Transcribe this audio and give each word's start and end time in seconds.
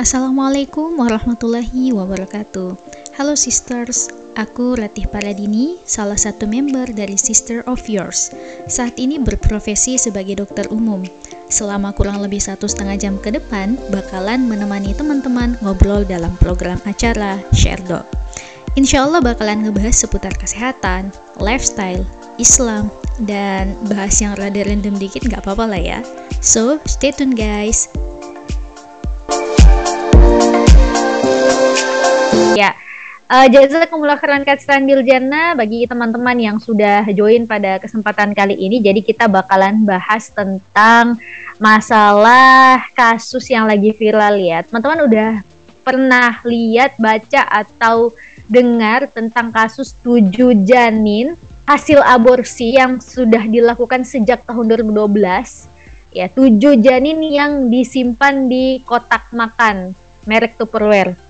Assalamualaikum 0.00 0.96
warahmatullahi 0.96 1.92
wabarakatuh. 1.92 2.72
Halo 3.20 3.36
sisters, 3.36 4.08
aku 4.32 4.72
Ratih 4.72 5.04
Paradini, 5.04 5.76
salah 5.84 6.16
satu 6.16 6.48
member 6.48 6.88
dari 6.88 7.20
Sister 7.20 7.60
of 7.68 7.84
Yours. 7.84 8.32
Saat 8.64 8.96
ini 8.96 9.20
berprofesi 9.20 10.00
sebagai 10.00 10.40
dokter 10.40 10.64
umum. 10.72 11.04
Selama 11.52 11.92
kurang 11.92 12.24
lebih 12.24 12.40
satu 12.40 12.64
setengah 12.64 12.96
jam 12.96 13.14
ke 13.20 13.28
depan, 13.28 13.76
bakalan 13.92 14.48
menemani 14.48 14.96
teman-teman 14.96 15.60
ngobrol 15.60 16.00
dalam 16.08 16.32
program 16.40 16.80
acara 16.88 17.36
Share 17.52 17.84
Doc. 17.84 18.08
Insya 18.80 19.04
Allah 19.04 19.20
bakalan 19.20 19.68
ngebahas 19.68 20.00
seputar 20.00 20.32
kesehatan, 20.40 21.12
lifestyle, 21.44 22.08
Islam, 22.40 22.88
dan 23.28 23.76
bahas 23.92 24.16
yang 24.16 24.32
rada 24.40 24.64
random 24.64 24.96
dikit 24.96 25.28
nggak 25.28 25.44
apa-apa 25.44 25.76
lah 25.76 25.82
ya. 25.84 26.00
So, 26.40 26.80
stay 26.88 27.12
tune 27.12 27.36
guys. 27.36 27.84
Uh, 33.30 33.46
jazakumullah 33.46 34.18
khairan 34.18 34.42
katsiran 34.42 34.82
Biljana 34.82 35.54
bagi 35.54 35.86
teman-teman 35.86 36.34
yang 36.36 36.56
sudah 36.58 37.06
join 37.14 37.46
pada 37.46 37.78
kesempatan 37.78 38.34
kali 38.34 38.58
ini. 38.58 38.82
Jadi 38.82 39.06
kita 39.06 39.30
bakalan 39.30 39.86
bahas 39.86 40.28
tentang 40.34 41.16
masalah 41.62 42.82
kasus 42.92 43.46
yang 43.46 43.70
lagi 43.70 43.94
viral 43.94 44.34
ya. 44.36 44.66
Teman-teman 44.66 45.06
udah 45.06 45.32
pernah 45.86 46.42
lihat, 46.42 46.98
baca 46.98 47.46
atau 47.48 48.12
dengar 48.50 49.06
tentang 49.14 49.54
kasus 49.54 49.94
tujuh 50.02 50.66
janin 50.66 51.38
hasil 51.70 52.02
aborsi 52.02 52.74
yang 52.74 52.98
sudah 52.98 53.46
dilakukan 53.46 54.02
sejak 54.02 54.42
tahun 54.42 54.74
2012 54.90 55.70
ya 56.10 56.26
tujuh 56.26 56.82
janin 56.82 57.22
yang 57.22 57.70
disimpan 57.70 58.50
di 58.50 58.82
kotak 58.82 59.30
makan 59.30 59.94
merek 60.26 60.58
Tupperware 60.58 61.29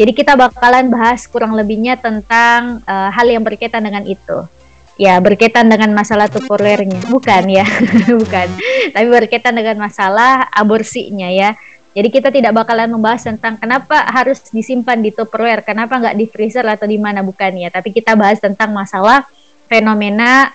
jadi 0.00 0.16
kita 0.16 0.32
bakalan 0.32 0.88
bahas 0.88 1.28
kurang 1.28 1.52
lebihnya 1.52 2.00
tentang 2.00 2.80
uh, 2.88 3.12
hal 3.12 3.28
yang 3.28 3.44
berkaitan 3.44 3.84
dengan 3.84 4.00
itu. 4.08 4.48
Ya, 4.96 5.20
berkaitan 5.20 5.68
dengan 5.68 5.92
masalah 5.92 6.24
tupperware-nya. 6.32 7.04
Bukan 7.12 7.44
ya, 7.52 7.68
bukan. 8.20 8.48
Tapi 8.96 9.06
berkaitan 9.12 9.60
dengan 9.60 9.76
masalah 9.76 10.48
aborsinya 10.56 11.28
ya. 11.28 11.52
Jadi 11.92 12.08
kita 12.08 12.32
tidak 12.32 12.56
bakalan 12.56 12.96
membahas 12.96 13.28
tentang 13.28 13.60
kenapa 13.60 14.08
harus 14.08 14.40
disimpan 14.48 15.04
di 15.04 15.12
tupperware, 15.12 15.60
kenapa 15.68 16.00
nggak 16.00 16.16
di 16.16 16.26
freezer 16.32 16.64
atau 16.64 16.88
di 16.88 16.96
mana 16.96 17.20
bukan 17.20 17.60
ya. 17.60 17.68
Tapi 17.68 17.92
kita 17.92 18.16
bahas 18.16 18.40
tentang 18.40 18.72
masalah 18.72 19.28
fenomena 19.68 20.48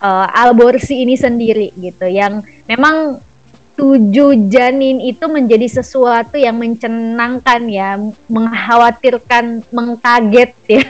uh, 0.00 0.24
aborsi 0.40 1.04
ini 1.04 1.20
sendiri 1.20 1.68
gitu, 1.76 2.08
yang 2.08 2.40
memang 2.64 3.20
tujuh 3.76 4.48
janin 4.48 5.04
itu 5.04 5.28
menjadi 5.28 5.68
sesuatu 5.68 6.40
yang 6.40 6.56
mencenangkan 6.56 7.62
ya, 7.68 8.00
mengkhawatirkan, 8.26 9.62
mengkaget 9.68 10.56
ya. 10.64 10.82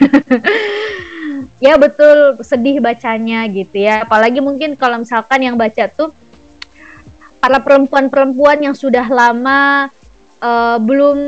ya 1.67 1.75
betul 1.77 2.39
sedih 2.47 2.79
bacanya 2.79 3.45
gitu 3.51 3.83
ya. 3.83 4.07
Apalagi 4.07 4.39
mungkin 4.39 4.79
kalau 4.79 5.03
misalkan 5.03 5.43
yang 5.43 5.59
baca 5.59 5.91
tuh 5.91 6.15
para 7.43 7.59
perempuan-perempuan 7.59 8.71
yang 8.71 8.75
sudah 8.79 9.07
lama 9.11 9.91
uh, 10.41 10.79
belum 10.81 11.19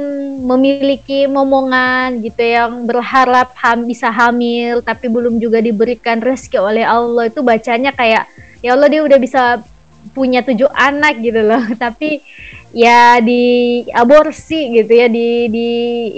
memiliki 0.46 1.26
momongan 1.26 2.22
gitu 2.22 2.42
yang 2.42 2.86
berharap 2.86 3.54
ham 3.58 3.86
bisa 3.86 4.10
hamil 4.10 4.80
tapi 4.82 5.06
belum 5.06 5.38
juga 5.38 5.62
diberikan 5.62 6.18
rezeki 6.18 6.58
oleh 6.58 6.84
Allah 6.84 7.28
itu 7.28 7.40
bacanya 7.44 7.94
kayak 7.94 8.26
ya 8.64 8.74
Allah 8.74 8.88
dia 8.90 9.02
udah 9.04 9.18
bisa 9.20 9.62
punya 10.18 10.42
tujuh 10.42 10.66
anak 10.74 11.22
gitu 11.22 11.38
loh. 11.46 11.62
Tapi 11.82 12.18
ya 12.74 13.22
di 13.22 13.86
aborsi 13.94 14.74
gitu 14.74 14.90
ya 14.90 15.06
di 15.06 15.46
di 15.46 15.68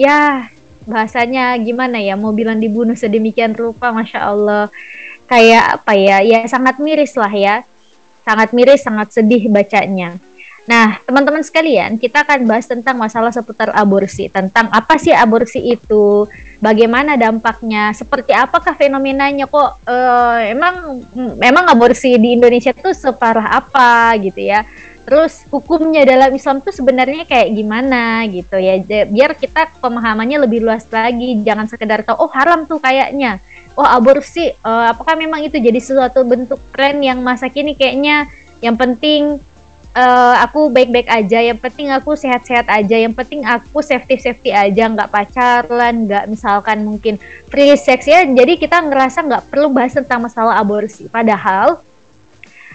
ya 0.01 0.48
bahasanya 0.89 1.61
gimana 1.61 2.01
ya 2.01 2.17
mau 2.17 2.33
bilang 2.33 2.56
dibunuh 2.56 2.97
sedemikian 2.97 3.53
rupa 3.53 3.93
masya 3.93 4.33
Allah. 4.33 4.72
Kayak 5.28 5.84
apa 5.84 5.93
ya 5.94 6.25
ya 6.25 6.49
sangat 6.49 6.81
miris 6.81 7.12
lah 7.21 7.31
ya. 7.31 7.56
Sangat 8.25 8.56
miris 8.56 8.81
sangat 8.81 9.12
sedih 9.12 9.53
bacanya 9.53 10.16
Nah, 10.70 11.03
teman-teman 11.03 11.42
sekalian, 11.42 11.98
kita 11.98 12.22
akan 12.22 12.47
bahas 12.47 12.70
tentang 12.70 12.94
masalah 12.94 13.34
seputar 13.34 13.75
aborsi, 13.75 14.31
tentang 14.31 14.70
apa 14.70 15.03
sih 15.03 15.10
aborsi 15.10 15.58
itu, 15.75 16.31
bagaimana 16.62 17.19
dampaknya, 17.19 17.91
seperti 17.91 18.31
apakah 18.31 18.78
fenomenanya 18.78 19.50
kok 19.50 19.82
uh, 19.82 20.38
emang 20.47 21.03
memang 21.42 21.66
aborsi 21.66 22.14
di 22.22 22.38
Indonesia 22.38 22.70
itu 22.70 22.94
separah 22.94 23.50
apa 23.59 24.14
gitu 24.22 24.47
ya. 24.47 24.62
Terus 25.03 25.42
hukumnya 25.50 26.06
dalam 26.06 26.30
Islam 26.38 26.62
tuh 26.62 26.70
sebenarnya 26.70 27.26
kayak 27.26 27.50
gimana 27.50 28.22
gitu 28.30 28.54
ya. 28.54 28.78
Biar 29.10 29.34
kita 29.34 29.75
pemahamannya 29.82 30.47
lebih 30.47 30.62
luas 30.62 30.86
lagi, 30.86 31.34
jangan 31.42 31.66
sekedar 31.66 32.06
tahu 32.06 32.14
oh 32.14 32.30
haram 32.30 32.62
tuh 32.70 32.78
kayaknya. 32.78 33.42
Oh 33.75 33.82
aborsi, 33.82 34.54
uh, 34.62 34.94
apakah 34.94 35.19
memang 35.19 35.42
itu 35.42 35.59
jadi 35.59 35.82
sesuatu 35.82 36.22
bentuk 36.22 36.62
tren 36.70 37.03
yang 37.03 37.19
masa 37.26 37.50
kini 37.50 37.75
kayaknya 37.75 38.30
yang 38.62 38.76
penting 38.76 39.41
uh, 39.95 40.34
aku 40.43 40.71
baik-baik 40.71 41.09
aja. 41.11 41.39
Yang 41.43 41.59
penting 41.62 41.89
aku 41.91 42.15
sehat-sehat 42.15 42.67
aja. 42.71 42.97
Yang 42.97 43.15
penting 43.19 43.43
aku 43.47 43.83
safety-safety 43.83 44.51
aja. 44.55 44.91
Nggak 44.91 45.11
pacaran 45.11 46.06
nggak 46.06 46.25
misalkan 46.31 46.87
mungkin 46.87 47.19
free 47.51 47.75
sex 47.75 48.06
ya. 48.06 48.27
Jadi 48.27 48.61
kita 48.61 48.83
ngerasa 48.83 49.27
nggak 49.27 49.45
perlu 49.51 49.73
bahas 49.73 49.95
tentang 49.97 50.23
masalah 50.23 50.59
aborsi. 50.59 51.11
Padahal 51.11 51.83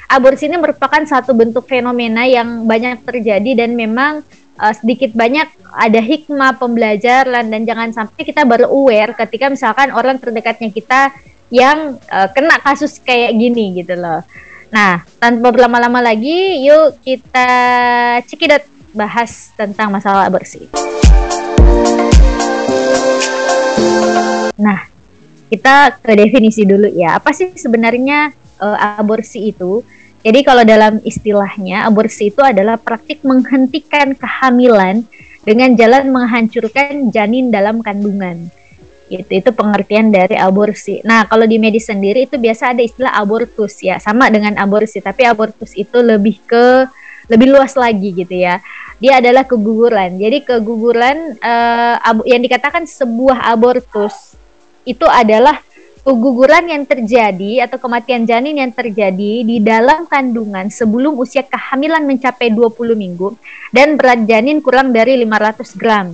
aborsi 0.05 0.47
ini 0.47 0.57
merupakan 0.59 1.01
satu 1.03 1.33
bentuk 1.33 1.65
fenomena 1.65 2.27
yang 2.27 2.67
banyak 2.67 3.01
terjadi 3.03 3.65
dan 3.65 3.73
memang 3.73 4.21
uh, 4.59 4.73
sedikit 4.75 5.15
banyak 5.15 5.47
ada 5.75 5.99
hikmah 6.01 6.59
pembelajaran. 6.59 7.47
Dan 7.47 7.63
jangan 7.63 7.89
sampai 7.95 8.21
kita 8.23 8.43
baru 8.43 8.67
aware 8.67 9.15
ketika 9.15 9.47
misalkan 9.47 9.91
orang 9.95 10.19
terdekatnya 10.19 10.69
kita 10.71 11.01
yang 11.53 12.01
uh, 12.09 12.27
kena 12.33 12.57
kasus 12.57 12.97
kayak 12.99 13.37
gini 13.37 13.79
gitu 13.79 13.93
loh. 13.93 14.25
Nah, 14.75 15.07
tanpa 15.23 15.55
berlama-lama 15.55 16.03
lagi, 16.03 16.59
yuk 16.67 16.99
kita 16.99 17.47
cekidot 18.27 18.59
bahas 18.91 19.55
tentang 19.55 19.87
masalah 19.87 20.27
aborsi. 20.27 20.67
Nah, 24.59 24.83
kita 25.47 25.95
ke 25.95 26.11
definisi 26.19 26.67
dulu 26.67 26.91
ya. 26.91 27.15
Apa 27.15 27.31
sih 27.31 27.55
sebenarnya 27.55 28.35
uh, 28.59 28.99
aborsi 28.99 29.55
itu? 29.55 29.79
Jadi 30.27 30.43
kalau 30.43 30.67
dalam 30.67 30.99
istilahnya, 31.07 31.87
aborsi 31.87 32.27
itu 32.27 32.43
adalah 32.43 32.75
praktik 32.75 33.23
menghentikan 33.23 34.11
kehamilan 34.11 35.07
dengan 35.47 35.71
jalan 35.79 36.11
menghancurkan 36.11 37.15
janin 37.15 37.47
dalam 37.47 37.79
kandungan 37.79 38.51
itu 39.09 39.29
itu 39.29 39.49
pengertian 39.53 40.09
dari 40.09 40.33
aborsi. 40.33 41.01
Nah, 41.05 41.29
kalau 41.29 41.45
di 41.45 41.61
medis 41.61 41.87
sendiri 41.89 42.25
itu 42.25 42.41
biasa 42.41 42.73
ada 42.73 42.81
istilah 42.81 43.13
abortus 43.13 43.77
ya, 43.81 44.01
sama 44.01 44.29
dengan 44.33 44.57
aborsi, 44.57 45.01
tapi 45.01 45.25
abortus 45.25 45.77
itu 45.77 46.01
lebih 46.01 46.41
ke 46.45 46.89
lebih 47.29 47.53
luas 47.53 47.73
lagi 47.77 48.13
gitu 48.13 48.33
ya. 48.33 48.61
Dia 48.97 49.19
adalah 49.19 49.45
keguguran. 49.45 50.17
Jadi 50.17 50.45
keguguran 50.45 51.37
uh, 51.37 51.95
yang 52.25 52.41
dikatakan 52.41 52.87
sebuah 52.87 53.45
abortus 53.51 54.37
itu 54.85 55.05
adalah 55.05 55.59
keguguran 56.05 56.69
yang 56.69 56.85
terjadi 56.85 57.65
atau 57.65 57.81
kematian 57.81 58.29
janin 58.29 58.61
yang 58.61 58.69
terjadi 58.69 59.41
di 59.41 59.57
dalam 59.57 60.05
kandungan 60.05 60.69
sebelum 60.69 61.17
usia 61.17 61.41
kehamilan 61.41 62.05
mencapai 62.05 62.53
20 62.53 62.93
minggu 62.93 63.33
dan 63.73 63.97
berat 63.97 64.21
janin 64.29 64.61
kurang 64.61 64.93
dari 64.93 65.17
500 65.25 65.73
gram 65.73 66.13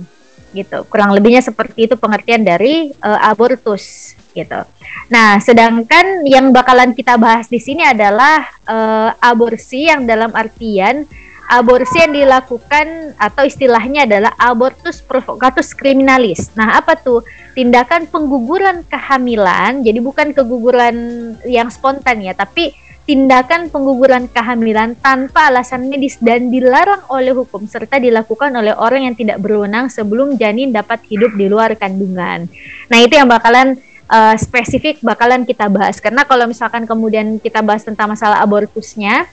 gitu. 0.52 0.84
Kurang 0.88 1.12
lebihnya 1.16 1.42
seperti 1.42 1.90
itu 1.90 1.94
pengertian 1.96 2.44
dari 2.44 2.92
uh, 3.00 3.20
abortus 3.28 4.14
gitu. 4.32 4.64
Nah, 5.12 5.36
sedangkan 5.40 6.24
yang 6.24 6.52
bakalan 6.56 6.96
kita 6.96 7.20
bahas 7.20 7.48
di 7.48 7.60
sini 7.60 7.84
adalah 7.84 8.48
uh, 8.64 9.12
aborsi 9.20 9.92
yang 9.92 10.08
dalam 10.08 10.32
artian 10.32 11.04
aborsi 11.52 12.00
yang 12.00 12.16
dilakukan 12.16 13.12
atau 13.20 13.44
istilahnya 13.44 14.08
adalah 14.08 14.32
abortus 14.40 15.04
provocatus 15.04 15.76
criminalis. 15.76 16.48
Nah, 16.56 16.80
apa 16.80 16.96
tuh? 16.96 17.20
Tindakan 17.52 18.08
pengguguran 18.08 18.80
kehamilan, 18.88 19.84
jadi 19.84 20.00
bukan 20.00 20.32
keguguran 20.32 20.96
yang 21.44 21.68
spontan 21.68 22.24
ya, 22.24 22.32
tapi 22.32 22.72
tindakan 23.02 23.66
pengguguran 23.66 24.30
kehamilan 24.30 24.94
tanpa 25.02 25.50
alasan 25.50 25.90
medis 25.90 26.18
dan 26.22 26.54
dilarang 26.54 27.02
oleh 27.10 27.34
hukum 27.34 27.66
serta 27.66 27.98
dilakukan 27.98 28.54
oleh 28.54 28.70
orang 28.78 29.10
yang 29.10 29.16
tidak 29.18 29.42
berwenang 29.42 29.90
sebelum 29.90 30.38
janin 30.38 30.70
dapat 30.70 31.02
hidup 31.10 31.34
di 31.34 31.50
luar 31.50 31.74
kandungan. 31.74 32.46
Nah, 32.86 32.98
itu 33.02 33.18
yang 33.18 33.26
bakalan 33.26 33.74
uh, 34.06 34.34
spesifik 34.38 35.02
bakalan 35.02 35.42
kita 35.42 35.66
bahas 35.66 35.98
karena 35.98 36.22
kalau 36.22 36.46
misalkan 36.46 36.86
kemudian 36.86 37.42
kita 37.42 37.58
bahas 37.64 37.82
tentang 37.82 38.12
masalah 38.12 38.38
abortusnya 38.38 39.26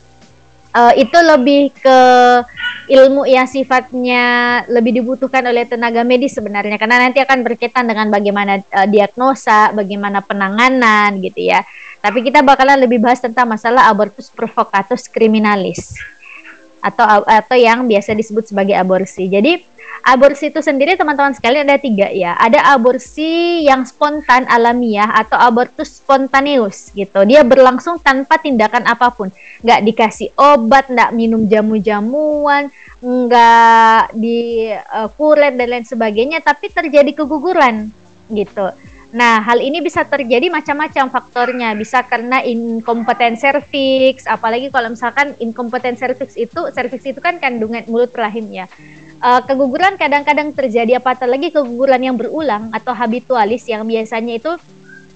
uh, 0.80 0.94
itu 0.96 1.18
lebih 1.20 1.76
ke 1.76 2.00
ilmu 2.90 3.28
yang 3.28 3.46
sifatnya 3.46 4.24
lebih 4.72 5.04
dibutuhkan 5.04 5.44
oleh 5.46 5.68
tenaga 5.68 6.02
medis 6.08 6.34
sebenarnya 6.34 6.80
karena 6.80 7.04
nanti 7.06 7.20
akan 7.22 7.44
berkaitan 7.44 7.86
dengan 7.86 8.08
bagaimana 8.08 8.64
uh, 8.72 8.88
diagnosa, 8.88 9.76
bagaimana 9.76 10.24
penanganan 10.24 11.20
gitu 11.20 11.52
ya. 11.52 11.62
Tapi 12.00 12.24
kita 12.24 12.40
bakalan 12.40 12.80
lebih 12.80 13.04
bahas 13.04 13.20
tentang 13.20 13.52
masalah 13.52 13.92
abortus 13.92 14.32
provocatus 14.32 15.12
criminalis. 15.12 16.00
atau 16.80 17.04
atau 17.28 17.60
yang 17.60 17.84
biasa 17.84 18.16
disebut 18.16 18.56
sebagai 18.56 18.72
aborsi. 18.72 19.28
Jadi 19.28 19.60
aborsi 20.04 20.50
itu 20.54 20.60
sendiri 20.64 20.96
teman-teman 20.96 21.36
sekalian 21.36 21.68
ada 21.68 21.80
tiga 21.80 22.08
ya. 22.10 22.36
Ada 22.40 22.76
aborsi 22.76 23.64
yang 23.66 23.84
spontan 23.84 24.48
alamiah 24.48 25.10
atau 25.14 25.36
abortus 25.36 26.02
spontaneus 26.02 26.92
gitu. 26.96 27.24
Dia 27.28 27.44
berlangsung 27.44 28.00
tanpa 28.00 28.40
tindakan 28.40 28.88
apa 28.88 29.12
pun. 29.12 29.34
Nggak 29.62 29.82
dikasih 29.86 30.30
obat, 30.36 30.88
nggak 30.92 31.12
minum 31.16 31.46
jamu-jamuan, 31.46 32.72
nggak 33.00 34.16
di 34.16 34.70
uh, 34.72 35.10
kuret 35.16 35.56
dan 35.56 35.68
lain 35.70 35.86
sebagainya, 35.88 36.44
tapi 36.44 36.72
terjadi 36.72 37.24
keguguran 37.24 37.92
gitu. 38.30 38.72
Nah, 39.10 39.42
hal 39.42 39.58
ini 39.58 39.82
bisa 39.82 40.06
terjadi 40.06 40.54
macam-macam 40.54 41.10
faktornya. 41.10 41.74
Bisa 41.74 42.06
karena 42.06 42.46
inkompeten 42.46 43.42
cervix, 43.42 44.30
apalagi 44.30 44.70
kalau 44.70 44.94
misalkan 44.94 45.34
inkompeten 45.42 45.98
cervix 45.98 46.38
itu, 46.38 46.70
cervix 46.78 47.02
itu 47.10 47.18
kan 47.18 47.42
kandungan 47.42 47.82
mulut 47.90 48.14
rahim 48.14 48.46
ya. 48.54 48.70
Uh, 49.20 49.44
keguguran 49.44 50.00
kadang-kadang 50.00 50.56
terjadi 50.56 51.04
apa 51.04 51.12
lagi 51.28 51.52
keguguran 51.52 52.00
yang 52.00 52.16
berulang 52.16 52.72
atau 52.72 52.96
habitualis 52.96 53.68
yang 53.68 53.84
biasanya 53.84 54.40
itu 54.40 54.56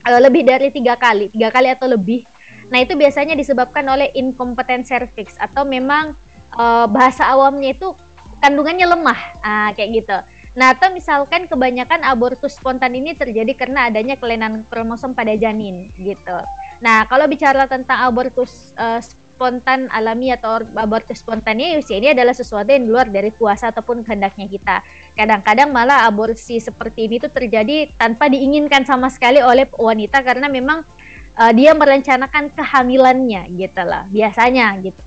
uh, 0.04 0.20
lebih 0.20 0.44
dari 0.44 0.68
tiga 0.76 1.00
kali, 1.00 1.32
tiga 1.32 1.48
kali 1.48 1.72
atau 1.72 1.88
lebih. 1.88 2.28
Nah, 2.68 2.84
itu 2.84 3.00
biasanya 3.00 3.32
disebabkan 3.32 3.88
oleh 3.88 4.12
inkompeten 4.12 4.84
cervix 4.84 5.40
atau 5.40 5.64
memang 5.64 6.20
uh, 6.52 6.84
bahasa 6.84 7.24
awamnya 7.32 7.72
itu 7.72 7.96
kandungannya 8.44 8.92
lemah, 8.92 9.20
uh, 9.40 9.70
kayak 9.72 10.04
gitu. 10.04 10.18
Nah, 10.60 10.76
atau 10.76 10.92
misalkan 10.92 11.48
kebanyakan 11.48 12.04
abortus 12.04 12.60
spontan 12.60 13.00
ini 13.00 13.16
terjadi 13.16 13.56
karena 13.56 13.88
adanya 13.88 14.20
kelainan 14.20 14.68
kromosom 14.68 15.16
pada 15.16 15.32
janin 15.40 15.88
gitu. 15.96 16.44
Nah, 16.84 17.08
kalau 17.08 17.24
bicara 17.32 17.72
tentang 17.72 18.04
abortus 18.04 18.76
uh, 18.76 19.00
spontan 19.34 19.90
alami 19.90 20.30
atau 20.30 20.62
abortus 20.78 21.26
spontaneous 21.26 21.90
ya 21.90 21.98
ini 21.98 22.14
adalah 22.14 22.38
sesuatu 22.38 22.70
yang 22.70 22.86
luar 22.86 23.10
dari 23.10 23.34
kuasa 23.34 23.74
ataupun 23.74 24.06
kehendaknya 24.06 24.46
kita. 24.46 24.86
Kadang-kadang 25.18 25.74
malah 25.74 26.06
aborsi 26.06 26.62
seperti 26.62 27.10
ini 27.10 27.18
tuh 27.18 27.34
terjadi 27.34 27.90
tanpa 27.98 28.30
diinginkan 28.30 28.86
sama 28.86 29.10
sekali 29.10 29.42
oleh 29.42 29.66
wanita 29.74 30.22
karena 30.22 30.46
memang 30.46 30.86
uh, 31.34 31.52
dia 31.52 31.74
merencanakan 31.74 32.54
kehamilannya 32.54 33.50
gitu 33.58 33.82
lah 33.82 34.06
biasanya 34.14 34.78
gitu. 34.86 35.02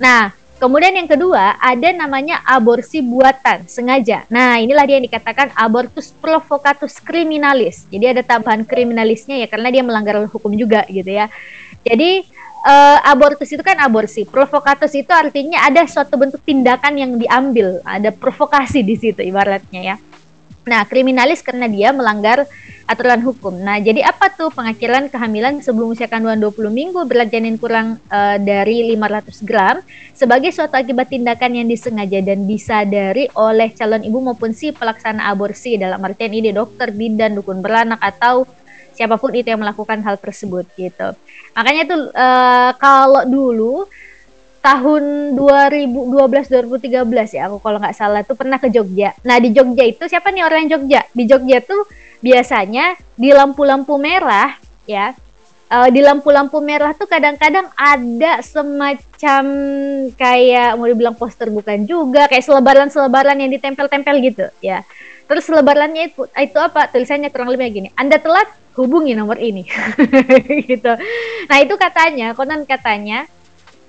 Nah, 0.00 0.36
Kemudian 0.60 0.92
yang 0.92 1.08
kedua, 1.08 1.56
ada 1.56 1.88
namanya 1.88 2.44
aborsi 2.44 3.00
buatan, 3.00 3.64
sengaja. 3.64 4.28
Nah, 4.28 4.60
inilah 4.60 4.84
dia 4.84 5.00
yang 5.00 5.08
dikatakan 5.08 5.56
abortus 5.56 6.12
provocatus 6.20 7.00
criminalis. 7.00 7.88
Jadi 7.88 8.12
ada 8.12 8.20
tambahan 8.20 8.68
kriminalisnya 8.68 9.40
ya 9.40 9.48
karena 9.48 9.72
dia 9.72 9.80
melanggar 9.80 10.20
hukum 10.28 10.52
juga 10.52 10.84
gitu 10.92 11.08
ya. 11.08 11.32
Jadi 11.80 12.28
uh, 12.64 12.98
abortus 13.04 13.50
itu 13.52 13.62
kan 13.64 13.78
aborsi. 13.80 14.28
Provocatus 14.28 14.92
itu 14.96 15.10
artinya 15.10 15.64
ada 15.64 15.84
suatu 15.88 16.16
bentuk 16.16 16.40
tindakan 16.44 16.96
yang 16.96 17.12
diambil, 17.16 17.80
ada 17.84 18.12
provokasi 18.12 18.84
di 18.84 18.96
situ 18.96 19.20
ibaratnya 19.24 19.94
ya. 19.94 19.96
Nah, 20.68 20.84
kriminalis 20.84 21.40
karena 21.40 21.66
dia 21.66 21.88
melanggar 21.90 22.44
aturan 22.84 23.22
hukum. 23.22 23.54
Nah, 23.54 23.78
jadi 23.78 24.02
apa 24.02 24.34
tuh 24.34 24.50
pengakhiran 24.50 25.06
kehamilan 25.06 25.62
sebelum 25.62 25.94
usia 25.94 26.10
kandungan 26.10 26.42
20 26.42 26.74
minggu 26.74 27.00
berat 27.06 27.30
janin 27.30 27.54
kurang 27.54 28.02
uh, 28.10 28.36
dari 28.36 28.82
500 28.92 29.46
gram 29.46 29.78
sebagai 30.10 30.50
suatu 30.50 30.74
akibat 30.74 31.06
tindakan 31.06 31.54
yang 31.54 31.66
disengaja 31.70 32.18
dan 32.18 32.50
disadari 32.50 33.30
oleh 33.38 33.70
calon 33.78 34.02
ibu 34.02 34.18
maupun 34.18 34.50
si 34.50 34.74
pelaksana 34.74 35.30
aborsi 35.30 35.78
dalam 35.78 36.02
artian 36.02 36.34
ini 36.34 36.50
dokter, 36.50 36.90
bidan, 36.90 37.38
dukun 37.38 37.62
beranak 37.62 38.02
atau 38.02 38.42
siapa 39.00 39.16
pun 39.16 39.32
itu 39.32 39.48
yang 39.48 39.64
melakukan 39.64 40.04
hal 40.04 40.20
tersebut 40.20 40.68
gitu. 40.76 41.16
Makanya 41.56 41.82
tuh 41.88 42.12
uh, 42.12 42.76
kalau 42.76 43.24
dulu 43.24 43.88
tahun 44.60 45.32
2012 45.40 46.12
2013 46.68 47.08
ya 47.32 47.48
aku 47.48 47.64
kalau 47.64 47.80
nggak 47.80 47.96
salah 47.96 48.20
tuh 48.28 48.36
pernah 48.36 48.60
ke 48.60 48.68
Jogja. 48.68 49.16
Nah 49.24 49.40
di 49.40 49.56
Jogja 49.56 49.88
itu 49.88 50.04
siapa 50.04 50.28
nih 50.28 50.44
orang 50.44 50.68
Jogja? 50.68 51.08
Di 51.16 51.24
Jogja 51.24 51.64
tuh 51.64 51.88
biasanya 52.20 53.00
di 53.16 53.32
lampu-lampu 53.32 53.96
merah 53.96 54.52
ya 54.84 55.16
uh, 55.72 55.88
di 55.88 56.04
lampu-lampu 56.04 56.60
merah 56.60 56.92
tuh 56.92 57.08
kadang-kadang 57.08 57.72
ada 57.72 58.44
semacam 58.44 59.44
kayak 60.12 60.76
mau 60.76 60.84
dibilang 60.84 61.16
poster 61.16 61.48
bukan 61.48 61.88
juga 61.88 62.28
kayak 62.28 62.44
selebaran-selebaran 62.44 63.40
yang 63.40 63.48
ditempel-tempel 63.48 64.14
gitu 64.20 64.46
ya 64.60 64.84
terus 65.30 65.46
selebarannya 65.46 66.10
itu 66.10 66.26
itu 66.26 66.58
apa 66.58 66.90
tulisannya 66.90 67.30
kurang 67.30 67.54
lebih 67.54 67.70
gini 67.70 67.88
anda 67.94 68.18
telat 68.18 68.50
hubungi 68.74 69.14
nomor 69.14 69.38
ini 69.38 69.62
gitu 70.66 70.92
nah 71.46 71.58
itu 71.62 71.74
katanya 71.78 72.34
konon 72.34 72.66
katanya 72.66 73.30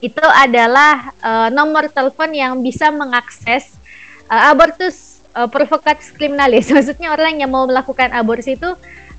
itu 0.01 0.25
adalah 0.25 1.13
uh, 1.21 1.49
nomor 1.53 1.89
telepon 1.89 2.33
yang 2.33 2.57
bisa 2.61 2.89
mengakses 2.89 3.77
uh, 4.25 4.49
abortus 4.49 5.21
uh, 5.38 5.45
provokatus 5.45 6.09
kriminalis. 6.11 6.67
Maksudnya 6.75 7.13
orang 7.13 7.38
yang 7.38 7.53
mau 7.53 7.69
melakukan 7.69 8.09
aborsi 8.11 8.57
itu 8.57 8.69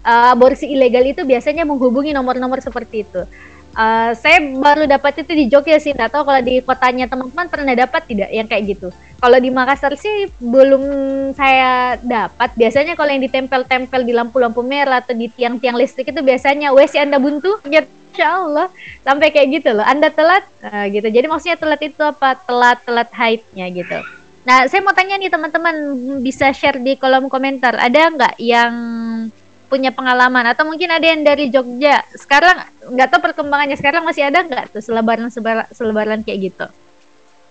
uh, 0.03 0.35
aborsi 0.35 0.69
ilegal 0.69 1.07
itu 1.07 1.23
biasanya 1.23 1.63
menghubungi 1.63 2.11
nomor-nomor 2.11 2.59
seperti 2.59 3.07
itu. 3.07 3.23
Uh, 3.73 4.13
saya 4.21 4.37
baru 4.53 4.85
dapat 4.85 5.25
itu 5.25 5.33
di 5.33 5.45
Jogja 5.49 5.81
sih, 5.81 5.97
nggak 5.97 6.13
tahu 6.13 6.29
kalau 6.29 6.45
di 6.45 6.61
kotanya 6.61 7.09
teman-teman 7.09 7.49
pernah 7.49 7.73
dapat 7.73 8.05
tidak 8.05 8.29
yang 8.29 8.45
kayak 8.45 8.77
gitu. 8.77 8.93
Kalau 9.17 9.39
di 9.41 9.49
Makassar 9.49 9.97
sih 9.97 10.29
belum 10.37 10.85
saya 11.33 11.97
dapat. 12.05 12.53
Biasanya 12.53 12.93
kalau 13.01 13.17
yang 13.17 13.25
ditempel-tempel 13.25 14.05
di 14.05 14.13
lampu-lampu 14.13 14.61
merah 14.61 15.01
atau 15.01 15.17
di 15.17 15.33
tiang-tiang 15.33 15.79
listrik 15.79 16.13
itu 16.13 16.21
biasanya 16.21 16.69
WC 16.77 17.01
Anda 17.01 17.17
buntu, 17.17 17.57
ya 17.73 17.81
Insya 18.13 18.45
Allah 18.45 18.69
sampai 19.01 19.33
kayak 19.33 19.49
gitu 19.57 19.73
loh. 19.73 19.89
Anda 19.89 20.13
telat, 20.13 20.45
uh, 20.61 20.85
gitu. 20.93 21.09
Jadi 21.09 21.27
maksudnya 21.33 21.57
telat 21.57 21.81
itu 21.81 22.03
apa? 22.05 22.37
Telat 22.45 22.85
telat 22.85 23.09
haidnya 23.17 23.73
gitu. 23.73 24.05
Nah, 24.43 24.69
saya 24.69 24.85
mau 24.85 24.93
tanya 24.93 25.17
nih 25.17 25.33
teman-teman 25.33 25.75
bisa 26.21 26.53
share 26.53 26.77
di 26.77 27.01
kolom 27.01 27.33
komentar. 27.33 27.73
Ada 27.79 28.13
nggak 28.13 28.35
yang 28.37 28.75
punya 29.73 29.89
pengalaman 29.89 30.53
atau 30.53 30.69
mungkin 30.69 30.93
ada 30.93 31.09
yang 31.09 31.25
dari 31.25 31.49
Jogja? 31.49 32.05
Sekarang 32.13 32.61
nggak 32.93 33.09
tahu 33.09 33.33
perkembangannya 33.33 33.81
sekarang 33.81 34.05
masih 34.05 34.29
ada 34.29 34.45
nggak 34.45 34.77
tuh 34.77 34.85
selebaran 34.85 35.33
selebaran 35.73 36.21
kayak 36.21 36.53
gitu? 36.53 36.67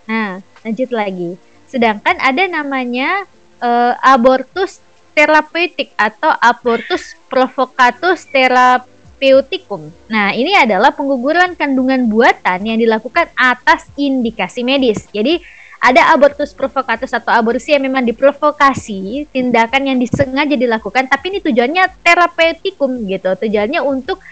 Nah, 0.06 0.38
lanjut 0.62 0.94
lagi. 0.94 1.34
Sedangkan 1.66 2.14
ada 2.22 2.46
namanya 2.46 3.26
uh, 3.58 3.98
abortus 3.98 4.78
terapeutik 5.18 5.90
atau 5.98 6.30
abortus 6.38 7.18
provocatus 7.26 8.30
terapeuticum. 8.30 9.90
Nah, 10.06 10.30
ini 10.30 10.54
adalah 10.54 10.94
pengguguran 10.94 11.58
kandungan 11.58 12.06
buatan 12.06 12.62
yang 12.62 12.78
dilakukan 12.78 13.26
atas 13.34 13.90
indikasi 13.98 14.62
medis. 14.62 15.10
Jadi 15.10 15.42
ada 15.82 16.14
abortus 16.14 16.54
provokatus 16.54 17.10
atau 17.10 17.34
aborsi 17.34 17.74
yang 17.74 17.82
memang 17.82 18.06
diprovokasi, 18.06 19.26
tindakan 19.34 19.90
yang 19.90 19.98
disengaja 19.98 20.54
dilakukan, 20.54 21.10
tapi 21.10 21.34
ini 21.34 21.38
tujuannya 21.42 22.06
terapeutikum 22.06 23.02
gitu, 23.10 23.34
tujuannya 23.34 23.82
untuk 23.82 24.22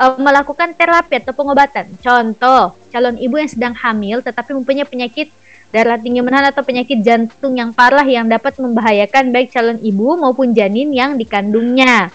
uh, 0.00 0.16
melakukan 0.16 0.72
terapi 0.72 1.20
atau 1.20 1.36
pengobatan. 1.36 1.92
Contoh, 2.00 2.72
calon 2.88 3.20
ibu 3.20 3.36
yang 3.36 3.52
sedang 3.52 3.74
hamil 3.76 4.24
tetapi 4.24 4.56
mempunyai 4.56 4.88
penyakit 4.88 5.28
darah 5.68 6.00
tinggi 6.00 6.24
menahan 6.24 6.48
atau 6.54 6.64
penyakit 6.64 7.02
jantung 7.04 7.52
yang 7.58 7.76
parah 7.76 8.06
yang 8.06 8.24
dapat 8.24 8.56
membahayakan 8.56 9.28
baik 9.28 9.52
calon 9.52 9.76
ibu 9.84 10.16
maupun 10.16 10.56
janin 10.56 10.88
yang 10.88 11.20
dikandungnya. 11.20 12.14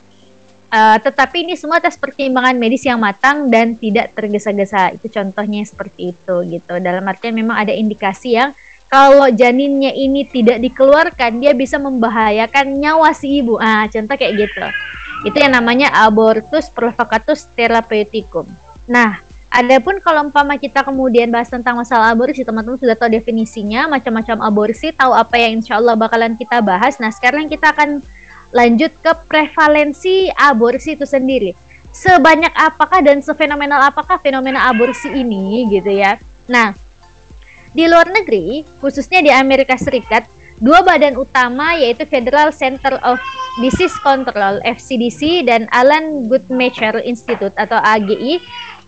Uh, 0.69 0.97
tetapi 1.01 1.45
ini 1.45 1.53
semua 1.57 1.81
atas 1.81 1.97
pertimbangan 1.97 2.53
medis 2.57 2.85
yang 2.85 2.97
matang 2.97 3.53
dan 3.53 3.77
tidak 3.77 4.17
tergesa-gesa. 4.17 4.97
Itu 4.97 5.13
contohnya 5.13 5.61
seperti 5.61 6.13
itu 6.13 6.35
gitu. 6.45 6.73
Dalam 6.81 7.05
artian 7.05 7.37
memang 7.37 7.57
ada 7.57 7.73
indikasi 7.73 8.33
yang 8.33 8.49
kalau 8.89 9.29
janinnya 9.29 9.93
ini 9.93 10.25
tidak 10.25 10.57
dikeluarkan 10.65 11.37
dia 11.37 11.53
bisa 11.53 11.77
membahayakan 11.77 12.81
nyawa 12.81 13.13
si 13.13 13.45
ibu. 13.45 13.61
Ah, 13.61 13.85
contoh 13.85 14.17
kayak 14.17 14.49
gitu. 14.49 14.65
Itu 15.29 15.37
yang 15.37 15.53
namanya 15.53 15.93
abortus 15.93 16.73
provocatus 16.73 17.45
therapeuticum. 17.53 18.49
Nah, 18.89 19.21
adapun 19.53 20.01
kalau 20.01 20.25
umpama 20.25 20.57
kita 20.57 20.81
kemudian 20.81 21.29
bahas 21.29 21.53
tentang 21.53 21.77
masalah 21.77 22.09
aborsi, 22.09 22.41
teman-teman 22.41 22.81
sudah 22.81 22.97
tahu 22.97 23.13
definisinya, 23.13 23.85
macam-macam 23.85 24.41
aborsi, 24.41 24.89
tahu 24.89 25.13
apa 25.13 25.37
yang 25.37 25.61
insya 25.61 25.77
Allah 25.77 25.93
bakalan 25.93 26.33
kita 26.33 26.57
bahas. 26.65 26.97
Nah, 26.97 27.13
sekarang 27.13 27.45
kita 27.45 27.69
akan 27.69 28.01
lanjut 28.49 28.89
ke 29.05 29.11
prevalensi 29.29 30.33
aborsi 30.33 30.97
itu 30.97 31.05
sendiri. 31.05 31.53
Sebanyak 31.93 32.53
apakah 32.57 33.05
dan 33.05 33.21
sefenomenal 33.21 33.85
apakah 33.85 34.17
fenomena 34.17 34.65
aborsi 34.65 35.13
ini 35.13 35.69
gitu 35.69 35.93
ya. 35.93 36.17
Nah, 36.49 36.73
di 37.73 37.85
luar 37.85 38.09
negeri, 38.09 38.65
khususnya 38.81 39.21
di 39.21 39.31
Amerika 39.33 39.77
Serikat, 39.77 40.25
dua 40.59 40.83
badan 40.83 41.15
utama 41.15 41.75
yaitu 41.79 42.03
Federal 42.07 42.51
Center 42.51 42.99
of 43.05 43.19
Disease 43.63 43.95
Control 44.03 44.59
FCDC 44.63 45.47
dan 45.47 45.67
Alan 45.71 46.27
Guttmacher 46.27 46.99
Institute 47.03 47.55
atau 47.55 47.79
AGI 47.79 48.39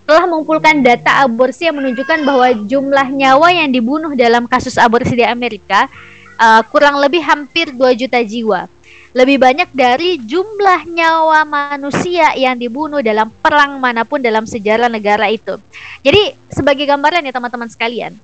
telah 0.05 0.27
mengumpulkan 0.27 0.83
data 0.83 1.23
aborsi 1.23 1.71
yang 1.71 1.79
menunjukkan 1.79 2.27
bahwa 2.27 2.47
jumlah 2.67 3.07
nyawa 3.15 3.47
yang 3.53 3.69
dibunuh 3.71 4.11
dalam 4.17 4.43
kasus 4.49 4.75
aborsi 4.75 5.15
di 5.15 5.23
Amerika 5.23 5.87
uh, 6.35 6.61
kurang 6.67 6.99
lebih 6.99 7.23
hampir 7.23 7.71
2 7.71 7.79
juta 7.95 8.19
jiwa. 8.19 8.67
Lebih 9.11 9.43
banyak 9.43 9.69
dari 9.75 10.23
jumlah 10.23 10.87
nyawa 10.87 11.43
manusia 11.43 12.31
yang 12.39 12.55
dibunuh 12.55 13.03
dalam 13.03 13.27
perang 13.43 13.75
mana 13.75 14.07
pun 14.07 14.23
dalam 14.23 14.47
sejarah 14.47 14.87
negara 14.87 15.27
itu. 15.27 15.59
Jadi 15.99 16.31
sebagai 16.47 16.87
gambaran 16.87 17.27
ya 17.27 17.35
teman-teman 17.35 17.67
sekalian, 17.67 18.15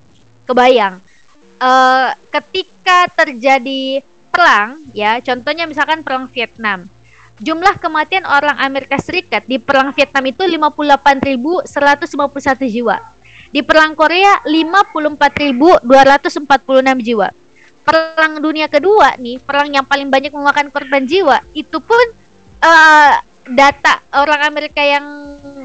kebayang. 0.47 1.03
Uh, 1.57 2.13
ketika 2.31 3.09
terjadi 3.11 3.99
perang 4.29 4.77
ya 4.93 5.17
contohnya 5.19 5.67
misalkan 5.67 6.05
perang 6.05 6.31
Vietnam. 6.31 6.87
Jumlah 7.37 7.77
kematian 7.77 8.25
orang 8.25 8.57
Amerika 8.57 8.97
Serikat 8.97 9.45
di 9.45 9.61
perang 9.61 9.93
Vietnam 9.93 10.25
itu 10.25 10.41
58.151 10.41 11.69
jiwa. 12.65 12.97
Di 13.53 13.61
perang 13.61 13.93
Korea 13.93 14.41
54.246 14.41 15.85
jiwa. 17.05 17.29
Perang 17.85 18.41
dunia 18.41 18.65
kedua 18.65 19.13
nih 19.21 19.37
perang 19.37 19.69
yang 19.69 19.85
paling 19.85 20.09
banyak 20.09 20.33
memakan 20.33 20.73
korban 20.73 21.05
jiwa 21.05 21.45
itu 21.53 21.77
pun 21.77 22.01
uh, 22.59 23.15
data 23.51 23.99
orang 24.11 24.41
Amerika 24.47 24.81
yang 24.83 25.05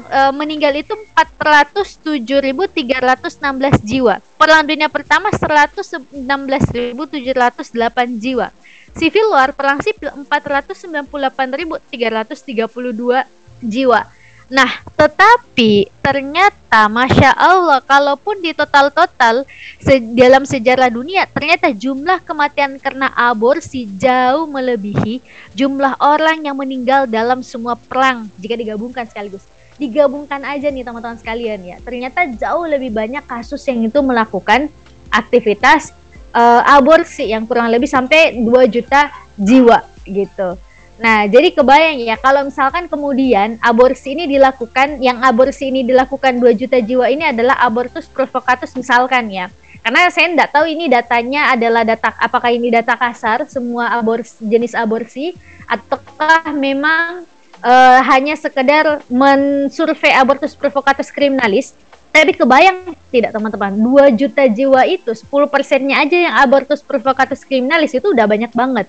uh, 0.07 0.31
meninggal 0.35 0.75
itu 0.77 0.95
407.316 1.39 3.81
jiwa. 3.83 4.21
Perang 4.39 4.67
dunia 4.67 4.87
pertama 4.87 5.29
116.708 5.31 8.19
jiwa. 8.19 8.51
Civil 8.93 9.33
War 9.33 9.57
perang 9.57 9.81
sipil 9.81 10.13
498.332 10.29 13.25
jiwa. 13.65 14.05
Nah, 14.51 14.83
tetapi 14.99 15.87
ternyata 16.03 16.91
Masya 16.91 17.31
Allah, 17.31 17.79
kalaupun 17.79 18.43
di 18.43 18.51
total-total 18.51 19.47
se 19.79 20.03
dalam 20.11 20.43
sejarah 20.43 20.91
dunia, 20.91 21.23
ternyata 21.31 21.71
jumlah 21.71 22.19
kematian 22.27 22.75
karena 22.75 23.07
aborsi 23.15 23.87
jauh 23.95 24.43
melebihi 24.43 25.23
jumlah 25.55 25.95
orang 26.03 26.43
yang 26.43 26.59
meninggal 26.59 27.07
dalam 27.07 27.39
semua 27.39 27.79
perang 27.79 28.27
jika 28.35 28.59
digabungkan 28.59 29.07
sekaligus. 29.07 29.47
Digabungkan 29.79 30.43
aja 30.43 30.69
nih 30.69 30.83
teman-teman 30.85 31.17
sekalian 31.17 31.59
ya, 31.63 31.77
ternyata 31.81 32.27
jauh 32.27 32.67
lebih 32.67 32.91
banyak 32.93 33.23
kasus 33.25 33.63
yang 33.65 33.87
itu 33.87 33.99
melakukan 34.03 34.67
aktivitas 35.09 35.95
uh, 36.35 36.61
aborsi 36.67 37.31
yang 37.31 37.47
kurang 37.47 37.71
lebih 37.71 37.87
sampai 37.87 38.37
2 38.37 38.73
juta 38.73 39.07
jiwa 39.39 39.81
gitu. 40.03 40.59
Nah, 40.93 41.25
jadi 41.25 41.49
kebayang 41.49 42.05
ya 42.05 42.13
kalau 42.21 42.45
misalkan 42.45 42.85
kemudian 42.85 43.57
aborsi 43.65 44.13
ini 44.13 44.29
dilakukan, 44.29 45.01
yang 45.01 45.25
aborsi 45.25 45.73
ini 45.73 45.81
dilakukan 45.81 46.37
2 46.37 46.53
juta 46.53 46.77
jiwa 46.77 47.09
ini 47.09 47.33
adalah 47.33 47.57
abortus 47.65 48.05
provokatus 48.05 48.77
misalkan 48.77 49.25
ya. 49.33 49.49
Karena 49.81 50.07
saya 50.13 50.31
tidak 50.31 50.53
tahu 50.53 50.69
ini 50.69 50.87
datanya 50.87 51.51
adalah 51.51 51.83
data 51.83 52.13
apakah 52.15 52.53
ini 52.53 52.71
data 52.71 52.95
kasar 52.95 53.43
semua 53.51 53.91
aborsi 53.91 54.39
jenis 54.47 54.71
aborsi 54.77 55.35
ataukah 55.67 56.55
memang 56.55 57.27
uh, 57.59 57.99
hanya 58.07 58.37
sekedar 58.39 59.03
mensurvei 59.09 60.13
abortus 60.13 60.53
provokatus 60.53 61.09
kriminalis. 61.09 61.73
Tapi 62.13 62.37
kebayang 62.37 62.93
tidak 63.09 63.33
teman-teman? 63.33 63.73
2 64.13 64.13
juta 64.13 64.45
jiwa 64.45 64.85
itu 64.85 65.09
10 65.09 65.25
persennya 65.49 66.05
aja 66.05 66.17
yang 66.29 66.35
abortus 66.37 66.85
provokatus 66.85 67.41
kriminalis 67.41 67.97
itu 67.97 68.13
udah 68.13 68.29
banyak 68.29 68.53
banget 68.53 68.85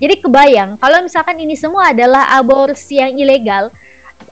jadi 0.00 0.16
kebayang 0.16 0.80
kalau 0.80 1.04
misalkan 1.04 1.36
ini 1.36 1.52
semua 1.52 1.92
adalah 1.92 2.32
aborsi 2.40 2.96
yang 2.96 3.20
ilegal, 3.20 3.68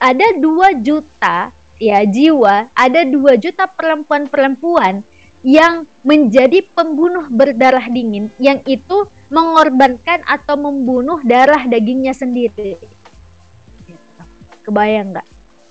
ada 0.00 0.26
2 0.32 0.80
juta 0.80 1.52
ya 1.76 2.00
jiwa, 2.08 2.72
ada 2.72 3.04
2 3.04 3.36
juta 3.36 3.68
perempuan-perempuan 3.68 5.04
yang 5.44 5.84
menjadi 6.02 6.64
pembunuh 6.72 7.28
berdarah 7.28 7.84
dingin 7.86 8.32
yang 8.40 8.64
itu 8.64 9.06
mengorbankan 9.28 10.24
atau 10.24 10.56
membunuh 10.56 11.20
darah 11.20 11.68
dagingnya 11.68 12.16
sendiri. 12.16 12.80
Kebayang 14.64 15.12
nggak? 15.12 15.28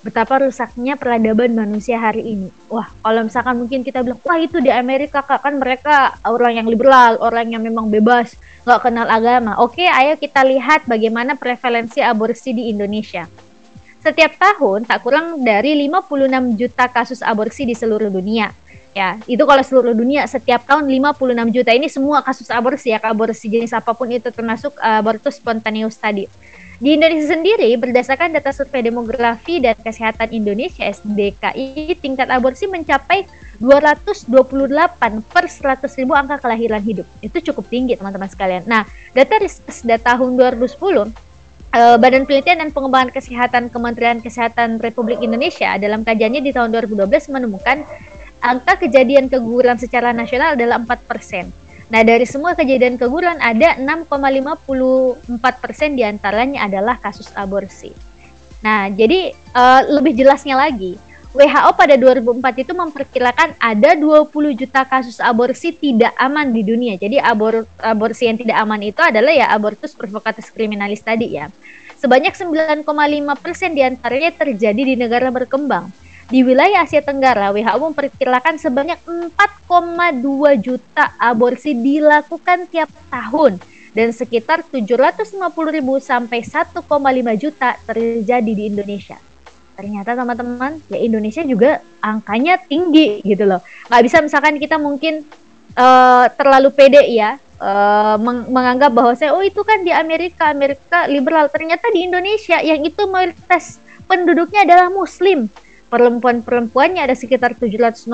betapa 0.07 0.39
rusaknya 0.39 0.95
peradaban 0.95 1.51
manusia 1.51 1.99
hari 1.99 2.23
ini. 2.23 2.49
Wah, 2.71 2.87
kalau 3.03 3.27
misalkan 3.27 3.59
mungkin 3.59 3.83
kita 3.83 3.99
bilang, 4.07 4.23
wah 4.23 4.39
itu 4.39 4.63
di 4.63 4.71
Amerika 4.71 5.19
kak 5.19 5.43
kan 5.43 5.59
mereka 5.59 6.15
orang 6.23 6.63
yang 6.63 6.67
liberal, 6.71 7.19
orang 7.19 7.51
yang 7.51 7.59
memang 7.59 7.91
bebas, 7.91 8.39
nggak 8.67 8.83
kenal 8.83 9.07
agama. 9.07 9.55
Oke, 9.63 9.88
ayo 9.88 10.19
kita 10.19 10.43
lihat 10.43 10.83
bagaimana 10.91 11.39
prevalensi 11.39 12.03
aborsi 12.03 12.51
di 12.51 12.67
Indonesia. 12.67 13.24
Setiap 14.03 14.36
tahun 14.36 14.83
tak 14.83 15.07
kurang 15.07 15.39
dari 15.39 15.71
56 15.88 16.59
juta 16.59 16.91
kasus 16.91 17.24
aborsi 17.24 17.63
di 17.63 17.71
seluruh 17.71 18.12
dunia. 18.12 18.51
Ya, 18.91 19.15
itu 19.24 19.39
kalau 19.47 19.63
seluruh 19.63 19.95
dunia 19.95 20.27
setiap 20.27 20.67
tahun 20.67 20.89
56 20.89 21.55
juta 21.55 21.71
ini 21.71 21.88
semua 21.88 22.19
kasus 22.19 22.51
aborsi 22.51 22.91
ya, 22.91 23.00
aborsi 23.00 23.47
jenis 23.47 23.71
apa 23.71 23.95
pun 23.95 24.12
itu 24.12 24.27
termasuk 24.36 24.75
uh, 24.83 25.00
abortus 25.00 25.39
spontaneus 25.39 25.95
tadi. 25.95 26.27
Di 26.77 26.93
Indonesia 26.93 27.33
sendiri, 27.33 27.71
berdasarkan 27.79 28.36
data 28.36 28.51
survei 28.51 28.83
demografi 28.83 29.63
dan 29.63 29.79
kesehatan 29.79 30.29
Indonesia 30.29 30.86
SDKI, 30.86 31.97
tingkat 32.03 32.29
aborsi 32.29 32.69
mencapai 32.69 33.25
228 33.57 34.29
per 35.25 35.45
100 35.49 35.99
ribu 35.99 36.13
angka 36.13 36.37
kelahiran 36.37 36.81
hidup. 36.81 37.07
Itu 37.25 37.41
cukup 37.41 37.65
tinggi 37.69 37.97
teman-teman 37.97 38.29
sekalian. 38.29 38.63
Nah, 38.69 38.85
data 39.17 39.41
data 39.41 40.13
tahun 40.13 40.37
2010, 40.37 41.09
eh, 41.73 41.97
Badan 41.97 42.23
Penelitian 42.29 42.61
dan 42.61 42.69
Pengembangan 42.69 43.09
Kesehatan 43.09 43.73
Kementerian 43.73 44.21
Kesehatan 44.21 44.77
Republik 44.77 45.25
Indonesia 45.25 45.73
dalam 45.81 46.05
kajiannya 46.05 46.41
di 46.45 46.51
tahun 46.53 46.69
2012 46.73 47.33
menemukan 47.33 47.81
angka 48.45 48.85
kejadian 48.85 49.27
keguguran 49.27 49.81
secara 49.81 50.13
nasional 50.13 50.53
adalah 50.53 50.77
4 50.77 51.09
persen. 51.09 51.49
Nah, 51.87 52.03
dari 52.03 52.27
semua 52.27 52.51
kejadian 52.51 52.99
keguguran 52.99 53.39
ada 53.39 53.79
6,54 53.79 55.63
persen 55.63 55.95
di 55.95 56.03
antaranya 56.03 56.67
adalah 56.67 56.99
kasus 56.99 57.31
aborsi. 57.31 57.95
Nah, 58.59 58.91
jadi 58.91 59.31
uh, 59.55 59.81
lebih 59.95 60.19
jelasnya 60.19 60.59
lagi, 60.59 60.99
WHO 61.38 61.70
pada 61.77 61.94
2004 61.94 62.65
itu 62.65 62.74
memperkirakan 62.74 63.62
ada 63.62 63.94
20 63.94 64.25
juta 64.58 64.82
kasus 64.82 65.22
aborsi 65.22 65.70
tidak 65.70 66.10
aman 66.17 66.50
di 66.50 66.65
dunia. 66.65 66.98
Jadi 66.98 67.22
abor 67.22 67.70
aborsi 67.77 68.25
yang 68.25 68.41
tidak 68.41 68.58
aman 68.58 68.82
itu 68.82 68.98
adalah 69.06 69.29
ya 69.29 69.46
abortus 69.53 69.94
provokatus 69.94 70.50
kriminalis 70.50 71.06
tadi 71.06 71.38
ya. 71.38 71.53
Sebanyak 72.01 72.34
9,5 72.34 72.82
persen 73.38 73.77
di 73.77 73.86
antaranya 73.86 74.34
terjadi 74.34 74.82
di 74.82 74.98
negara 74.98 75.29
berkembang. 75.29 75.94
Di 76.25 76.41
wilayah 76.41 76.82
Asia 76.82 77.06
Tenggara, 77.06 77.53
WHO 77.53 77.86
memperkirakan 77.94 78.58
sebanyak 78.58 78.98
4,2 79.06 80.58
juta 80.58 81.13
aborsi 81.22 81.77
dilakukan 81.77 82.65
tiap 82.65 82.89
tahun 83.13 83.62
dan 83.94 84.10
sekitar 84.10 84.65
750 84.65 85.38
ribu 85.70 86.01
sampai 86.01 86.41
1,5 86.41 86.82
juta 87.38 87.77
terjadi 87.86 88.51
di 88.58 88.74
Indonesia. 88.74 89.22
Ternyata 89.77 90.17
teman-teman, 90.17 90.81
ya 90.89 90.98
Indonesia 90.98 91.46
juga 91.46 91.86
angkanya 92.01 92.57
tinggi 92.65 93.22
gitu 93.22 93.46
loh. 93.46 93.62
Nggak 93.93 94.03
bisa 94.10 94.17
misalkan 94.25 94.57
kita 94.57 94.81
mungkin 94.81 95.22
uh, 95.77 96.25
terlalu 96.34 96.74
pede 96.74 97.05
ya, 97.13 97.38
uh, 97.62 98.17
meng 98.17 98.50
menganggap 98.50 98.89
bahwa 98.89 99.13
saya, 99.13 99.38
oh 99.38 99.46
itu 99.46 99.62
kan 99.62 99.86
di 99.86 99.93
Amerika, 99.93 100.50
Amerika 100.50 101.05
liberal. 101.05 101.53
Ternyata 101.53 101.93
di 101.93 102.10
Indonesia 102.10 102.57
yang 102.57 102.81
itu 102.81 103.05
mayoritas 103.05 103.77
penduduknya 104.10 104.65
adalah 104.65 104.89
Muslim 104.89 105.46
perempuan-perempuannya 105.88 107.00
ada 107.00 107.15
sekitar 107.15 107.55
750 107.55 108.12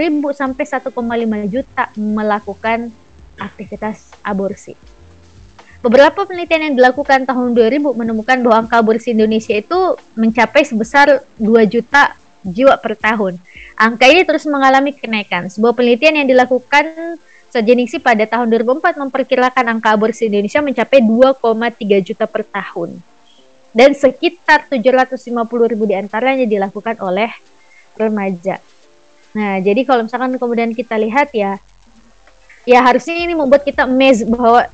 ribu 0.00 0.28
sampai 0.32 0.64
1,5 0.64 1.52
juta 1.52 1.92
melakukan 1.98 2.88
aktivitas 3.36 4.16
aborsi. 4.24 4.91
Beberapa 5.82 6.22
penelitian 6.22 6.70
yang 6.70 6.74
dilakukan 6.78 7.26
tahun 7.26 7.58
2000 7.58 7.98
menemukan 7.98 8.38
bahwa 8.38 8.56
angka 8.62 8.78
aborsi 8.78 9.10
Indonesia 9.10 9.58
itu 9.58 9.98
mencapai 10.14 10.62
sebesar 10.62 11.26
2 11.42 11.66
juta 11.66 12.14
jiwa 12.46 12.78
per 12.78 12.94
tahun. 12.94 13.34
Angka 13.74 14.06
ini 14.06 14.22
terus 14.22 14.46
mengalami 14.46 14.94
kenaikan. 14.94 15.50
Sebuah 15.50 15.74
penelitian 15.74 16.22
yang 16.22 16.28
dilakukan 16.30 17.18
sejenis 17.50 17.98
pada 17.98 18.24
tahun 18.30 18.46
2004 18.62 18.94
memperkirakan 18.94 19.64
angka 19.74 19.92
aborsi 19.92 20.30
Indonesia 20.30 20.62
mencapai 20.62 21.02
2,3 21.02 22.06
juta 22.06 22.24
per 22.30 22.46
tahun 22.46 23.02
dan 23.72 23.96
sekitar 23.96 24.68
750 24.70 25.26
ribu 25.66 25.84
di 25.88 25.96
antaranya 25.96 26.46
dilakukan 26.46 27.00
oleh 27.00 27.28
remaja. 27.96 28.60
Nah, 29.32 29.58
jadi 29.64 29.82
kalau 29.88 30.04
misalkan 30.04 30.36
kemudian 30.36 30.76
kita 30.76 30.96
lihat 31.00 31.32
ya, 31.32 31.56
ya 32.68 32.78
harusnya 32.84 33.16
ini 33.16 33.32
membuat 33.32 33.64
kita 33.64 33.88
amazed 33.88 34.28
bahwa 34.28 34.68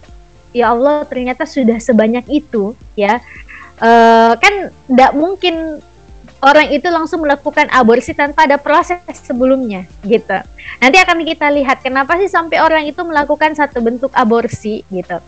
ya 0.53 0.73
Allah 0.73 1.05
ternyata 1.07 1.45
sudah 1.45 1.79
sebanyak 1.81 2.25
itu 2.29 2.77
ya. 2.95 3.21
Uh, 3.79 4.35
kan 4.43 4.75
tidak 4.91 5.13
mungkin 5.15 5.79
orang 6.43 6.71
itu 6.71 6.87
langsung 6.87 7.27
melakukan 7.27 7.67
aborsi 7.75 8.15
tanpa 8.15 8.47
ada 8.47 8.59
proses 8.59 9.03
sebelumnya 9.27 9.87
gitu. 10.07 10.39
Nanti 10.79 10.97
akan 10.99 11.27
kita 11.27 11.51
lihat 11.51 11.83
kenapa 11.83 12.15
sih 12.19 12.31
sampai 12.31 12.63
orang 12.63 12.87
itu 12.87 13.03
melakukan 13.03 13.59
satu 13.59 13.83
bentuk 13.83 14.15
aborsi 14.15 14.87
gitu. 14.91 15.19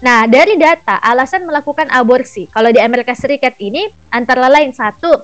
Nah, 0.00 0.24
dari 0.30 0.56
data 0.56 0.96
alasan 1.02 1.44
melakukan 1.44 1.90
aborsi, 1.92 2.48
kalau 2.48 2.72
di 2.72 2.80
Amerika 2.80 3.12
Serikat 3.12 3.58
ini 3.60 3.90
antara 4.08 4.48
lain 4.48 4.72
satu, 4.72 5.20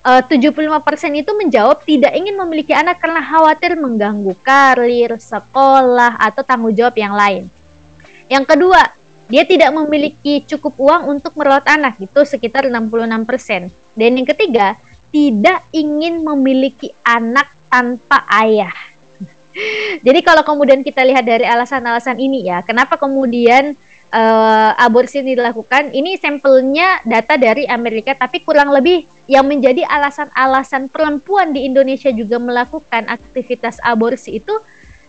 eh, 0.00 0.18
uh, 0.18 0.22
75% 0.26 1.14
itu 1.14 1.30
menjawab 1.36 1.84
tidak 1.84 2.10
ingin 2.16 2.34
memiliki 2.34 2.72
anak 2.72 2.98
karena 2.98 3.20
khawatir 3.22 3.76
mengganggu 3.78 4.34
karir, 4.42 5.20
sekolah, 5.20 6.18
atau 6.18 6.42
tanggung 6.42 6.74
jawab 6.74 6.96
yang 6.96 7.14
lain. 7.14 7.46
Yang 8.30 8.44
kedua, 8.54 8.80
dia 9.26 9.42
tidak 9.42 9.74
memiliki 9.74 10.46
cukup 10.46 10.78
uang 10.78 11.18
untuk 11.18 11.34
merawat 11.34 11.66
anak, 11.66 11.98
itu 11.98 12.22
sekitar 12.22 12.70
66%. 12.70 13.70
Dan 13.98 14.10
yang 14.14 14.28
ketiga, 14.30 14.78
tidak 15.10 15.66
ingin 15.74 16.22
memiliki 16.22 16.94
anak 17.02 17.50
tanpa 17.66 18.22
ayah. 18.30 18.74
Jadi 20.06 20.22
kalau 20.22 20.46
kemudian 20.46 20.86
kita 20.86 21.02
lihat 21.02 21.26
dari 21.26 21.42
alasan-alasan 21.42 22.22
ini 22.22 22.46
ya, 22.46 22.62
kenapa 22.62 22.94
kemudian 22.94 23.74
uh, 24.14 24.70
aborsi 24.78 25.26
ini 25.26 25.34
dilakukan? 25.34 25.90
Ini 25.90 26.18
sampelnya 26.22 27.02
data 27.02 27.34
dari 27.34 27.66
Amerika, 27.66 28.14
tapi 28.14 28.46
kurang 28.46 28.70
lebih 28.70 29.06
yang 29.26 29.46
menjadi 29.46 29.82
alasan-alasan 29.86 30.86
perempuan 30.86 31.50
di 31.50 31.66
Indonesia 31.66 32.10
juga 32.14 32.38
melakukan 32.38 33.10
aktivitas 33.10 33.82
aborsi 33.82 34.38
itu 34.38 34.54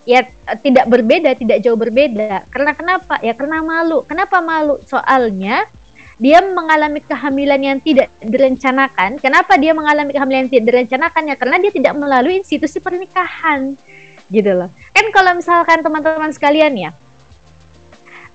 ya 0.06 0.26
tidak 0.62 0.86
berbeda, 0.90 1.38
tidak 1.38 1.62
jauh 1.62 1.78
berbeda. 1.78 2.46
Karena 2.50 2.72
kenapa? 2.74 3.22
Ya 3.22 3.34
karena 3.38 3.62
malu. 3.62 4.04
Kenapa 4.06 4.42
malu? 4.42 4.82
Soalnya 4.90 5.66
dia 6.22 6.38
mengalami 6.42 7.02
kehamilan 7.02 7.62
yang 7.62 7.78
tidak 7.82 8.14
direncanakan. 8.22 9.18
Kenapa 9.18 9.58
dia 9.58 9.74
mengalami 9.74 10.14
kehamilan 10.14 10.46
yang 10.46 10.54
tidak 10.54 10.66
direncanakan? 10.70 11.22
Ya 11.34 11.36
karena 11.38 11.58
dia 11.58 11.72
tidak 11.74 11.94
melalui 11.98 12.42
institusi 12.42 12.78
pernikahan. 12.78 13.74
Gitu 14.30 14.52
loh. 14.54 14.70
Kan 14.94 15.10
kalau 15.10 15.34
misalkan 15.36 15.82
teman-teman 15.82 16.32
sekalian 16.32 16.72
ya, 16.78 16.92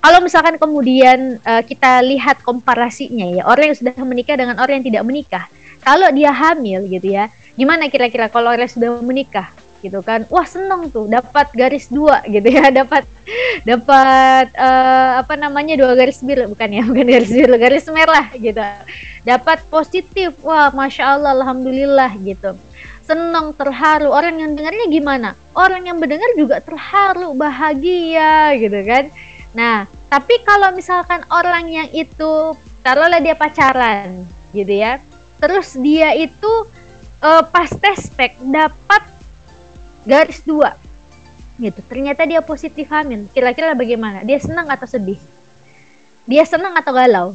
kalau 0.03 0.23
misalkan 0.23 0.55
kemudian 0.61 1.43
uh, 1.43 1.63
kita 1.67 1.99
lihat 2.05 2.39
komparasinya 2.47 3.27
ya, 3.33 3.43
orang 3.49 3.73
yang 3.75 3.79
sudah 3.79 3.95
menikah 4.07 4.37
dengan 4.39 4.61
orang 4.61 4.79
yang 4.79 4.87
tidak 4.93 5.03
menikah. 5.03 5.45
Kalau 5.83 6.11
dia 6.11 6.31
hamil 6.35 6.87
gitu 6.91 7.15
ya, 7.15 7.31
gimana 7.55 7.87
kira-kira 7.87 8.27
kalau 8.31 8.51
orang 8.51 8.67
yang 8.67 8.77
sudah 8.77 8.91
menikah? 9.03 9.51
Gitu 9.83 10.01
kan. 10.01 10.25
Wah 10.29 10.47
seneng 10.47 10.89
tuh 10.93 11.09
dapat 11.09 11.51
garis 11.53 11.89
dua 11.89 12.23
gitu 12.29 12.47
ya 12.47 12.73
dapat 12.85 13.05
dapat 13.65 14.53
uh, 14.55 15.21
apa 15.21 15.35
namanya 15.35 15.77
dua 15.77 15.99
garis 15.99 16.23
biru 16.23 16.53
bukan 16.53 16.69
ya 16.71 16.83
bukan 16.91 17.07
garis 17.07 17.33
biru 17.33 17.55
garis 17.57 17.87
merah 17.91 18.27
gitu. 18.37 18.63
Dapat 19.27 19.65
positif 19.69 20.37
wah 20.45 20.71
masya 20.71 21.19
Allah 21.19 21.37
alhamdulillah 21.37 22.13
gitu. 22.23 22.55
Seneng 23.07 23.55
terharu. 23.55 24.11
Orang 24.11 24.43
yang 24.43 24.55
dengarnya 24.59 24.87
gimana? 24.91 25.29
Orang 25.55 25.87
yang 25.87 26.03
mendengar 26.03 26.29
juga 26.35 26.59
terharu 26.59 27.35
bahagia 27.35 28.55
gitu 28.59 28.81
kan. 28.87 29.11
Nah 29.55 29.87
tapi 30.07 30.39
kalau 30.47 30.71
misalkan 30.71 31.27
orang 31.35 31.67
yang 31.67 31.89
itu 31.91 32.55
taruhlah 32.87 33.19
dia 33.19 33.35
pacaran 33.35 34.23
gitu 34.55 34.71
ya 34.71 35.03
terus 35.43 35.75
dia 35.77 36.15
itu 36.15 36.53
uh, 37.21 37.43
pas 37.45 37.69
tes 37.69 38.09
spek 38.09 38.39
dapat 38.41 39.03
garis 40.07 40.41
dua. 40.47 40.79
Gitu. 41.59 41.83
Ternyata 41.85 42.23
dia 42.25 42.41
positif 42.41 42.87
hamil. 42.89 43.27
Kira-kira 43.35 43.75
bagaimana? 43.75 44.23
Dia 44.23 44.39
senang 44.39 44.71
atau 44.71 44.87
sedih? 44.87 45.19
Dia 46.25 46.47
senang 46.47 46.79
atau 46.79 46.93
galau? 46.95 47.29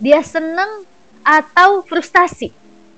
Dia 0.00 0.24
senang 0.24 0.88
atau 1.20 1.84
frustasi? 1.84 2.50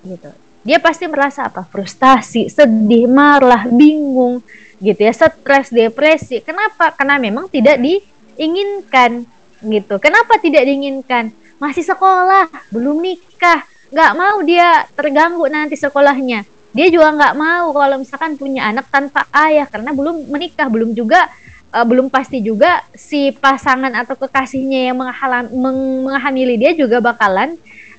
Gitu. 0.06 0.30
Dia 0.62 0.78
pasti 0.78 1.10
merasa 1.10 1.50
apa? 1.50 1.66
Frustasi 1.66 2.46
sedih 2.46 3.10
marah 3.10 3.66
bingung 3.66 4.40
gitu 4.78 5.00
ya. 5.02 5.12
Stres 5.12 5.74
depresi. 5.74 6.40
Kenapa? 6.40 6.94
Karena 6.94 7.18
memang 7.18 7.50
tidak 7.50 7.82
diinginkan 7.82 9.26
gitu. 9.62 9.98
Kenapa 9.98 10.38
tidak 10.38 10.62
diinginkan? 10.66 11.34
Masih 11.56 11.82
sekolah 11.82 12.52
belum 12.68 13.00
nikah. 13.00 13.64
Nggak 13.88 14.12
mau 14.18 14.42
dia 14.42 14.84
terganggu 14.98 15.46
nanti 15.46 15.78
sekolahnya 15.78 16.55
dia 16.76 16.92
juga 16.92 17.08
nggak 17.16 17.34
mau 17.40 17.72
kalau 17.72 17.96
misalkan 18.04 18.36
punya 18.36 18.68
anak 18.68 18.84
tanpa 18.92 19.24
ayah 19.32 19.64
karena 19.64 19.96
belum 19.96 20.28
menikah 20.28 20.68
belum 20.68 20.92
juga 20.92 21.32
uh, 21.72 21.86
belum 21.88 22.12
pasti 22.12 22.44
juga 22.44 22.84
si 22.92 23.32
pasangan 23.32 23.96
atau 23.96 24.12
kekasihnya 24.12 24.92
yang 24.92 24.96
menghalam, 25.00 25.48
meng, 25.56 25.80
menghamili 26.04 26.60
dia 26.60 26.76
juga 26.76 27.00
bakalan 27.00 27.56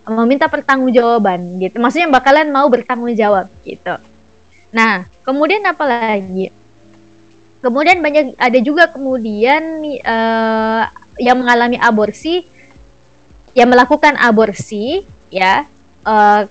meminta 0.07 0.48
pertanggungjawaban 0.48 1.60
gitu. 1.60 1.84
Maksudnya 1.84 2.07
bakalan 2.07 2.48
mau 2.48 2.63
bertanggung 2.72 3.12
jawab 3.12 3.51
gitu. 3.65 3.98
Nah 4.72 5.10
kemudian 5.25 5.65
apa 5.67 5.84
lagi? 5.84 6.53
Kemudian 7.60 8.00
banyak 8.00 8.38
ada 8.38 8.60
juga 8.62 8.88
kemudian 8.88 9.84
uh, 10.05 10.88
yang 11.17 11.41
mengalami 11.41 11.75
aborsi 11.81 12.46
yang 13.57 13.74
melakukan 13.74 14.13
aborsi 14.22 15.01
ya 15.33 15.66
uh, 16.05 16.46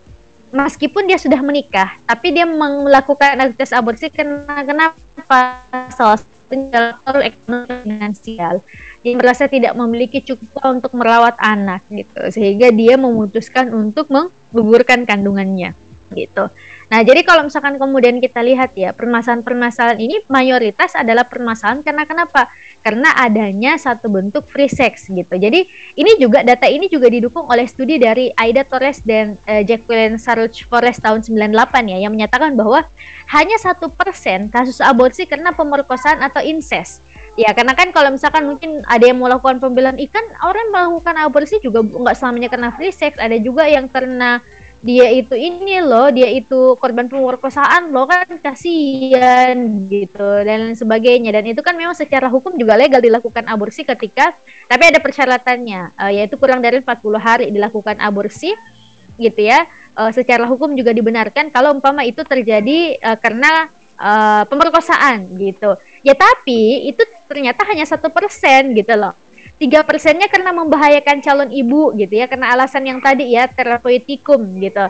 meskipun 0.55 1.07
dia 1.11 1.19
sudah 1.19 1.41
menikah, 1.43 1.97
tapi 2.07 2.35
dia 2.35 2.47
melakukan 2.47 3.39
aktivitas 3.41 3.75
aborsi 3.75 4.11
karena 4.11 4.63
kenapa? 4.63 5.63
Salah 5.95 6.19
satunya 6.21 6.95
ekonomi 7.27 7.75
finansial. 7.83 8.55
Dia 9.03 9.15
merasa 9.19 9.47
tidak 9.47 9.75
memiliki 9.75 10.23
cukup 10.23 10.63
untuk 10.67 10.93
merawat 10.95 11.35
anak 11.39 11.83
gitu, 11.91 12.21
sehingga 12.31 12.71
dia 12.75 12.95
memutuskan 12.99 13.71
untuk 13.75 14.11
menggugurkan 14.11 15.07
kandungannya 15.07 15.75
gitu. 16.15 16.51
Nah, 16.87 17.03
jadi 17.03 17.27
kalau 17.27 17.51
misalkan 17.51 17.83
kemudian 17.83 18.23
kita 18.23 18.39
lihat 18.47 18.79
ya, 18.79 18.95
permasalahan-permasalahan 18.95 19.99
ini 19.99 20.23
mayoritas 20.31 20.95
adalah 20.95 21.27
permasalahan 21.27 21.83
karena 21.83 22.07
kenapa? 22.07 22.47
Karena 22.87 23.11
adanya 23.19 23.75
satu 23.75 24.07
bentuk 24.07 24.47
free 24.47 24.71
sex 24.71 25.11
gitu. 25.11 25.35
Jadi, 25.35 25.67
ini 25.99 26.13
juga 26.23 26.47
data 26.47 26.71
ini 26.71 26.87
juga 26.87 27.11
didukung 27.11 27.51
oleh 27.51 27.67
studi 27.67 27.99
dari 27.99 28.31
Aida 28.39 28.63
Torres 28.63 29.03
dan 29.03 29.35
uh, 29.51 29.67
Jacqueline 29.67 30.23
Saruch 30.23 30.63
Forest 30.71 31.03
tahun 31.03 31.27
98 31.27 31.51
ya 31.91 31.99
yang 32.07 32.15
menyatakan 32.15 32.55
bahwa 32.55 32.87
hanya 33.35 33.59
satu 33.59 33.91
persen 33.91 34.47
kasus 34.55 34.79
aborsi 34.79 35.27
karena 35.27 35.51
pemerkosaan 35.51 36.23
atau 36.23 36.39
incest. 36.47 37.03
Ya, 37.35 37.51
karena 37.53 37.75
kan 37.75 37.91
kalau 37.91 38.15
misalkan 38.15 38.47
mungkin 38.47 38.87
ada 38.87 39.03
yang 39.03 39.19
melakukan 39.19 39.59
pembelaan 39.59 39.99
ikan, 40.07 40.23
orang 40.47 40.71
melakukan 40.71 41.19
aborsi 41.21 41.59
juga 41.59 41.83
nggak 41.83 42.17
selamanya 42.17 42.49
karena 42.49 42.71
free 42.73 42.95
sex, 42.95 43.19
ada 43.19 43.35
juga 43.37 43.67
yang 43.67 43.91
karena 43.91 44.39
dia 44.87 45.11
itu 45.11 45.35
ini 45.35 45.83
loh, 45.83 46.15
dia 46.15 46.31
itu 46.31 46.79
korban 46.79 47.11
pemerkosaan 47.11 47.91
loh 47.91 48.07
kan 48.07 48.39
kasihan 48.39 49.59
gitu 49.91 50.47
dan 50.47 50.79
sebagainya. 50.79 51.35
Dan 51.35 51.51
itu 51.51 51.59
kan 51.67 51.75
memang 51.75 51.99
secara 51.99 52.31
hukum 52.31 52.55
juga 52.55 52.79
legal 52.79 53.03
dilakukan 53.03 53.51
aborsi 53.51 53.83
ketika 53.83 54.31
tapi 54.71 54.87
ada 54.87 55.03
persyaratannya 55.03 55.99
uh, 55.99 56.13
yaitu 56.15 56.39
kurang 56.39 56.63
dari 56.63 56.79
40 56.79 57.19
hari 57.19 57.47
dilakukan 57.51 57.99
aborsi 57.99 58.55
gitu 59.19 59.43
ya. 59.43 59.67
Uh, 59.99 60.15
secara 60.15 60.47
hukum 60.47 60.79
juga 60.79 60.95
dibenarkan 60.95 61.51
kalau 61.51 61.75
umpama 61.75 62.07
itu 62.07 62.23
terjadi 62.23 62.95
uh, 63.03 63.19
karena 63.19 63.67
uh, 63.99 64.47
pemerkosaan 64.47 65.27
gitu. 65.35 65.75
Ya 66.07 66.15
tapi 66.15 66.95
itu 66.95 67.03
ternyata 67.27 67.67
hanya 67.67 67.83
satu 67.83 68.07
persen 68.15 68.71
gitu 68.79 68.95
loh 68.95 69.26
tiga 69.57 69.81
persennya 69.83 70.29
karena 70.29 70.53
membahayakan 70.53 71.25
calon 71.25 71.51
ibu 71.53 71.97
gitu 71.97 72.13
ya 72.13 72.29
karena 72.29 72.53
alasan 72.53 72.85
yang 72.85 73.01
tadi 73.01 73.33
ya 73.33 73.49
terapeutikum 73.49 74.41
gitu. 74.61 74.85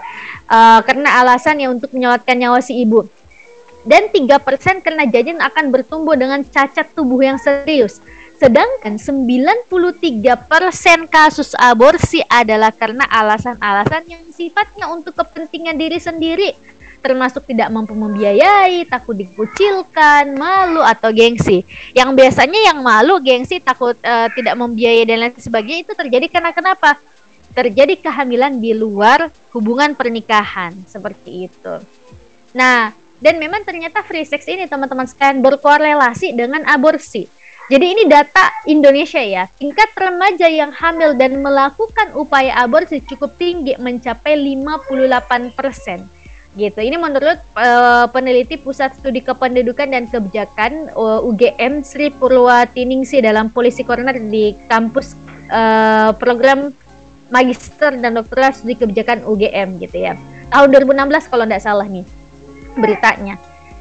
Uh, 0.51 0.81
karena 0.83 1.23
alasan 1.23 1.63
ya 1.63 1.71
untuk 1.71 1.91
menyelamatkan 1.95 2.35
nyawa 2.35 2.59
si 2.59 2.83
ibu. 2.83 3.07
Dan 3.87 4.11
tiga 4.11 4.43
persen 4.43 4.83
karena 4.83 5.07
janin 5.07 5.39
akan 5.39 5.71
bertumbuh 5.71 6.19
dengan 6.19 6.43
cacat 6.43 6.91
tubuh 6.99 7.23
yang 7.23 7.39
serius. 7.39 8.03
Sedangkan 8.37 9.01
93% 9.01 9.73
kasus 11.09 11.57
aborsi 11.57 12.21
adalah 12.29 12.69
karena 12.75 13.09
alasan-alasan 13.09 14.05
yang 14.11 14.27
sifatnya 14.29 14.93
untuk 14.93 15.17
kepentingan 15.17 15.81
diri 15.81 15.97
sendiri 15.97 16.53
termasuk 17.07 17.47
tidak 17.47 17.71
mampu 17.71 17.95
membiayai, 17.95 18.83
takut 18.91 19.15
dikucilkan, 19.15 20.35
malu 20.35 20.83
atau 20.83 21.15
gengsi. 21.15 21.63
Yang 21.95 22.11
biasanya 22.19 22.75
yang 22.75 22.83
malu, 22.83 23.23
gengsi, 23.23 23.63
takut 23.63 23.95
uh, 24.03 24.27
tidak 24.35 24.59
membiayai 24.59 25.07
dan 25.07 25.23
lain 25.23 25.39
sebagainya 25.39 25.87
itu 25.87 25.95
terjadi 25.95 26.27
karena 26.27 26.51
kenapa? 26.51 26.99
Terjadi 27.55 27.95
kehamilan 28.03 28.59
di 28.59 28.75
luar 28.75 29.31
hubungan 29.55 29.95
pernikahan 29.95 30.75
seperti 30.91 31.47
itu. 31.47 31.75
Nah, 32.51 32.91
dan 33.23 33.39
memang 33.39 33.63
ternyata 33.63 34.03
free 34.03 34.27
sex 34.27 34.43
ini 34.51 34.67
teman-teman 34.67 35.07
sekalian 35.07 35.47
berkorelasi 35.47 36.35
dengan 36.35 36.67
aborsi. 36.67 37.31
Jadi 37.71 37.87
ini 37.87 38.03
data 38.11 38.51
Indonesia 38.67 39.23
ya. 39.23 39.47
Tingkat 39.55 39.95
remaja 39.95 40.51
yang 40.51 40.75
hamil 40.75 41.15
dan 41.15 41.39
melakukan 41.39 42.15
upaya 42.19 42.59
aborsi 42.59 42.99
cukup 43.03 43.39
tinggi 43.39 43.79
mencapai 43.79 44.35
58 44.35 45.55
persen 45.55 46.16
gitu. 46.57 46.81
Ini 46.81 46.97
menurut 46.97 47.39
uh, 47.55 48.09
peneliti 48.11 48.57
Pusat 48.57 48.99
Studi 48.99 49.21
Kependudukan 49.21 49.93
dan 49.93 50.09
Kebijakan 50.09 50.91
uh, 50.97 51.21
eh, 51.21 51.29
UGM 51.29 51.85
Sri 51.85 52.09
Purwatiningsi 52.11 53.21
dalam 53.21 53.53
Polisi 53.53 53.85
Coroner 53.85 54.17
di 54.17 54.57
kampus 54.67 55.15
uh, 55.53 56.17
program 56.17 56.73
Magister 57.29 57.93
dan 58.01 58.17
Doktoral 58.17 58.57
Studi 58.57 58.75
Kebijakan 58.75 59.23
UGM 59.23 59.79
gitu 59.79 59.97
ya. 60.01 60.17
Tahun 60.51 60.73
2016 60.73 61.31
kalau 61.31 61.45
tidak 61.45 61.63
salah 61.63 61.87
nih 61.87 62.07
beritanya. 62.81 63.37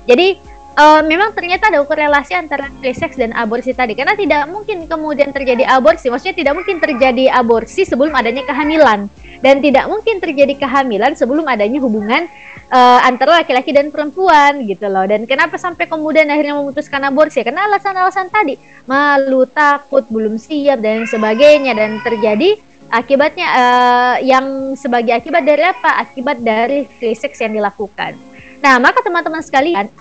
Jadi 0.06 0.38
uh, 0.76 1.02
memang 1.04 1.32
ternyata 1.34 1.72
ada 1.72 1.82
korelasi 1.82 2.36
antara 2.36 2.70
sex 2.94 3.16
dan 3.16 3.32
aborsi 3.34 3.72
tadi 3.72 3.96
karena 3.96 4.14
tidak 4.14 4.48
mungkin 4.52 4.86
kemudian 4.86 5.32
terjadi 5.32 5.66
aborsi 5.66 6.12
maksudnya 6.12 6.36
tidak 6.36 6.54
mungkin 6.62 6.78
terjadi 6.78 7.32
aborsi 7.32 7.88
sebelum 7.88 8.14
adanya 8.14 8.44
kehamilan 8.46 9.08
dan 9.46 9.62
tidak 9.62 9.86
mungkin 9.86 10.18
terjadi 10.18 10.58
kehamilan 10.58 11.14
sebelum 11.14 11.46
adanya 11.46 11.78
hubungan 11.78 12.26
uh, 12.74 13.00
antara 13.06 13.46
laki-laki 13.46 13.70
dan 13.70 13.94
perempuan 13.94 14.66
gitu 14.66 14.90
loh. 14.90 15.06
Dan 15.06 15.30
kenapa 15.30 15.62
sampai 15.62 15.86
kemudian 15.86 16.26
akhirnya 16.34 16.58
memutuskan 16.58 17.06
aborsi? 17.06 17.46
Karena 17.46 17.70
alasan-alasan 17.70 18.34
tadi 18.34 18.58
malu 18.90 19.46
takut 19.46 20.02
belum 20.10 20.42
siap 20.42 20.82
dan 20.82 21.06
sebagainya. 21.06 21.78
Dan 21.78 22.02
terjadi 22.02 22.58
akibatnya 22.90 23.48
uh, 23.54 24.16
yang 24.26 24.74
sebagai 24.74 25.14
akibat 25.14 25.46
dari 25.46 25.62
apa? 25.62 26.02
Akibat 26.02 26.42
dari 26.42 26.90
free 26.98 27.14
sex 27.14 27.38
yang 27.38 27.54
dilakukan. 27.54 28.18
Nah 28.66 28.82
maka 28.82 29.06
teman-teman 29.06 29.46
sekalian 29.46 29.94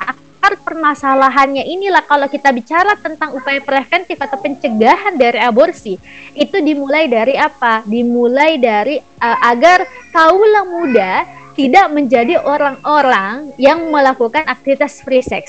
akar 0.44 0.60
permasalahannya 0.60 1.64
inilah 1.64 2.04
kalau 2.04 2.28
kita 2.28 2.52
bicara 2.52 3.00
tentang 3.00 3.32
upaya 3.32 3.64
preventif 3.64 4.20
atau 4.20 4.36
pencegahan 4.36 5.16
dari 5.16 5.40
aborsi 5.40 5.96
itu 6.36 6.56
dimulai 6.60 7.08
dari 7.08 7.32
apa? 7.32 7.80
Dimulai 7.88 8.60
dari 8.60 9.00
uh, 9.00 9.38
agar 9.40 9.88
kaula 10.12 10.68
muda 10.68 11.24
tidak 11.56 11.88
menjadi 11.96 12.44
orang-orang 12.44 13.56
yang 13.56 13.88
melakukan 13.88 14.44
aktivitas 14.44 15.00
free 15.00 15.24
sex. 15.24 15.48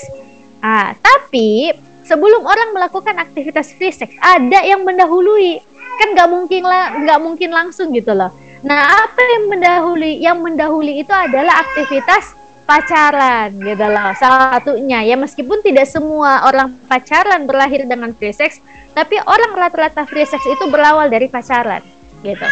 Ah, 0.64 0.96
tapi 0.96 1.76
sebelum 2.08 2.48
orang 2.48 2.72
melakukan 2.72 3.20
aktivitas 3.20 3.76
free 3.76 3.92
sex 3.92 4.16
ada 4.24 4.64
yang 4.64 4.80
mendahului 4.80 5.60
kan 6.00 6.16
nggak 6.16 6.28
mungkin 6.32 6.62
lah 6.64 6.96
nggak 7.04 7.20
mungkin 7.20 7.52
langsung 7.52 7.92
gitu 7.92 8.16
loh. 8.16 8.32
Nah 8.64 8.96
apa 9.04 9.20
yang 9.20 9.52
mendahului? 9.52 10.24
Yang 10.24 10.38
mendahului 10.40 11.04
itu 11.04 11.12
adalah 11.12 11.68
aktivitas 11.68 12.45
pacaran 12.66 13.54
gitu 13.62 13.86
loh 13.86 14.10
salah 14.18 14.58
satunya 14.58 15.06
ya 15.06 15.14
meskipun 15.14 15.62
tidak 15.62 15.86
semua 15.86 16.44
orang 16.50 16.74
pacaran 16.90 17.46
berlahir 17.46 17.86
dengan 17.86 18.10
free 18.12 18.34
sex 18.34 18.58
tapi 18.90 19.16
orang 19.22 19.54
rata-rata 19.54 20.02
free 20.04 20.26
sex 20.26 20.42
itu 20.42 20.66
berawal 20.66 21.06
dari 21.06 21.30
pacaran 21.30 21.80
gitu 22.26 22.48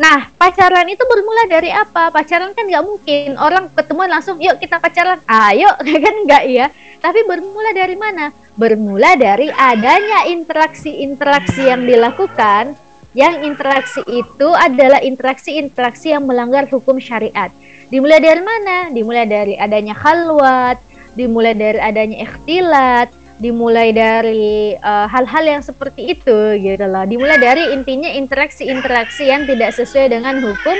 Nah, 0.00 0.32
pacaran 0.40 0.88
itu 0.88 1.04
bermula 1.04 1.44
dari 1.44 1.68
apa? 1.68 2.08
Pacaran 2.08 2.56
kan 2.56 2.64
nggak 2.64 2.84
mungkin 2.88 3.36
orang 3.36 3.68
ketemu 3.68 4.02
langsung, 4.08 4.40
yuk 4.40 4.56
kita 4.56 4.80
pacaran. 4.80 5.20
Ayo, 5.28 5.68
kan 6.08 6.14
nggak 6.24 6.44
ya? 6.48 6.72
Tapi 7.04 7.20
bermula 7.28 7.76
dari 7.76 8.00
mana? 8.00 8.32
Bermula 8.56 9.12
dari 9.20 9.52
adanya 9.52 10.24
interaksi-interaksi 10.24 11.68
yang 11.68 11.84
dilakukan, 11.84 12.80
yang 13.12 13.44
interaksi 13.44 14.00
itu 14.08 14.48
adalah 14.56 15.04
interaksi-interaksi 15.04 16.16
yang 16.16 16.24
melanggar 16.24 16.64
hukum 16.72 16.96
syariat. 16.96 17.52
Dimulai 17.90 18.22
dari 18.22 18.42
mana? 18.42 18.94
Dimulai 18.94 19.26
dari 19.26 19.54
adanya 19.58 19.98
khalwat, 19.98 20.78
dimulai 21.18 21.58
dari 21.58 21.82
adanya 21.82 22.22
ikhtilat, 22.22 23.10
dimulai 23.42 23.90
dari 23.90 24.78
eh, 24.78 25.06
hal-hal 25.10 25.44
uh, 25.44 25.50
yang 25.58 25.62
seperti 25.64 26.14
itu 26.14 26.38
gitu 26.62 26.84
loh. 26.86 27.02
Dimulai 27.02 27.40
dari 27.42 27.74
intinya 27.74 28.06
interaksi-interaksi 28.06 29.26
yang 29.26 29.42
tidak 29.50 29.74
sesuai 29.74 30.14
dengan 30.14 30.38
hukum 30.38 30.78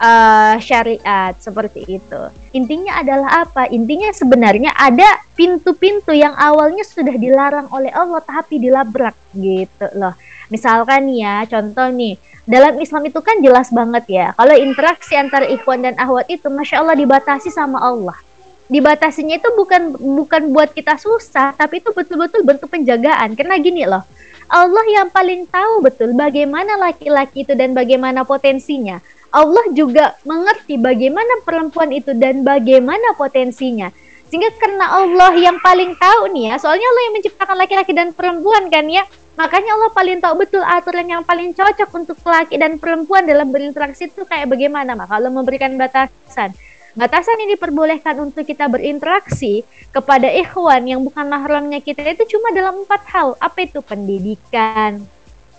uh, 0.00 0.56
syariat 0.58 1.36
seperti 1.36 1.84
itu. 2.00 2.22
Intinya 2.56 2.98
adalah 3.04 3.46
apa? 3.46 3.68
Intinya 3.68 4.10
sebenarnya 4.10 4.72
ada 4.74 5.20
pintu-pintu 5.36 6.16
yang 6.16 6.32
awalnya 6.34 6.82
sudah 6.82 7.14
dilarang 7.14 7.68
oleh 7.70 7.92
Allah 7.92 8.24
tapi 8.24 8.58
dilabrak 8.58 9.14
gitu 9.36 9.86
loh. 9.94 10.16
Misalkan 10.50 11.06
ya, 11.14 11.46
contoh 11.46 11.86
nih, 11.94 12.18
dalam 12.42 12.74
Islam 12.82 13.06
itu 13.06 13.22
kan 13.22 13.38
jelas 13.38 13.70
banget 13.70 14.04
ya, 14.10 14.26
kalau 14.34 14.56
interaksi 14.58 15.14
antara 15.14 15.46
ikhwan 15.46 15.86
dan 15.86 15.94
ahwat 15.94 16.26
itu, 16.26 16.50
masya 16.50 16.82
Allah 16.82 16.98
dibatasi 16.98 17.54
sama 17.54 17.78
Allah. 17.78 18.18
Dibatasinya 18.66 19.38
itu 19.38 19.50
bukan 19.54 19.94
bukan 19.94 20.50
buat 20.50 20.74
kita 20.74 20.98
susah, 20.98 21.54
tapi 21.54 21.78
itu 21.78 21.94
betul-betul 21.94 22.42
bentuk 22.42 22.66
penjagaan. 22.70 23.38
Karena 23.38 23.58
gini 23.62 23.86
loh, 23.86 24.02
Allah 24.50 24.82
yang 24.90 25.10
paling 25.14 25.46
tahu 25.46 25.86
betul 25.86 26.10
bagaimana 26.14 26.74
laki-laki 26.78 27.46
itu 27.46 27.54
dan 27.54 27.70
bagaimana 27.70 28.26
potensinya. 28.26 28.98
Allah 29.30 29.64
juga 29.74 30.18
mengerti 30.26 30.74
bagaimana 30.78 31.46
perempuan 31.46 31.94
itu 31.94 32.14
dan 32.18 32.42
bagaimana 32.42 33.14
potensinya. 33.14 33.90
Sehingga 34.30 34.50
karena 34.58 34.86
Allah 34.94 35.34
yang 35.34 35.58
paling 35.58 35.98
tahu 35.98 36.30
nih 36.34 36.54
ya, 36.54 36.54
soalnya 36.62 36.86
Allah 36.86 37.02
yang 37.10 37.14
menciptakan 37.18 37.56
laki-laki 37.58 37.92
dan 37.94 38.14
perempuan 38.14 38.70
kan 38.70 38.86
ya, 38.86 39.02
Makanya 39.40 39.72
Allah 39.72 39.90
paling 39.96 40.20
tahu 40.20 40.34
betul 40.44 40.60
aturan 40.60 41.08
yang 41.08 41.24
paling 41.24 41.56
cocok 41.56 41.88
untuk 41.96 42.20
laki 42.20 42.60
dan 42.60 42.76
perempuan 42.76 43.24
dalam 43.24 43.48
berinteraksi 43.48 44.12
itu 44.12 44.28
kayak 44.28 44.52
bagaimana. 44.52 44.92
Maka 44.92 45.16
Allah 45.16 45.32
memberikan 45.32 45.80
batasan. 45.80 46.52
Batasan 46.92 47.40
ini 47.46 47.56
diperbolehkan 47.56 48.20
untuk 48.20 48.44
kita 48.44 48.68
berinteraksi 48.68 49.64
kepada 49.96 50.28
ikhwan 50.28 50.84
yang 50.84 51.00
bukan 51.00 51.24
mahramnya 51.24 51.80
kita 51.80 52.04
itu 52.04 52.36
cuma 52.36 52.52
dalam 52.52 52.84
empat 52.84 53.00
hal. 53.08 53.32
Apa 53.40 53.64
itu? 53.64 53.80
Pendidikan, 53.80 55.08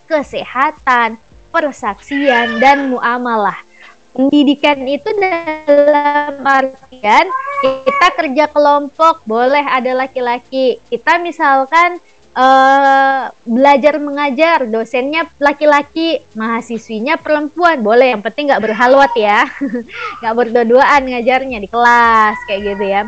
kesehatan, 0.05 1.17
persaksian, 1.51 2.57
dan 2.63 2.89
muamalah. 2.95 3.59
Pendidikan 4.11 4.83
itu 4.87 5.07
dalam 5.15 6.43
artian 6.43 7.25
kita 7.63 8.07
kerja 8.17 8.45
kelompok, 8.51 9.23
boleh 9.23 9.63
ada 9.63 9.95
laki-laki. 9.95 10.83
Kita 10.91 11.15
misalkan 11.21 12.01
uh, 12.35 13.31
belajar 13.47 13.99
mengajar 13.99 14.67
dosennya 14.67 15.27
laki-laki 15.39 16.19
mahasiswinya 16.35 17.19
perempuan. 17.19 17.79
Boleh 17.79 18.15
yang 18.15 18.23
penting 18.23 18.51
nggak 18.51 18.63
berhalwat 18.63 19.11
ya. 19.15 19.47
Nggak 20.19 20.35
berdua-duaan 20.35 21.01
ngajarnya 21.07 21.57
di 21.61 21.69
kelas 21.69 22.37
kayak 22.47 22.61
gitu 22.75 22.85
ya. 22.87 23.01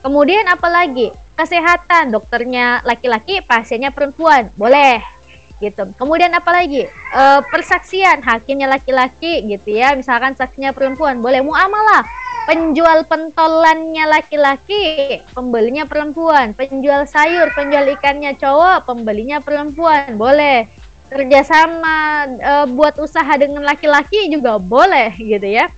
Kemudian 0.00 0.46
apalagi? 0.48 1.12
Kesehatan. 1.38 2.10
Dokternya 2.10 2.82
laki-laki 2.82 3.44
pasiennya 3.46 3.94
perempuan. 3.94 4.50
Boleh 4.58 5.17
gitu 5.58 5.90
kemudian 5.98 6.30
apalagi 6.34 6.86
e, 6.90 7.22
persaksian 7.50 8.22
hakimnya 8.22 8.70
laki-laki 8.70 9.42
gitu 9.46 9.74
ya 9.74 9.94
misalkan 9.98 10.34
saksinya 10.38 10.70
perempuan 10.70 11.18
boleh 11.18 11.42
muamalah 11.42 12.06
penjual 12.48 13.04
pentolannya 13.04 14.08
laki-laki, 14.08 15.20
pembelinya 15.36 15.84
perempuan, 15.84 16.56
penjual 16.56 17.04
sayur, 17.04 17.52
penjual 17.52 17.84
ikannya 17.92 18.32
cowok, 18.40 18.88
pembelinya 18.88 19.44
perempuan, 19.44 20.16
boleh. 20.16 20.64
Kerjasama 21.12 22.24
e, 22.40 22.52
buat 22.72 22.96
usaha 23.00 23.28
dengan 23.36 23.64
laki-laki 23.68 24.32
juga 24.32 24.56
boleh 24.56 25.12
gitu 25.20 25.44
ya. 25.44 25.68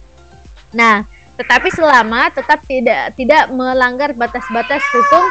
Nah, 0.71 1.03
tetapi 1.39 1.71
selama 1.75 2.31
tetap 2.31 2.63
tidak 2.67 3.15
tidak 3.19 3.51
melanggar 3.51 4.15
batas-batas 4.15 4.83
hukum 4.95 5.25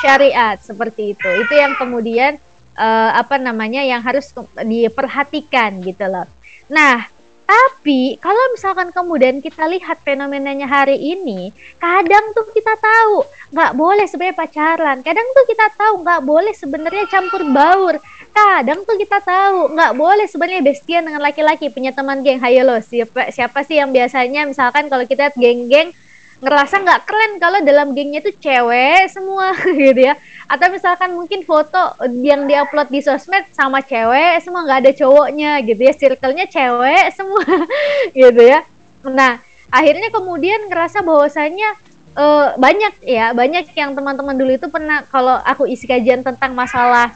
syariat 0.00 0.56
seperti 0.60 1.16
itu. 1.16 1.28
Itu 1.44 1.52
yang 1.52 1.76
kemudian 1.80 2.36
e, 2.78 2.88
apa 3.18 3.42
namanya 3.42 3.82
yang 3.82 3.98
harus 3.98 4.30
diperhatikan 4.62 5.82
gitu 5.82 6.06
loh. 6.06 6.30
Nah, 6.70 7.10
tapi 7.48 8.20
kalau 8.20 8.52
misalkan 8.52 8.92
kemudian 8.92 9.40
kita 9.40 9.64
lihat 9.66 10.04
fenomenanya 10.04 10.68
hari 10.68 11.00
ini, 11.00 11.48
kadang 11.80 12.36
tuh 12.36 12.44
kita 12.52 12.76
tahu 12.76 13.24
nggak 13.56 13.72
boleh 13.72 14.04
sebenarnya 14.04 14.36
pacaran, 14.36 15.00
kadang 15.00 15.24
tuh 15.32 15.48
kita 15.48 15.66
tahu 15.72 16.04
nggak 16.04 16.22
boleh 16.28 16.52
sebenarnya 16.52 17.04
campur 17.08 17.42
baur, 17.48 17.96
kadang 18.36 18.84
tuh 18.84 19.00
kita 19.00 19.24
tahu 19.24 19.72
nggak 19.72 19.92
boleh 19.96 20.28
sebenarnya 20.28 20.60
bestian 20.60 21.08
dengan 21.08 21.24
laki-laki 21.24 21.72
punya 21.72 21.96
teman 21.96 22.20
geng. 22.20 22.36
Hayo 22.36 22.68
lo 22.68 22.84
siapa 22.84 23.32
siapa 23.32 23.64
sih 23.64 23.80
yang 23.80 23.96
biasanya 23.96 24.44
misalkan 24.44 24.92
kalau 24.92 25.08
kita 25.08 25.32
geng-geng 25.32 25.96
ngerasa 26.38 26.74
nggak 26.86 27.02
keren 27.02 27.32
kalau 27.42 27.58
dalam 27.66 27.90
gengnya 27.94 28.22
itu 28.22 28.30
cewek 28.38 29.10
semua 29.10 29.54
gitu 29.88 30.00
ya. 30.12 30.14
Atau 30.48 30.72
misalkan 30.72 31.12
mungkin 31.18 31.44
foto 31.44 31.98
yang 32.22 32.46
diupload 32.46 32.88
di 32.88 33.02
sosmed 33.02 33.44
sama 33.52 33.82
cewek 33.82 34.40
semua 34.40 34.64
nggak 34.64 34.80
ada 34.86 34.92
cowoknya 34.94 35.50
gitu 35.66 35.80
ya. 35.82 35.94
Circle-nya 35.94 36.46
cewek 36.46 37.04
semua 37.14 37.44
gitu 38.16 38.42
ya. 38.42 38.62
Nah 39.06 39.42
akhirnya 39.68 40.08
kemudian 40.14 40.70
ngerasa 40.70 41.04
bahwasanya 41.04 41.76
uh, 42.16 42.56
banyak 42.56 43.04
ya 43.04 43.36
banyak 43.36 43.68
yang 43.76 43.92
teman-teman 43.92 44.38
dulu 44.38 44.56
itu 44.56 44.66
pernah 44.72 45.04
kalau 45.10 45.36
aku 45.44 45.68
isi 45.68 45.84
kajian 45.84 46.24
tentang 46.24 46.56
masalah 46.56 47.12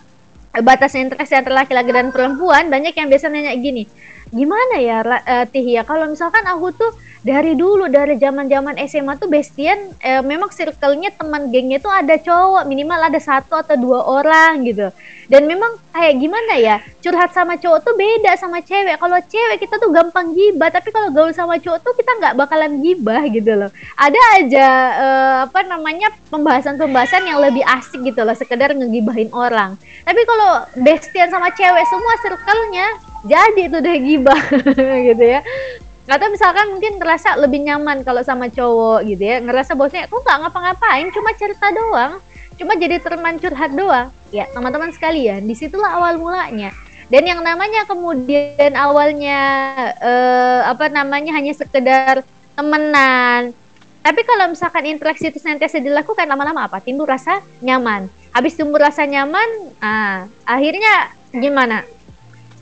batas 0.52 0.92
interaksi 0.92 1.32
antara 1.32 1.64
laki-laki 1.64 1.88
dan 1.96 2.12
perempuan 2.12 2.68
banyak 2.68 2.92
yang 2.92 3.08
biasa 3.08 3.32
nanya 3.32 3.56
gini 3.56 3.88
gimana 4.32 4.80
ya 4.80 5.04
uh, 5.04 5.44
Tih 5.44 5.76
ya? 5.76 5.84
Kalau 5.84 6.08
misalkan 6.08 6.42
aku 6.48 6.72
tuh 6.72 6.90
dari 7.22 7.54
dulu 7.54 7.86
dari 7.86 8.18
zaman 8.18 8.50
zaman 8.50 8.74
SMA 8.90 9.14
tuh 9.14 9.30
Bestian 9.30 9.94
eh, 10.02 10.18
memang 10.26 10.50
circle-nya 10.50 11.14
teman 11.14 11.54
gengnya 11.54 11.78
tuh 11.78 11.94
ada 11.94 12.18
cowok 12.18 12.66
minimal 12.66 12.98
ada 12.98 13.22
satu 13.22 13.54
atau 13.54 13.78
dua 13.78 14.02
orang 14.02 14.66
gitu. 14.66 14.90
Dan 15.30 15.46
memang 15.46 15.78
kayak 15.94 16.18
gimana 16.18 16.58
ya 16.58 16.76
curhat 16.98 17.30
sama 17.30 17.54
cowok 17.56 17.86
tuh 17.86 17.94
beda 17.94 18.34
sama 18.34 18.58
cewek. 18.58 18.98
Kalau 18.98 19.18
cewek 19.22 19.58
kita 19.62 19.78
tuh 19.78 19.94
gampang 19.94 20.34
gibah 20.34 20.74
tapi 20.74 20.90
kalau 20.90 21.14
gaul 21.14 21.30
sama 21.30 21.62
cowok 21.62 21.78
tuh 21.86 21.94
kita 21.94 22.10
nggak 22.18 22.34
bakalan 22.34 22.82
gibah 22.82 23.22
gitu 23.30 23.54
loh. 23.54 23.70
Ada 23.94 24.20
aja 24.42 24.68
eh, 24.98 25.36
apa 25.46 25.62
namanya 25.62 26.10
pembahasan-pembahasan 26.26 27.22
yang 27.22 27.38
lebih 27.38 27.62
asik 27.70 28.02
gitu 28.02 28.26
loh 28.26 28.34
sekedar 28.34 28.74
ngegibahin 28.74 29.30
orang. 29.30 29.78
Tapi 30.02 30.20
kalau 30.26 30.66
Bestian 30.82 31.30
sama 31.30 31.54
cewek 31.54 31.86
semua 31.86 32.14
circle-nya 32.18 32.86
jadi 33.22 33.70
itu 33.70 33.78
deh 33.78 33.96
gibah 34.02 34.42
gitu 35.06 35.22
ya 35.22 35.40
atau 36.02 36.26
misalkan 36.34 36.74
mungkin 36.74 36.98
ngerasa 36.98 37.38
lebih 37.38 37.62
nyaman 37.62 38.02
kalau 38.02 38.26
sama 38.26 38.50
cowok 38.50 39.06
gitu 39.06 39.22
ya. 39.22 39.38
Ngerasa 39.38 39.78
bosnya 39.78 40.10
aku 40.10 40.18
nggak 40.18 40.38
ngapa-ngapain 40.46 41.06
cuma 41.14 41.30
cerita 41.38 41.70
doang. 41.70 42.18
Cuma 42.58 42.74
jadi 42.74 42.98
teman 42.98 43.38
curhat 43.38 43.70
doang. 43.74 44.10
Ya 44.34 44.50
teman-teman 44.50 44.90
sekalian 44.90 45.46
di 45.46 45.54
situlah 45.54 45.94
awal 45.94 46.18
mulanya. 46.18 46.74
Dan 47.06 47.28
yang 47.28 47.44
namanya 47.44 47.86
kemudian 47.86 48.72
awalnya 48.74 49.40
eh, 50.00 50.60
apa 50.66 50.90
namanya 50.90 51.36
hanya 51.38 51.54
sekedar 51.54 52.26
temenan. 52.58 53.54
Tapi 54.02 54.20
kalau 54.26 54.50
misalkan 54.50 54.90
interaksi 54.90 55.30
itu 55.30 55.38
senantiasa 55.38 55.78
dilakukan 55.78 56.26
lama-lama 56.26 56.66
apa? 56.66 56.82
Timbul 56.82 57.06
rasa 57.06 57.38
nyaman. 57.62 58.10
Habis 58.34 58.58
timbul 58.58 58.82
rasa 58.82 59.06
nyaman 59.06 59.46
ah 59.78 60.26
akhirnya 60.48 61.14
gimana 61.30 61.86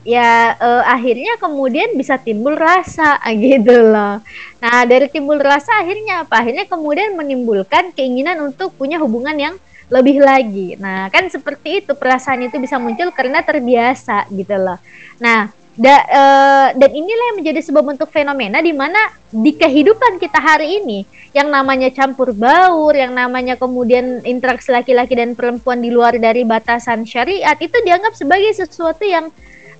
ya 0.01 0.57
uh, 0.57 0.83
akhirnya 0.89 1.37
kemudian 1.37 1.93
bisa 1.93 2.17
timbul 2.17 2.57
rasa 2.57 3.21
gitu 3.37 3.91
loh. 3.91 4.21
Nah, 4.61 4.79
dari 4.85 5.09
timbul 5.09 5.37
rasa 5.37 5.81
akhirnya 5.81 6.25
apa? 6.25 6.41
Akhirnya 6.41 6.65
kemudian 6.69 7.17
menimbulkan 7.17 7.93
keinginan 7.93 8.41
untuk 8.41 8.73
punya 8.77 8.97
hubungan 9.01 9.37
yang 9.37 9.55
lebih 9.91 10.23
lagi. 10.23 10.79
Nah, 10.79 11.11
kan 11.11 11.27
seperti 11.27 11.83
itu 11.83 11.91
perasaan 11.93 12.47
itu 12.47 12.55
bisa 12.57 12.79
muncul 12.79 13.11
karena 13.11 13.43
terbiasa 13.43 14.23
gitu 14.31 14.55
loh. 14.55 14.79
Nah, 15.19 15.51
da, 15.75 15.95
uh, 16.07 16.67
dan 16.79 16.91
inilah 16.95 17.25
yang 17.31 17.37
menjadi 17.43 17.59
sebuah 17.59 17.85
bentuk 17.95 18.07
fenomena 18.07 18.63
di 18.63 18.71
mana 18.71 18.99
di 19.27 19.51
kehidupan 19.51 20.19
kita 20.19 20.39
hari 20.39 20.83
ini 20.83 21.03
yang 21.35 21.51
namanya 21.51 21.91
campur 21.91 22.31
baur, 22.31 22.95
yang 22.95 23.11
namanya 23.11 23.59
kemudian 23.59 24.23
interaksi 24.23 24.71
laki-laki 24.71 25.15
dan 25.15 25.35
perempuan 25.35 25.83
di 25.83 25.91
luar 25.91 26.15
dari 26.19 26.47
batasan 26.47 27.03
syariat 27.03 27.55
itu 27.59 27.75
dianggap 27.83 28.15
sebagai 28.15 28.51
sesuatu 28.55 29.03
yang 29.03 29.27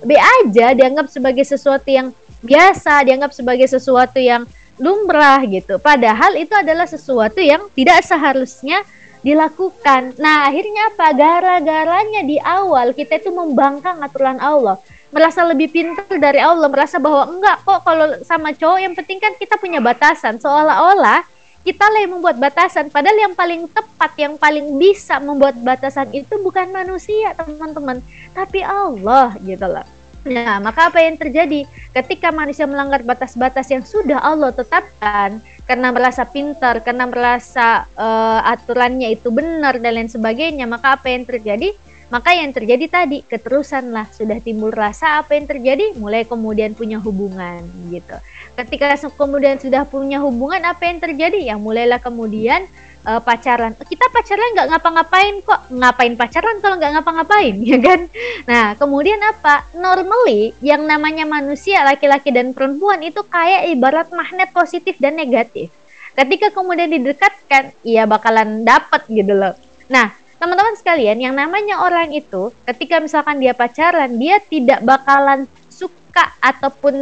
B 0.02 0.18
aja, 0.18 0.74
dianggap 0.74 1.06
sebagai 1.08 1.46
sesuatu 1.46 1.86
yang 1.86 2.10
biasa, 2.42 3.06
dianggap 3.06 3.30
sebagai 3.30 3.70
sesuatu 3.70 4.18
yang 4.18 4.44
lumrah 4.82 5.42
gitu. 5.46 5.78
Padahal 5.78 6.34
itu 6.34 6.52
adalah 6.52 6.90
sesuatu 6.90 7.38
yang 7.38 7.70
tidak 7.78 8.02
seharusnya 8.02 8.82
dilakukan. 9.22 10.18
Nah, 10.18 10.50
akhirnya 10.50 10.90
apa? 10.92 11.14
Gara-garanya 11.14 12.26
di 12.26 12.42
awal 12.42 12.90
kita 12.90 13.22
itu 13.22 13.30
membangkang 13.30 14.02
aturan 14.02 14.42
Allah, 14.42 14.82
merasa 15.14 15.46
lebih 15.46 15.70
pintar 15.70 16.10
dari 16.18 16.42
Allah, 16.42 16.66
merasa 16.66 16.98
bahwa 16.98 17.30
enggak 17.30 17.62
kok 17.62 17.80
kalau 17.86 18.18
sama 18.26 18.50
cowok 18.50 18.78
yang 18.82 18.94
penting 18.98 19.22
kan 19.22 19.32
kita 19.38 19.54
punya 19.62 19.78
batasan. 19.78 20.42
Seolah-olah 20.42 21.22
kita 21.62 21.86
lah 21.86 22.00
yang 22.02 22.18
membuat 22.18 22.42
batasan, 22.42 22.90
padahal 22.90 23.30
yang 23.30 23.34
paling 23.38 23.70
tepat, 23.70 24.12
yang 24.18 24.34
paling 24.34 24.78
bisa 24.82 25.22
membuat 25.22 25.54
batasan 25.62 26.10
itu 26.10 26.34
bukan 26.42 26.74
manusia, 26.74 27.34
teman-teman, 27.38 28.02
tapi 28.34 28.66
Allah 28.66 29.38
gitu 29.46 29.66
loh. 29.70 29.86
Nah, 30.22 30.62
maka 30.62 30.86
apa 30.86 31.02
yang 31.02 31.18
terjadi 31.18 31.66
ketika 31.90 32.30
manusia 32.30 32.62
melanggar 32.66 33.02
batas-batas 33.02 33.66
yang 33.70 33.82
sudah 33.82 34.22
Allah 34.22 34.54
tetapkan, 34.54 35.42
karena 35.66 35.88
merasa 35.94 36.22
pintar, 36.26 36.82
karena 36.82 37.06
merasa 37.06 37.86
uh, 37.94 38.42
aturannya 38.46 39.14
itu 39.14 39.30
benar 39.30 39.78
dan 39.78 39.98
lain 39.98 40.10
sebagainya, 40.10 40.66
maka 40.66 40.98
apa 40.98 41.10
yang 41.10 41.26
terjadi? 41.26 41.74
Maka 42.12 42.36
yang 42.36 42.52
terjadi 42.52 42.92
tadi 42.92 43.24
keterusan 43.24 43.88
lah 43.88 44.04
sudah 44.12 44.36
timbul 44.44 44.68
rasa 44.68 45.24
apa 45.24 45.32
yang 45.32 45.48
terjadi 45.48 45.96
mulai 45.96 46.28
kemudian 46.28 46.76
punya 46.76 47.00
hubungan 47.00 47.64
gitu. 47.88 48.20
Ketika 48.52 49.00
kemudian 49.16 49.56
sudah 49.56 49.88
punya 49.88 50.20
hubungan 50.20 50.60
apa 50.68 50.92
yang 50.92 51.00
terjadi? 51.00 51.40
Ya 51.40 51.56
mulailah 51.56 52.04
kemudian 52.04 52.68
uh, 53.08 53.16
pacaran. 53.16 53.72
Kita 53.80 54.12
pacaran 54.12 54.52
nggak 54.52 54.68
ngapa-ngapain 54.76 55.34
kok. 55.40 55.60
Ngapain 55.72 56.14
pacaran 56.20 56.60
kalau 56.60 56.76
nggak 56.76 56.92
ngapa-ngapain, 57.00 57.54
ya 57.72 57.78
kan? 57.80 58.00
Nah, 58.44 58.76
kemudian 58.76 59.16
apa? 59.24 59.64
Normally 59.72 60.52
yang 60.60 60.84
namanya 60.84 61.24
manusia 61.24 61.80
laki-laki 61.80 62.28
dan 62.28 62.52
perempuan 62.52 63.00
itu 63.00 63.24
kayak 63.24 63.72
ibarat 63.72 64.12
magnet 64.12 64.52
positif 64.52 65.00
dan 65.00 65.16
negatif. 65.16 65.72
Ketika 66.12 66.52
kemudian 66.52 66.92
didekatkan, 66.92 67.72
ia 67.88 68.04
bakalan 68.04 68.68
dapat 68.68 69.08
gitu 69.08 69.32
loh. 69.32 69.56
Nah, 69.88 70.12
teman-teman 70.42 70.74
sekalian, 70.74 71.22
yang 71.22 71.38
namanya 71.38 71.86
orang 71.86 72.10
itu 72.10 72.50
ketika 72.66 72.98
misalkan 72.98 73.38
dia 73.38 73.54
pacaran, 73.54 74.18
dia 74.18 74.42
tidak 74.42 74.82
bakalan 74.82 75.46
suka 75.70 76.34
ataupun 76.42 76.94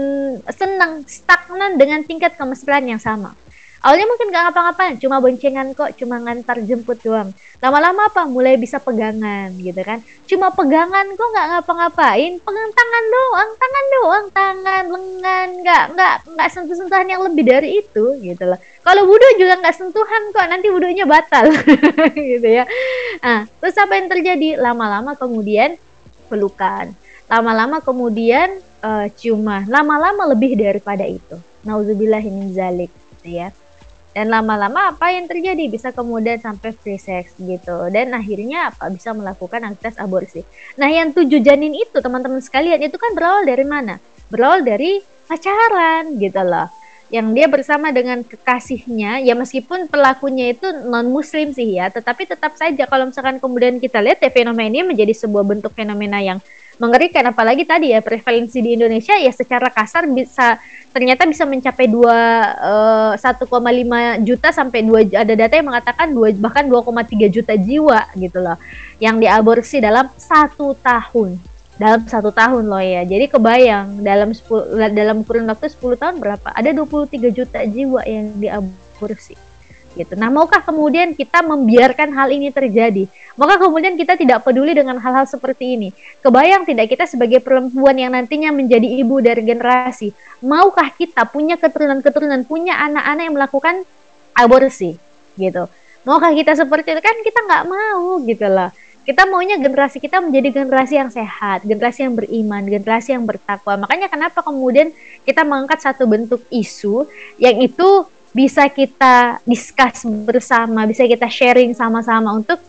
senang 0.52 1.08
stagnan 1.08 1.80
dengan 1.80 2.04
tingkat 2.04 2.36
kemesraan 2.36 2.84
yang 2.84 3.00
sama 3.00 3.32
Awalnya 3.80 4.12
mungkin 4.12 4.28
gak 4.28 4.44
ngapa-ngapain, 4.44 5.00
cuma 5.00 5.24
boncengan 5.24 5.72
kok, 5.72 5.96
cuma 5.96 6.20
ngantar 6.20 6.60
jemput 6.68 7.00
doang. 7.00 7.32
Lama-lama 7.64 8.12
apa? 8.12 8.28
Mulai 8.28 8.60
bisa 8.60 8.76
pegangan 8.76 9.56
gitu 9.56 9.80
kan. 9.80 10.04
Cuma 10.28 10.52
pegangan 10.52 11.08
kok 11.16 11.28
gak 11.32 11.48
ngapa-ngapain, 11.48 12.36
pegang 12.44 12.72
tangan 12.76 13.04
doang, 13.08 13.50
tangan 13.56 13.86
doang, 13.88 14.24
tangan, 14.36 14.84
lengan, 14.84 15.48
gak 15.64 15.84
nggak 15.96 16.14
nggak 16.28 16.48
sentuh-sentuhan 16.52 17.08
yang 17.08 17.24
lebih 17.24 17.40
dari 17.48 17.80
itu 17.80 18.20
gitu 18.20 18.44
loh. 18.52 18.60
Kalau 18.80 19.04
wudhu 19.04 19.28
juga 19.36 19.60
nggak 19.60 19.76
sentuhan 19.76 20.22
kok, 20.32 20.46
nanti 20.48 20.72
wudhunya 20.72 21.04
batal. 21.04 21.52
Gitu 22.16 22.48
ya. 22.48 22.64
Nah, 23.20 23.44
terus 23.60 23.76
apa 23.76 23.92
yang 24.00 24.08
terjadi? 24.08 24.56
Lama-lama 24.56 25.12
kemudian 25.20 25.76
pelukan. 26.32 26.96
Lama-lama 27.28 27.84
kemudian 27.84 28.58
uh, 28.80 29.06
cuma 29.20 29.68
lama-lama 29.68 30.32
lebih 30.32 30.56
daripada 30.56 31.04
itu. 31.04 31.36
Nauzubillah 31.60 32.24
min 32.24 32.56
zalik 32.56 32.88
gitu 33.20 33.36
ya. 33.36 33.52
Dan 34.10 34.32
lama-lama 34.32 34.90
apa 34.90 35.12
yang 35.12 35.28
terjadi? 35.28 35.70
Bisa 35.70 35.92
kemudian 35.92 36.40
sampai 36.40 36.72
free 36.74 36.98
sex 36.98 37.36
gitu. 37.36 37.92
Dan 37.92 38.16
akhirnya 38.16 38.72
apa? 38.72 38.88
Bisa 38.90 39.12
melakukan 39.12 39.60
aktivitas 39.70 40.00
aborsi. 40.00 40.42
Nah 40.80 40.88
yang 40.88 41.12
tujuh 41.12 41.38
janin 41.44 41.76
itu 41.76 42.00
teman-teman 42.00 42.42
sekalian 42.42 42.80
itu 42.80 42.96
kan 42.96 43.12
berawal 43.12 43.44
dari 43.44 43.62
mana? 43.62 44.00
Berawal 44.32 44.66
dari 44.66 44.98
pacaran 45.30 46.18
gitu 46.18 46.42
loh 46.42 46.79
yang 47.10 47.34
dia 47.34 47.50
bersama 47.50 47.90
dengan 47.90 48.22
kekasihnya 48.22 49.26
ya 49.26 49.34
meskipun 49.34 49.90
pelakunya 49.90 50.54
itu 50.54 50.66
non 50.86 51.10
muslim 51.10 51.50
sih 51.50 51.74
ya 51.76 51.90
tetapi 51.90 52.26
tetap 52.26 52.54
saja 52.54 52.86
kalau 52.86 53.10
misalkan 53.10 53.42
kemudian 53.42 53.82
kita 53.82 53.98
lihat 53.98 54.22
ya 54.22 54.30
fenomena 54.30 54.70
ini 54.70 54.86
menjadi 54.86 55.14
sebuah 55.14 55.42
bentuk 55.42 55.74
fenomena 55.74 56.22
yang 56.22 56.38
mengerikan. 56.80 57.28
Apalagi 57.28 57.68
tadi 57.68 57.92
ya 57.92 58.00
prevalensi 58.00 58.64
di 58.64 58.74
Indonesia 58.74 59.14
ya 59.20 59.28
secara 59.30 59.68
kasar 59.68 60.08
bisa 60.08 60.56
ternyata 60.90 61.28
bisa 61.28 61.44
mencapai 61.44 61.86
dua 61.86 62.18
uh, 63.14 63.14
1,5 63.14 63.46
juta 64.26 64.48
sampai 64.50 64.80
dua 64.82 65.04
ada 65.06 65.34
data 65.36 65.54
yang 65.54 65.68
mengatakan 65.70 66.10
dua 66.10 66.34
bahkan 66.34 66.66
2,3 66.66 67.30
juta 67.30 67.54
jiwa 67.54 68.10
gitu 68.18 68.42
loh 68.42 68.58
yang 68.98 69.22
diaborsi 69.22 69.78
dalam 69.78 70.10
satu 70.18 70.74
tahun 70.82 71.38
dalam 71.80 72.04
satu 72.04 72.28
tahun 72.28 72.68
loh 72.68 72.84
ya 72.84 73.08
jadi 73.08 73.24
kebayang 73.32 74.04
dalam 74.04 74.36
10 74.36 74.92
dalam 74.92 75.24
kurun 75.24 75.48
waktu 75.48 75.72
10 75.72 75.96
tahun 75.96 76.14
berapa 76.20 76.52
ada 76.52 76.76
23 76.76 77.32
juta 77.32 77.64
jiwa 77.64 78.04
yang 78.04 78.36
diaborsi 78.36 79.32
gitu. 79.98 80.14
Nah, 80.14 80.30
maukah 80.30 80.62
kemudian 80.62 81.18
kita 81.18 81.42
membiarkan 81.42 82.14
hal 82.14 82.30
ini 82.30 82.54
terjadi? 82.54 83.10
Maka 83.34 83.58
kemudian 83.58 83.98
kita 83.98 84.14
tidak 84.14 84.46
peduli 84.46 84.70
dengan 84.70 85.02
hal-hal 85.02 85.26
seperti 85.26 85.74
ini. 85.74 85.88
Kebayang 86.22 86.62
tidak 86.62 86.94
kita 86.94 87.10
sebagai 87.10 87.42
perempuan 87.42 87.98
yang 87.98 88.14
nantinya 88.14 88.54
menjadi 88.54 88.86
ibu 88.86 89.18
dari 89.18 89.42
generasi, 89.42 90.14
maukah 90.46 90.94
kita 90.94 91.26
punya 91.26 91.58
keturunan-keturunan, 91.58 92.46
punya 92.46 92.78
anak-anak 92.86 93.22
yang 93.26 93.34
melakukan 93.34 93.74
aborsi 94.38 94.94
gitu? 95.34 95.66
Maukah 96.06 96.32
kita 96.32 96.56
seperti 96.56 96.96
itu? 96.96 97.02
Kan 97.02 97.16
kita 97.26 97.40
nggak 97.44 97.64
mau 97.66 98.22
gitu 98.24 98.46
loh. 98.46 98.70
Kita 99.10 99.26
maunya 99.26 99.58
generasi 99.58 99.98
kita 99.98 100.22
menjadi 100.22 100.62
generasi 100.62 100.94
yang 100.94 101.10
sehat, 101.10 101.66
generasi 101.66 102.06
yang 102.06 102.14
beriman, 102.14 102.62
generasi 102.62 103.10
yang 103.10 103.26
bertakwa. 103.26 103.82
Makanya 103.82 104.06
kenapa 104.06 104.38
kemudian 104.38 104.94
kita 105.26 105.42
mengangkat 105.42 105.82
satu 105.82 106.06
bentuk 106.06 106.46
isu 106.46 107.10
yang 107.34 107.58
itu 107.58 108.06
bisa 108.30 108.70
kita 108.70 109.42
discuss 109.42 110.06
bersama, 110.06 110.86
bisa 110.86 111.02
kita 111.10 111.26
sharing 111.26 111.74
sama-sama 111.74 112.38
untuk 112.38 112.62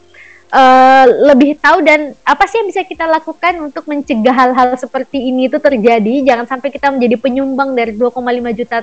uh, 0.50 1.06
lebih 1.30 1.62
tahu 1.62 1.86
dan 1.86 2.18
apa 2.26 2.50
sih 2.50 2.58
yang 2.58 2.74
bisa 2.74 2.82
kita 2.90 3.06
lakukan 3.06 3.62
untuk 3.62 3.86
mencegah 3.86 4.34
hal-hal 4.34 4.74
seperti 4.82 5.22
ini 5.22 5.46
itu 5.46 5.62
terjadi. 5.62 6.26
Jangan 6.26 6.58
sampai 6.58 6.74
kita 6.74 6.90
menjadi 6.90 7.22
penyumbang 7.22 7.78
dari 7.78 7.94
2,5 7.94 8.18
juta 8.58 8.82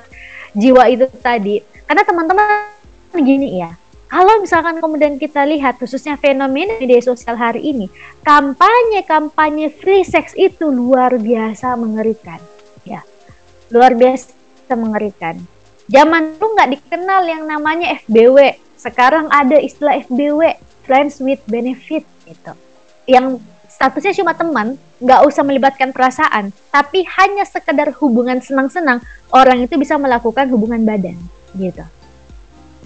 jiwa 0.55 0.87
itu 0.95 1.11
tadi. 1.19 1.59
Karena 1.91 2.07
teman-teman 2.07 2.71
gini 3.19 3.67
ya, 3.67 3.75
kalau 4.09 4.41
misalkan 4.41 4.81
kemudian 4.81 5.21
kita 5.21 5.45
lihat 5.45 5.77
khususnya 5.77 6.17
fenomena 6.17 6.81
media 6.81 6.97
sosial 7.05 7.37
hari 7.37 7.61
ini, 7.61 7.93
kampanye-kampanye 8.25 9.69
free 9.77 10.01
sex 10.01 10.33
itu 10.33 10.73
luar 10.73 11.21
biasa 11.21 11.77
mengerikan, 11.77 12.41
ya, 12.89 13.05
luar 13.69 13.93
biasa 13.93 14.73
mengerikan. 14.73 15.37
Zaman 15.93 16.41
dulu 16.41 16.57
nggak 16.57 16.71
dikenal 16.73 17.23
yang 17.29 17.45
namanya 17.45 18.01
FBW. 18.01 18.57
Sekarang 18.81 19.29
ada 19.29 19.61
istilah 19.61 20.01
FBW, 20.09 20.57
friends 20.89 21.21
with 21.21 21.41
benefit 21.45 22.09
gitu. 22.25 22.53
Yang 23.05 23.45
statusnya 23.69 24.17
cuma 24.25 24.33
teman, 24.33 24.81
nggak 25.05 25.21
usah 25.29 25.45
melibatkan 25.45 25.93
perasaan, 25.93 26.57
tapi 26.73 27.05
hanya 27.05 27.45
sekedar 27.45 27.93
hubungan 28.01 28.41
senang-senang, 28.41 29.05
orang 29.37 29.69
itu 29.69 29.77
bisa 29.77 30.01
melakukan 30.01 30.49
hubungan 30.49 30.89
badan 30.89 31.21
gitu. 31.57 31.85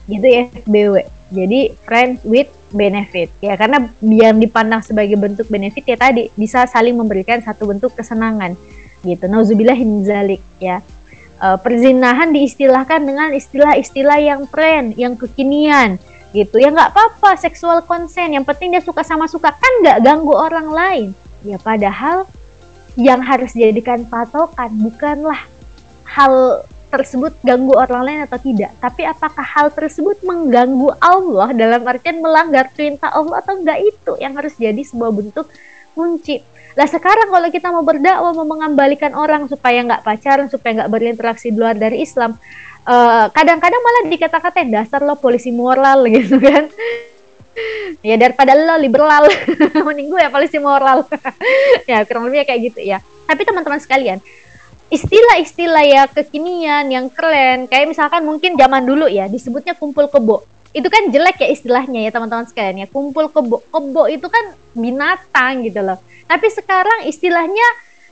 Gitu 0.07 0.27
ya 0.27 0.43
FBW. 0.65 1.07
Jadi 1.33 1.61
friends 1.88 2.21
with 2.29 2.51
benefit. 2.75 3.33
Ya 3.41 3.57
karena 3.57 3.88
yang 4.05 4.37
dipandang 4.41 4.85
sebagai 4.85 5.17
bentuk 5.17 5.49
benefit 5.49 5.85
ya 5.87 5.97
tadi 5.97 6.29
bisa 6.37 6.69
saling 6.69 6.97
memberikan 6.97 7.41
satu 7.41 7.69
bentuk 7.69 7.97
kesenangan. 7.97 8.57
Gitu. 9.03 9.25
Nauzubillah 9.27 9.79
zalik 10.05 10.43
ya. 10.61 10.85
Uh, 11.43 11.59
perzinahan 11.59 12.31
diistilahkan 12.31 13.03
dengan 13.03 13.35
istilah-istilah 13.35 14.19
yang 14.23 14.47
tren, 14.47 14.95
yang 14.95 15.19
kekinian. 15.19 15.99
Gitu. 16.33 16.61
Ya 16.61 16.71
nggak 16.71 16.93
apa-apa 16.95 17.41
seksual 17.41 17.83
konsen. 17.85 18.37
Yang 18.37 18.53
penting 18.53 18.77
dia 18.77 18.83
suka 18.85 19.03
sama 19.03 19.27
suka. 19.27 19.53
Kan 19.53 19.73
nggak 19.83 19.99
ganggu 20.05 20.35
orang 20.37 20.69
lain. 20.71 21.09
Ya 21.43 21.59
padahal 21.59 22.31
yang 22.95 23.25
harus 23.25 23.57
dijadikan 23.57 24.05
patokan 24.05 24.69
bukanlah 24.77 25.49
hal 26.05 26.61
tersebut 26.92 27.33
ganggu 27.40 27.72
orang 27.72 28.05
lain 28.05 28.20
atau 28.28 28.37
tidak? 28.37 28.76
Tapi 28.76 29.09
apakah 29.09 29.40
hal 29.40 29.72
tersebut 29.72 30.20
mengganggu 30.20 30.92
Allah 31.00 31.57
dalam 31.57 31.81
artian 31.88 32.20
melanggar 32.20 32.68
perintah 32.76 33.09
Allah 33.09 33.40
atau 33.40 33.57
enggak? 33.57 33.81
Itu 33.81 34.20
yang 34.20 34.37
harus 34.37 34.52
jadi 34.61 34.85
sebuah 34.85 35.09
bentuk 35.09 35.48
kunci. 35.96 36.44
Lah 36.76 36.88
sekarang 36.88 37.28
kalau 37.33 37.48
kita 37.52 37.68
mau 37.68 37.85
berdakwah 37.85 38.33
mau 38.33 38.48
mengembalikan 38.48 39.12
orang 39.12 39.48
supaya 39.48 39.85
nggak 39.85 40.05
pacaran 40.05 40.48
supaya 40.48 40.85
nggak 40.85 40.92
berinteraksi 40.92 41.52
di 41.52 41.57
luar 41.61 41.76
dari 41.76 42.00
Islam 42.00 42.37
eh, 42.88 43.26
kadang-kadang 43.28 43.81
malah 43.81 44.02
dikata-katain 44.09 44.70
dasar 44.72 45.00
lo 45.05 45.16
polisi 45.20 45.52
moral 45.52 46.05
gitu 46.16 46.37
kan. 46.40 46.68
Ya 48.00 48.16
daripada 48.16 48.57
lo 48.57 48.81
liberal 48.81 49.28
mending 49.88 50.09
gue 50.09 50.20
ya 50.20 50.33
polisi 50.33 50.57
moral. 50.61 51.05
Ya 51.90 52.05
kurang 52.09 52.28
lebih 52.28 52.48
kayak 52.48 52.61
gitu 52.72 52.81
ya. 52.81 53.05
Tapi 53.28 53.42
teman-teman 53.44 53.81
sekalian 53.81 54.18
istilah-istilah 54.92 55.85
ya 55.88 56.02
kekinian 56.05 56.92
yang 56.92 57.09
keren. 57.09 57.64
Kayak 57.64 57.96
misalkan 57.96 58.28
mungkin 58.28 58.61
zaman 58.61 58.85
dulu 58.85 59.09
ya 59.09 59.24
disebutnya 59.24 59.72
kumpul 59.72 60.12
kebo. 60.12 60.44
Itu 60.76 60.88
kan 60.92 61.09
jelek 61.09 61.40
ya 61.40 61.48
istilahnya 61.48 62.05
ya 62.05 62.11
teman-teman 62.12 62.44
sekalian 62.44 62.85
ya. 62.85 62.87
Kumpul 62.92 63.33
kebo. 63.33 63.64
Kebo 63.72 64.02
itu 64.12 64.28
kan 64.28 64.52
binatang 64.76 65.64
gitu 65.64 65.81
loh. 65.81 65.96
Tapi 66.28 66.46
sekarang 66.52 67.09
istilahnya 67.09 67.66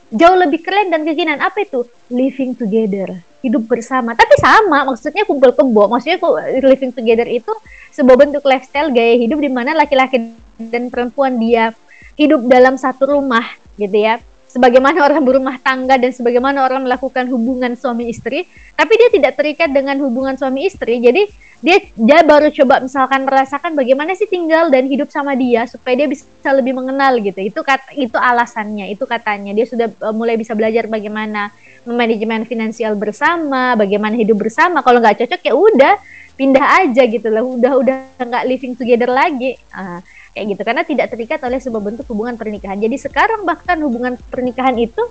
jauh 0.09 0.41
lebih 0.41 0.65
keren 0.65 0.89
dan 0.89 1.05
kekinian. 1.05 1.45
Apa 1.45 1.69
itu? 1.69 1.85
Living 2.09 2.57
together. 2.57 3.21
Hidup 3.45 3.69
bersama. 3.69 4.17
Tapi 4.17 4.41
sama 4.41 4.89
maksudnya 4.89 5.29
kumpul 5.29 5.53
kebo. 5.53 5.85
Maksudnya 5.93 6.17
living 6.65 6.97
together 6.97 7.29
itu 7.29 7.53
sebuah 7.93 8.17
bentuk 8.17 8.45
lifestyle 8.49 8.89
gaya 8.89 9.21
hidup 9.21 9.37
di 9.37 9.53
mana 9.53 9.77
laki-laki 9.77 10.33
dan 10.57 10.89
perempuan 10.89 11.37
dia 11.37 11.77
hidup 12.17 12.45
dalam 12.49 12.77
satu 12.77 13.17
rumah 13.17 13.45
gitu 13.81 13.97
ya 13.97 14.21
sebagaimana 14.51 14.99
orang 15.07 15.23
berumah 15.23 15.63
tangga 15.63 15.95
dan 15.95 16.11
sebagaimana 16.11 16.67
orang 16.67 16.83
melakukan 16.83 17.31
hubungan 17.31 17.79
suami 17.79 18.11
istri, 18.11 18.51
tapi 18.75 18.93
dia 18.99 19.09
tidak 19.15 19.39
terikat 19.39 19.71
dengan 19.71 19.95
hubungan 20.03 20.35
suami 20.35 20.67
istri. 20.67 20.99
Jadi 20.99 21.31
dia 21.61 21.79
dia 21.95 22.25
baru 22.27 22.51
coba 22.51 22.83
misalkan 22.83 23.29
merasakan 23.29 23.77
bagaimana 23.77 24.17
sih 24.17 24.27
tinggal 24.27 24.73
dan 24.73 24.89
hidup 24.91 25.13
sama 25.13 25.37
dia 25.37 25.69
supaya 25.71 26.03
dia 26.03 26.09
bisa 26.11 26.51
lebih 26.51 26.75
mengenal 26.75 27.21
gitu. 27.23 27.39
Itu 27.39 27.61
kata 27.63 27.95
itu 27.95 28.19
alasannya, 28.19 28.91
itu 28.91 29.07
katanya. 29.07 29.55
Dia 29.55 29.67
sudah 29.71 29.87
uh, 30.03 30.15
mulai 30.17 30.35
bisa 30.35 30.59
belajar 30.59 30.91
bagaimana 30.91 31.55
manajemen 31.87 32.45
finansial 32.45 32.99
bersama, 32.99 33.79
bagaimana 33.79 34.19
hidup 34.19 34.41
bersama. 34.41 34.83
Kalau 34.83 34.99
nggak 34.99 35.25
cocok 35.25 35.41
ya 35.47 35.55
udah 35.55 35.95
pindah 36.35 36.67
aja 36.85 37.03
gitu 37.07 37.29
lah. 37.31 37.45
Udah 37.47 37.73
udah 37.79 37.97
nggak 38.19 38.45
living 38.51 38.75
together 38.75 39.09
lagi. 39.13 39.55
Uh, 39.71 40.03
kayak 40.35 40.47
gitu 40.57 40.63
karena 40.63 40.83
tidak 40.87 41.07
terikat 41.11 41.41
oleh 41.43 41.59
sebuah 41.59 41.83
bentuk 41.83 42.07
hubungan 42.11 42.39
pernikahan. 42.39 42.79
Jadi 42.79 42.97
sekarang 42.97 43.43
bahkan 43.43 43.79
hubungan 43.83 44.15
pernikahan 44.31 44.79
itu 44.79 45.03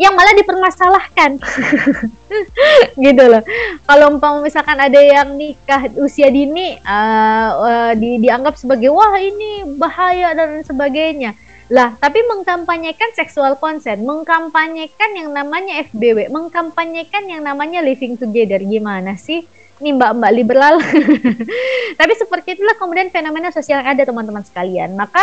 yang 0.00 0.16
malah 0.16 0.32
dipermasalahkan 0.32 1.36
gitu 3.04 3.24
loh. 3.28 3.42
Kalau 3.84 4.06
umpama 4.08 4.40
misalkan 4.40 4.80
ada 4.80 4.98
yang 4.98 5.36
nikah 5.36 5.92
usia 6.00 6.32
dini 6.32 6.80
uh, 6.80 7.50
uh, 7.60 7.92
di, 7.92 8.18
dianggap 8.18 8.56
sebagai 8.56 8.88
wah 8.88 9.14
ini 9.20 9.76
bahaya 9.76 10.32
dan 10.32 10.64
sebagainya. 10.64 11.36
Lah, 11.72 11.96
tapi 11.96 12.20
mengkampanyekan 12.28 13.16
seksual 13.16 13.56
consent, 13.56 14.04
mengkampanyekan 14.04 15.16
yang 15.16 15.32
namanya 15.32 15.80
FBW, 15.88 16.28
mengkampanyekan 16.28 17.24
yang 17.32 17.40
namanya 17.48 17.80
living 17.80 18.20
together 18.20 18.60
gimana 18.60 19.16
sih? 19.16 19.48
Nih 19.82 19.92
mbak-mbak 19.98 20.32
liberal. 20.32 20.78
Tapi 22.00 22.12
seperti 22.14 22.56
itulah 22.56 22.78
kemudian 22.78 23.10
fenomena 23.10 23.50
sosial 23.50 23.82
yang 23.82 23.98
ada 23.98 24.06
teman-teman 24.06 24.46
sekalian. 24.46 24.94
Maka 24.94 25.20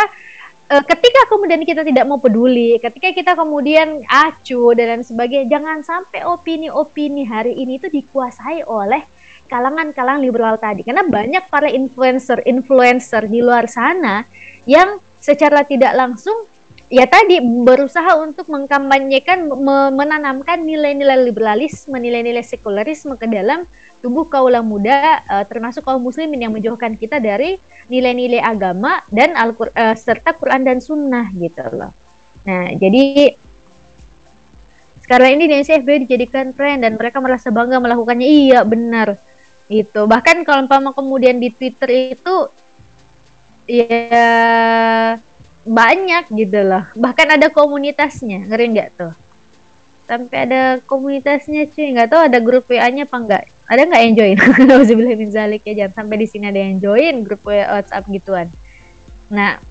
e, 0.68 0.76
ketika 0.84 1.26
kemudian 1.32 1.64
kita 1.64 1.82
tidak 1.82 2.04
mau 2.04 2.20
peduli, 2.20 2.76
ketika 2.76 3.10
kita 3.10 3.32
kemudian 3.32 4.04
acuh 4.06 4.76
dan 4.76 5.00
lain 5.00 5.02
sebagainya, 5.02 5.48
jangan 5.48 5.80
sampai 5.80 6.28
opini-opini 6.28 7.24
hari 7.24 7.56
ini 7.56 7.80
itu 7.80 7.88
dikuasai 7.88 8.68
oleh 8.68 9.02
kalangan-kalangan 9.50 10.22
liberal 10.22 10.60
tadi. 10.60 10.86
Karena 10.86 11.02
banyak 11.02 11.50
para 11.50 11.66
influencer-influencer 11.66 13.26
di 13.26 13.40
luar 13.42 13.66
sana 13.66 14.22
yang 14.68 15.02
secara 15.18 15.66
tidak 15.66 15.96
langsung 15.96 16.46
ya 16.90 17.06
tadi 17.06 17.38
berusaha 17.38 18.18
untuk 18.18 18.50
mengkampanyekan 18.50 19.46
menanamkan 19.94 20.58
nilai-nilai 20.60 21.22
liberalisme, 21.22 21.94
nilai-nilai 21.94 22.42
sekularisme 22.42 23.14
ke 23.14 23.30
dalam 23.30 23.62
tubuh 24.02 24.26
kaulah 24.26 24.60
muda 24.60 25.22
uh, 25.30 25.44
termasuk 25.46 25.86
kaum 25.86 26.02
muslimin 26.02 26.42
yang 26.42 26.52
menjauhkan 26.52 26.98
kita 26.98 27.22
dari 27.22 27.62
nilai-nilai 27.86 28.42
agama 28.42 29.00
dan 29.06 29.38
al 29.38 29.54
uh, 29.54 29.94
serta 29.94 30.34
Quran 30.34 30.66
dan 30.66 30.82
Sunnah 30.82 31.30
gitu 31.30 31.62
loh. 31.70 31.94
Nah, 32.42 32.74
jadi 32.74 33.36
sekarang 35.06 35.38
ini 35.38 35.44
di 35.46 35.54
NCFB 35.62 36.06
dijadikan 36.06 36.54
tren 36.54 36.82
dan 36.82 36.98
mereka 36.98 37.22
merasa 37.22 37.50
bangga 37.50 37.78
melakukannya. 37.78 38.26
Iya, 38.26 38.60
benar. 38.66 39.18
Itu. 39.70 40.06
Bahkan 40.10 40.42
kalau 40.42 40.66
umpama 40.66 40.90
kemudian 40.90 41.38
di 41.38 41.50
Twitter 41.54 42.14
itu 42.18 42.50
ya 43.70 45.18
banyak 45.66 46.28
gitu 46.32 46.60
loh. 46.64 46.84
Bahkan 46.96 47.36
ada 47.40 47.48
komunitasnya. 47.52 48.48
Ngeri 48.48 48.66
nggak 48.76 48.90
tuh? 48.96 49.12
Sampai 50.08 50.48
ada 50.48 50.78
komunitasnya 50.84 51.68
cuy. 51.70 51.94
Nggak 51.94 52.08
tahu 52.10 52.22
ada 52.26 52.38
grup 52.42 52.66
WA-nya 52.66 53.06
apa 53.06 53.16
enggak 53.16 53.44
ada 53.70 53.86
nggak 53.86 54.02
yang 54.02 54.14
join? 54.18 54.36
Nauzubillah 54.68 55.14
zalik 55.30 55.62
ya 55.62 55.86
jangan 55.86 56.02
sampai 56.02 56.16
di 56.18 56.26
sini 56.26 56.50
ada 56.50 56.58
yang 56.58 56.82
join 56.82 57.22
grup 57.22 57.46
WhatsApp 57.46 58.10
gituan. 58.10 58.50
Nah, 59.30 59.62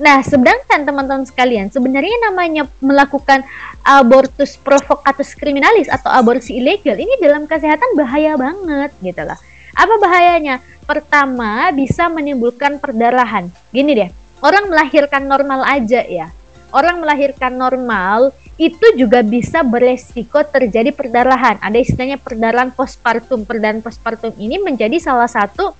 Nah, 0.00 0.24
sedangkan 0.24 0.88
teman-teman 0.88 1.28
sekalian, 1.28 1.68
sebenarnya 1.68 2.32
namanya 2.32 2.64
melakukan 2.80 3.44
abortus 3.84 4.56
provokatus 4.56 5.36
kriminalis 5.36 5.92
atau 5.92 6.08
aborsi 6.08 6.56
ilegal 6.56 6.96
ini 6.96 7.20
dalam 7.20 7.44
kesehatan 7.44 8.00
bahaya 8.00 8.32
banget 8.40 8.96
gitu 9.04 9.20
lah. 9.28 9.36
Apa 9.76 10.00
bahayanya? 10.00 10.64
Pertama, 10.88 11.68
bisa 11.76 12.08
menimbulkan 12.08 12.80
perdarahan. 12.80 13.52
Gini 13.76 13.92
deh, 13.92 14.08
orang 14.40 14.68
melahirkan 14.68 15.24
normal 15.24 15.64
aja 15.64 16.04
ya. 16.04 16.28
Orang 16.70 17.02
melahirkan 17.02 17.58
normal 17.58 18.30
itu 18.54 18.94
juga 18.94 19.26
bisa 19.26 19.66
beresiko 19.66 20.44
terjadi 20.46 20.94
perdarahan. 20.94 21.58
Ada 21.58 21.82
istilahnya 21.82 22.20
perdarahan 22.20 22.70
postpartum. 22.70 23.42
Perdarahan 23.42 23.82
postpartum 23.82 24.30
ini 24.38 24.62
menjadi 24.62 25.00
salah 25.02 25.26
satu 25.26 25.74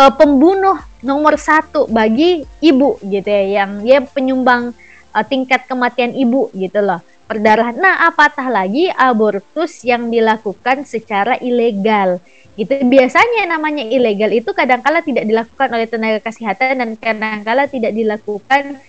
uh, 0.00 0.12
pembunuh 0.16 0.80
nomor 1.04 1.36
satu 1.36 1.84
bagi 1.92 2.48
ibu 2.64 2.96
gitu 3.04 3.28
ya, 3.28 3.64
yang 3.64 3.84
dia 3.84 4.00
penyumbang 4.00 4.72
uh, 5.12 5.24
tingkat 5.26 5.68
kematian 5.68 6.16
ibu 6.16 6.48
gitu 6.56 6.80
loh. 6.80 7.04
Perdarahan. 7.26 7.74
Nah, 7.74 8.06
apatah 8.06 8.46
lagi 8.46 8.86
abortus 8.94 9.82
yang 9.82 10.08
dilakukan 10.08 10.86
secara 10.86 11.36
ilegal 11.42 12.22
gitu. 12.56 12.72
Biasanya 12.88 13.46
namanya 13.46 13.84
ilegal 13.84 14.32
itu 14.32 14.50
kadangkala 14.50 15.04
tidak 15.04 15.28
dilakukan 15.28 15.68
oleh 15.70 15.86
tenaga 15.86 16.18
kesehatan 16.24 16.80
dan 16.80 16.90
kadangkala 16.96 17.68
tidak 17.68 17.92
dilakukan 17.92 18.80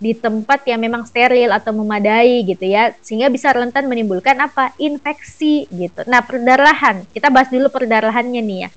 di 0.00 0.16
tempat 0.16 0.64
yang 0.64 0.80
memang 0.80 1.04
steril 1.04 1.52
atau 1.52 1.76
memadai 1.76 2.42
gitu 2.48 2.64
ya. 2.64 2.96
Sehingga 3.04 3.28
bisa 3.28 3.52
rentan 3.52 3.86
menimbulkan 3.86 4.34
apa? 4.40 4.72
Infeksi 4.80 5.68
gitu. 5.68 6.02
Nah 6.08 6.24
perdarahan. 6.24 7.04
Kita 7.12 7.28
bahas 7.28 7.52
dulu 7.52 7.68
perdarahannya 7.68 8.40
nih 8.40 8.58
ya. 8.66 8.70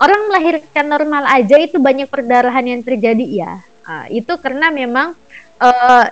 Orang 0.00 0.32
melahirkan 0.32 0.86
normal 0.88 1.28
aja 1.28 1.60
itu 1.60 1.76
banyak 1.76 2.08
perdarahan 2.08 2.64
yang 2.64 2.80
terjadi 2.80 3.26
ya. 3.26 3.52
Nah, 3.84 4.06
itu 4.08 4.32
karena 4.40 4.72
memang 4.72 5.12
uh, 5.60 6.06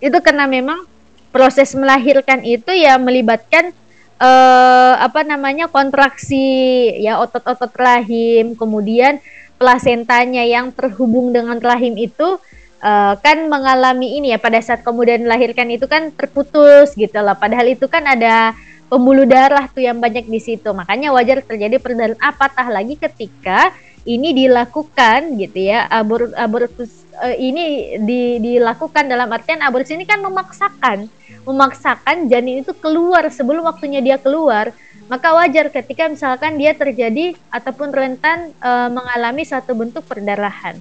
itu 0.00 0.16
karena 0.24 0.48
memang 0.48 0.88
proses 1.34 1.74
melahirkan 1.76 2.40
itu 2.46 2.72
ya 2.72 2.96
melibatkan 2.96 3.76
uh, 4.20 4.94
apa 5.00 5.24
namanya 5.24 5.68
kontraksi 5.68 6.92
ya 7.00 7.20
otot-otot 7.20 7.72
rahim 7.76 8.56
kemudian 8.56 9.20
plasentanya 9.56 10.44
yang 10.44 10.72
terhubung 10.72 11.32
dengan 11.32 11.56
rahim 11.60 11.96
itu 11.96 12.36
uh, 12.84 13.14
kan 13.20 13.48
mengalami 13.48 14.20
ini 14.20 14.36
ya 14.36 14.38
pada 14.40 14.60
saat 14.60 14.84
kemudian 14.84 15.24
melahirkan 15.24 15.68
itu 15.72 15.88
kan 15.88 16.12
terputus 16.12 16.92
gitu 16.92 17.16
lah. 17.20 17.36
Padahal 17.36 17.72
itu 17.72 17.88
kan 17.88 18.04
ada 18.04 18.52
pembuluh 18.86 19.24
darah 19.24 19.66
tuh 19.72 19.82
yang 19.82 19.98
banyak 19.98 20.28
di 20.28 20.40
situ. 20.40 20.68
Makanya 20.70 21.10
wajar 21.10 21.40
terjadi 21.40 21.80
perdarahan 21.80 22.20
apatah 22.20 22.68
lagi 22.68 23.00
ketika 23.00 23.72
ini 24.06 24.46
dilakukan 24.46 25.34
gitu 25.34 25.66
ya 25.66 25.88
abor 25.90 26.30
uh, 26.30 27.36
ini 27.36 27.98
di, 28.06 28.38
dilakukan 28.38 29.10
dalam 29.10 29.26
artian 29.26 29.64
abortus 29.66 29.90
ini 29.90 30.06
kan 30.06 30.22
memaksakan 30.22 31.10
memaksakan 31.46 32.26
janin 32.26 32.66
itu 32.66 32.74
keluar 32.74 33.30
sebelum 33.30 33.64
waktunya 33.64 34.02
dia 34.02 34.18
keluar 34.18 34.74
maka 35.06 35.30
wajar 35.32 35.70
ketika 35.70 36.10
misalkan 36.10 36.58
dia 36.58 36.74
terjadi 36.74 37.38
ataupun 37.54 37.94
rentan 37.94 38.50
uh, 38.58 38.90
mengalami 38.90 39.46
satu 39.46 39.78
bentuk 39.78 40.02
perdarahan 40.04 40.76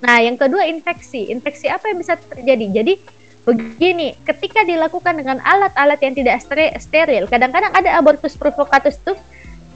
Nah, 0.00 0.18
yang 0.20 0.36
kedua 0.40 0.64
infeksi. 0.64 1.28
Infeksi 1.28 1.68
apa 1.68 1.92
yang 1.92 2.00
bisa 2.00 2.16
terjadi? 2.16 2.66
Jadi 2.72 2.94
begini, 3.44 4.16
ketika 4.24 4.64
dilakukan 4.64 5.16
dengan 5.16 5.40
alat-alat 5.44 6.00
yang 6.00 6.14
tidak 6.16 6.40
steril, 6.80 7.24
kadang-kadang 7.28 7.72
ada 7.72 8.00
abortus 8.00 8.36
provokatus 8.36 9.00
tuh 9.00 9.16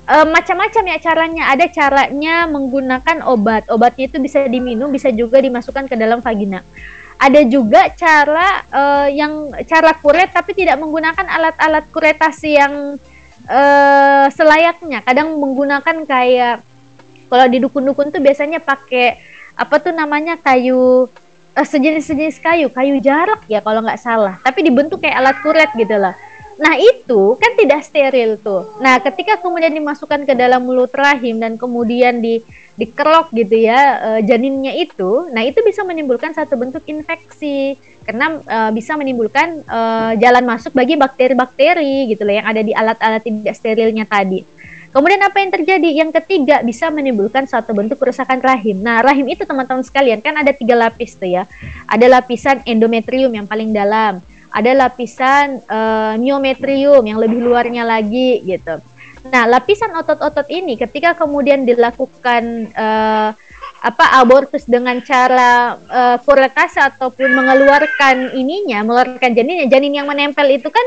e, 0.09 0.17
macam-macam 0.29 0.85
ya 0.97 0.99
caranya. 1.01 1.43
Ada 1.53 1.67
caranya 1.69 2.35
menggunakan 2.49 3.21
obat. 3.29 3.69
Obatnya 3.69 4.09
itu 4.09 4.19
bisa 4.21 4.49
diminum, 4.49 4.89
bisa 4.89 5.13
juga 5.13 5.41
dimasukkan 5.45 5.93
ke 5.93 5.97
dalam 5.97 6.25
vagina. 6.25 6.65
Ada 7.15 7.41
juga 7.47 7.89
cara 7.95 8.63
e, 8.69 8.83
yang 9.17 9.55
cara 9.65 9.95
kuret 9.99 10.35
tapi 10.35 10.53
tidak 10.53 10.77
menggunakan 10.77 11.25
alat-alat 11.25 11.85
kuretasi 11.95 12.59
yang 12.59 12.99
e, 13.47 13.61
selayaknya. 14.35 15.01
Kadang 15.07 15.39
menggunakan 15.39 16.05
kayak 16.05 16.65
kalau 17.29 17.47
di 17.49 17.59
dukun-dukun 17.59 18.15
tuh 18.15 18.23
biasanya 18.23 18.61
pakai 18.63 19.19
apa 19.55 19.79
tuh 19.79 19.95
namanya 19.95 20.39
kayu 20.39 21.07
uh, 21.55 21.67
sejenis-sejenis 21.67 22.43
kayu, 22.43 22.67
kayu 22.71 22.99
jarak 22.99 23.43
ya 23.47 23.63
kalau 23.63 23.81
nggak 23.83 24.03
salah, 24.03 24.39
tapi 24.43 24.67
dibentuk 24.67 25.01
kayak 25.03 25.19
alat 25.19 25.37
kuret 25.41 25.71
gitu 25.79 25.97
lah. 25.99 26.15
Nah 26.55 26.79
itu 26.79 27.35
kan 27.39 27.59
tidak 27.59 27.83
steril 27.83 28.39
tuh. 28.39 28.79
Nah 28.79 29.03
ketika 29.03 29.43
kemudian 29.43 29.75
dimasukkan 29.75 30.23
ke 30.27 30.35
dalam 30.39 30.63
mulut 30.63 30.95
rahim 30.95 31.43
dan 31.43 31.59
kemudian 31.59 32.23
di 32.23 32.43
dikerok 32.75 33.31
gitu 33.31 33.55
ya 33.55 33.81
uh, 34.03 34.21
janinnya 34.21 34.75
itu, 34.75 35.31
nah 35.31 35.47
itu 35.47 35.63
bisa 35.63 35.87
menimbulkan 35.87 36.35
satu 36.35 36.59
bentuk 36.59 36.83
infeksi 36.91 37.79
karena 38.05 38.43
uh, 38.45 38.71
bisa 38.75 38.99
menimbulkan 38.99 39.63
uh, 39.65 40.13
jalan 40.19 40.45
masuk 40.45 40.75
bagi 40.77 40.99
bakteri-bakteri 40.99 42.11
gitu 42.11 42.27
loh 42.27 42.35
yang 42.35 42.47
ada 42.51 42.61
di 42.61 42.75
alat-alat 42.75 43.23
tidak 43.23 43.55
sterilnya 43.57 44.05
tadi. 44.05 44.45
Kemudian 44.95 45.27
apa 45.27 45.43
yang 45.43 45.51
terjadi? 45.51 45.91
Yang 45.91 46.23
ketiga 46.23 46.63
bisa 46.63 46.87
menimbulkan 46.87 47.51
suatu 47.51 47.75
bentuk 47.75 47.99
kerusakan 47.99 48.39
rahim. 48.39 48.79
Nah, 48.79 49.03
rahim 49.03 49.27
itu 49.27 49.43
teman-teman 49.43 49.83
sekalian 49.83 50.23
kan 50.23 50.39
ada 50.39 50.55
tiga 50.55 50.79
lapis 50.79 51.19
tuh 51.19 51.35
ya. 51.35 51.51
Ada 51.91 52.07
lapisan 52.07 52.63
endometrium 52.63 53.35
yang 53.35 53.43
paling 53.43 53.75
dalam, 53.75 54.23
ada 54.55 54.71
lapisan 54.87 55.59
uh, 55.67 56.15
myometrium 56.15 57.03
yang 57.03 57.19
lebih 57.19 57.43
luarnya 57.43 57.83
lagi 57.83 58.39
gitu. 58.47 58.79
Nah, 59.25 59.49
lapisan 59.49 59.97
otot-otot 59.97 60.45
ini 60.53 60.77
ketika 60.77 61.17
kemudian 61.17 61.65
dilakukan 61.65 62.69
uh, 62.77 63.33
apa 63.85 64.05
abortus 64.21 64.69
dengan 64.69 65.01
cara 65.01 65.77
uh, 65.77 66.17
kuretase 66.21 66.81
ataupun 66.81 67.33
mengeluarkan 67.33 68.37
ininya, 68.37 68.85
mengeluarkan 68.85 69.33
janinnya, 69.33 69.69
janin 69.69 69.97
yang 69.97 70.09
menempel 70.09 70.45
itu 70.53 70.69
kan 70.69 70.85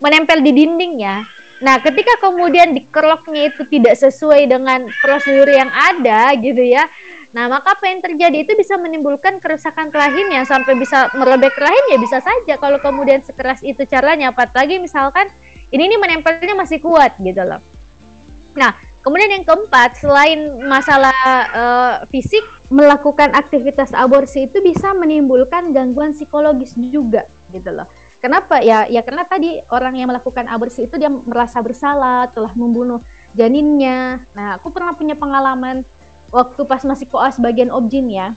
menempel 0.00 0.40
di 0.40 0.52
dinding 0.52 1.00
ya. 1.00 1.24
Nah, 1.60 1.80
ketika 1.80 2.20
kemudian 2.20 2.72
dikeroknya 2.72 3.52
itu 3.52 3.64
tidak 3.68 3.96
sesuai 4.00 4.48
dengan 4.48 4.88
prosedur 5.00 5.48
yang 5.48 5.68
ada 5.72 6.32
gitu 6.40 6.60
ya. 6.60 6.88
Nah, 7.36 7.50
maka 7.50 7.74
apa 7.74 7.90
yang 7.90 8.00
terjadi 8.00 8.48
itu 8.48 8.52
bisa 8.54 8.80
menimbulkan 8.80 9.42
kerusakan 9.42 9.90
rahim 9.90 10.30
yang 10.30 10.46
sampai 10.48 10.78
bisa 10.78 11.10
merobek 11.18 11.56
rahim 11.58 11.84
ya 11.90 11.98
bisa 11.98 12.22
saja 12.22 12.54
kalau 12.56 12.78
kemudian 12.78 13.20
sekeras 13.26 13.60
itu 13.60 13.82
caranya 13.90 14.30
apalagi 14.30 14.78
misalkan 14.78 15.26
ini 15.70 15.88
nih 15.88 16.00
menempelnya 16.00 16.54
masih 16.58 16.82
kuat 16.82 17.16
gitu 17.20 17.40
loh. 17.44 17.62
Nah, 18.54 18.76
kemudian 19.04 19.40
yang 19.40 19.44
keempat 19.44 20.00
selain 20.00 20.60
masalah 20.64 21.16
uh, 21.52 21.94
fisik 22.08 22.42
melakukan 22.72 23.36
aktivitas 23.36 23.92
aborsi 23.92 24.48
itu 24.48 24.64
bisa 24.64 24.96
menimbulkan 24.96 25.76
gangguan 25.76 26.16
psikologis 26.16 26.72
juga 26.76 27.28
gitu 27.52 27.70
loh. 27.70 27.86
Kenapa? 28.24 28.64
Ya, 28.64 28.88
ya 28.88 29.04
karena 29.04 29.28
tadi 29.28 29.60
orang 29.68 30.00
yang 30.00 30.08
melakukan 30.08 30.48
aborsi 30.48 30.88
itu 30.88 30.96
dia 30.96 31.12
merasa 31.12 31.60
bersalah, 31.60 32.32
telah 32.32 32.56
membunuh 32.56 32.96
janinnya. 33.36 34.24
Nah, 34.32 34.56
aku 34.56 34.72
pernah 34.72 34.96
punya 34.96 35.12
pengalaman 35.12 35.84
waktu 36.32 36.64
pas 36.64 36.80
masih 36.88 37.04
koas 37.04 37.36
bagian 37.36 37.68
objin 37.68 38.08
ya. 38.08 38.32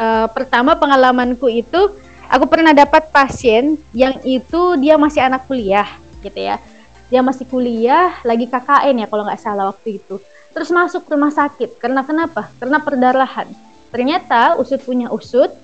Uh, 0.00 0.24
pertama 0.32 0.72
pengalamanku 0.76 1.52
itu 1.52 1.92
aku 2.32 2.44
pernah 2.48 2.72
dapat 2.72 3.12
pasien 3.12 3.76
yang 3.92 4.16
itu 4.24 4.76
dia 4.80 4.96
masih 4.96 5.24
anak 5.24 5.44
kuliah 5.48 5.88
gitu 6.26 6.40
ya. 6.42 6.58
Dia 7.06 7.22
masih 7.22 7.46
kuliah, 7.46 8.18
lagi 8.26 8.50
KKN 8.50 9.02
ya 9.02 9.06
kalau 9.06 9.22
nggak 9.24 9.38
salah 9.38 9.70
waktu 9.70 10.02
itu. 10.02 10.18
Terus 10.50 10.74
masuk 10.74 11.06
rumah 11.06 11.30
sakit. 11.30 11.78
Karena 11.78 12.02
kenapa? 12.02 12.50
Karena 12.58 12.82
perdarahan. 12.82 13.46
Ternyata 13.94 14.58
usut 14.58 14.82
punya 14.82 15.06
usut, 15.14 15.54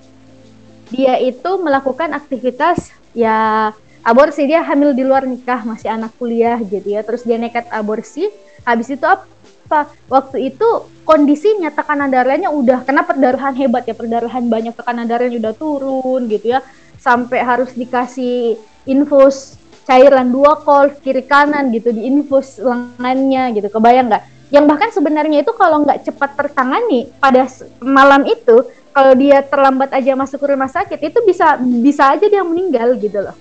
dia 0.93 1.17
itu 1.19 1.51
melakukan 1.59 2.13
aktivitas 2.13 2.93
ya 3.17 3.73
aborsi 4.05 4.45
dia 4.45 4.61
hamil 4.61 4.93
di 4.93 5.07
luar 5.07 5.25
nikah 5.25 5.65
masih 5.65 5.89
anak 5.89 6.13
kuliah 6.21 6.61
gitu 6.61 6.85
ya 6.85 7.01
terus 7.01 7.25
dia 7.25 7.41
nekat 7.41 7.65
aborsi 7.73 8.29
habis 8.69 8.93
itu 8.93 9.03
apa 9.09 9.89
waktu 10.13 10.53
itu 10.53 10.69
kondisinya 11.09 11.73
tekanan 11.73 12.13
darahnya 12.13 12.53
udah 12.53 12.85
kena 12.85 13.09
perdarahan 13.09 13.57
hebat 13.57 13.89
ya 13.89 13.97
perdarahan 13.97 14.45
banyak 14.51 14.77
tekanan 14.77 15.09
darahnya 15.09 15.41
udah 15.41 15.55
turun 15.57 16.29
gitu 16.29 16.59
ya 16.59 16.61
sampai 17.01 17.41
harus 17.41 17.73
dikasih 17.73 18.61
infus 18.85 19.57
cairan 19.89 20.31
dua 20.31 20.63
kol 20.63 20.91
kiri 21.03 21.27
kanan 21.27 21.75
gitu 21.75 21.91
di 21.91 22.07
infus 22.07 22.59
lengannya 22.63 23.55
gitu 23.59 23.69
kebayang 23.69 24.09
nggak 24.11 24.25
yang 24.53 24.69
bahkan 24.69 24.93
sebenarnya 24.93 25.41
itu 25.41 25.53
kalau 25.57 25.81
nggak 25.83 26.05
cepat 26.05 26.37
tertangani 26.37 27.09
pada 27.17 27.49
malam 27.81 28.29
itu 28.29 28.69
kalau 28.93 29.17
dia 29.17 29.41
terlambat 29.41 29.89
aja 29.97 30.13
masuk 30.13 30.45
ke 30.45 30.47
rumah 30.53 30.69
sakit 30.69 31.01
itu 31.01 31.19
bisa 31.25 31.57
bisa 31.81 32.13
aja 32.13 32.29
dia 32.29 32.45
meninggal 32.45 33.01
gitu 33.01 33.25
loh. 33.25 33.37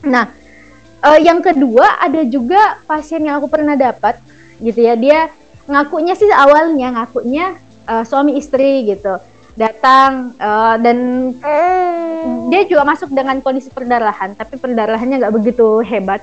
Nah, 0.00 0.32
uh, 1.04 1.20
yang 1.20 1.44
kedua 1.44 2.00
ada 2.00 2.24
juga 2.24 2.80
pasien 2.88 3.20
yang 3.20 3.36
aku 3.36 3.52
pernah 3.52 3.76
dapat 3.76 4.16
gitu 4.56 4.80
ya 4.80 4.96
dia 4.96 5.28
ngakunya 5.68 6.16
sih 6.16 6.32
awalnya 6.32 6.96
ngakunya 6.96 7.60
uh, 7.84 8.04
suami 8.08 8.40
istri 8.40 8.88
gitu 8.88 9.20
datang 9.54 10.34
uh, 10.42 10.76
dan 10.82 11.30
dia 12.50 12.66
juga 12.66 12.82
masuk 12.82 13.14
dengan 13.14 13.38
kondisi 13.38 13.70
perdarahan 13.70 14.34
tapi 14.34 14.58
perdarahannya 14.58 15.22
nggak 15.22 15.34
begitu 15.34 15.80
hebat. 15.86 16.22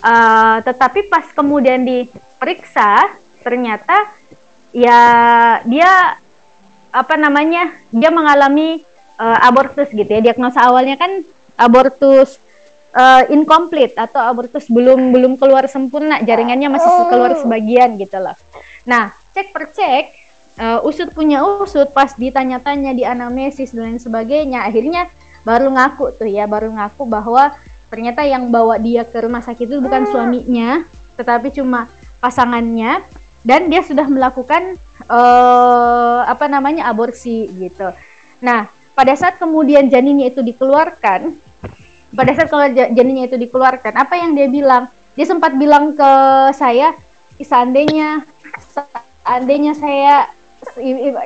Uh, 0.00 0.64
tetapi 0.64 1.12
pas 1.12 1.28
kemudian 1.36 1.84
diperiksa 1.84 3.12
ternyata 3.44 4.08
ya 4.72 5.00
dia 5.68 6.16
apa 6.88 7.14
namanya 7.20 7.68
dia 7.92 8.08
mengalami 8.08 8.80
uh, 9.20 9.38
abortus 9.44 9.92
gitu 9.92 10.08
ya. 10.08 10.24
Diagnosa 10.24 10.64
awalnya 10.64 10.96
kan 10.96 11.20
abortus 11.60 12.40
uh, 12.96 13.28
incomplete 13.28 13.92
atau 14.00 14.24
abortus 14.24 14.64
belum 14.72 15.12
belum 15.12 15.36
keluar 15.36 15.68
sempurna 15.68 16.24
jaringannya 16.24 16.72
masih 16.72 16.90
keluar 17.12 17.36
sebagian 17.36 18.00
gitu 18.00 18.16
loh. 18.24 18.36
Nah 18.88 19.12
cek 19.36 19.52
per 19.52 19.68
cek 19.68 20.19
uh, 20.60 20.84
usut 20.84 21.08
punya 21.16 21.40
usut 21.40 21.88
pas 21.96 22.12
ditanya-tanya 22.12 22.92
di 22.92 23.02
anamnesis 23.08 23.72
dan 23.72 23.96
lain 23.96 24.00
sebagainya 24.00 24.68
akhirnya 24.68 25.08
baru 25.42 25.72
ngaku 25.72 26.20
tuh 26.20 26.28
ya 26.28 26.44
baru 26.44 26.68
ngaku 26.76 27.08
bahwa 27.08 27.56
ternyata 27.88 28.22
yang 28.28 28.52
bawa 28.52 28.76
dia 28.76 29.02
ke 29.08 29.18
rumah 29.24 29.40
sakit 29.40 29.66
itu 29.66 29.80
bukan 29.80 30.04
suaminya 30.12 30.84
tetapi 31.16 31.50
cuma 31.50 31.88
pasangannya 32.20 33.00
dan 33.40 33.72
dia 33.72 33.80
sudah 33.80 34.04
melakukan 34.04 34.76
uh, 35.08 36.22
apa 36.28 36.44
namanya 36.46 36.88
aborsi 36.92 37.48
gitu. 37.56 37.88
Nah, 38.44 38.68
pada 38.92 39.16
saat 39.16 39.40
kemudian 39.40 39.88
janinnya 39.88 40.28
itu 40.28 40.44
dikeluarkan, 40.44 41.32
pada 42.12 42.32
saat 42.36 42.52
kalau 42.52 42.68
janinnya 42.72 43.32
itu 43.32 43.40
dikeluarkan, 43.40 43.96
apa 43.96 44.14
yang 44.20 44.36
dia 44.36 44.48
bilang? 44.52 44.92
Dia 45.16 45.26
sempat 45.28 45.56
bilang 45.56 45.96
ke 45.96 46.12
saya, 46.52 46.92
seandainya 47.40 48.24
seandainya 48.72 49.72
saya 49.76 50.28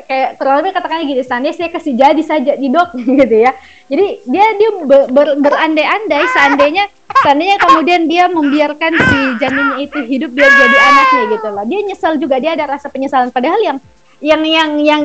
kayak 0.06 0.38
kurang 0.38 0.62
lebih 0.62 0.72
katakannya 0.78 1.04
gini, 1.10 1.22
seandainya 1.26 1.56
saya 1.56 1.70
kasih 1.74 1.94
jadi 1.94 2.22
saja 2.22 2.52
di 2.54 2.68
dok 2.70 2.94
gitu 3.20 3.36
ya. 3.36 3.52
Jadi 3.90 4.06
dia 4.24 4.46
dia 4.56 4.70
ber, 4.82 5.10
ber, 5.10 5.28
berandai-andai 5.42 6.24
seandainya 6.32 6.84
seandainya 7.22 7.56
kemudian 7.60 8.06
dia 8.08 8.26
membiarkan 8.30 8.92
si 8.94 9.18
janinnya 9.42 9.76
itu 9.84 9.98
hidup 10.06 10.30
biar 10.32 10.50
jadi 10.50 10.76
anaknya 10.78 11.22
gitu 11.36 11.48
loh. 11.50 11.64
Dia 11.66 11.80
nyesal 11.84 12.12
juga, 12.16 12.36
dia 12.40 12.56
ada 12.56 12.64
rasa 12.66 12.88
penyesalan 12.88 13.34
padahal 13.34 13.60
yang 13.60 13.78
yang 14.24 14.42
yang 14.46 14.70
yang 14.80 15.02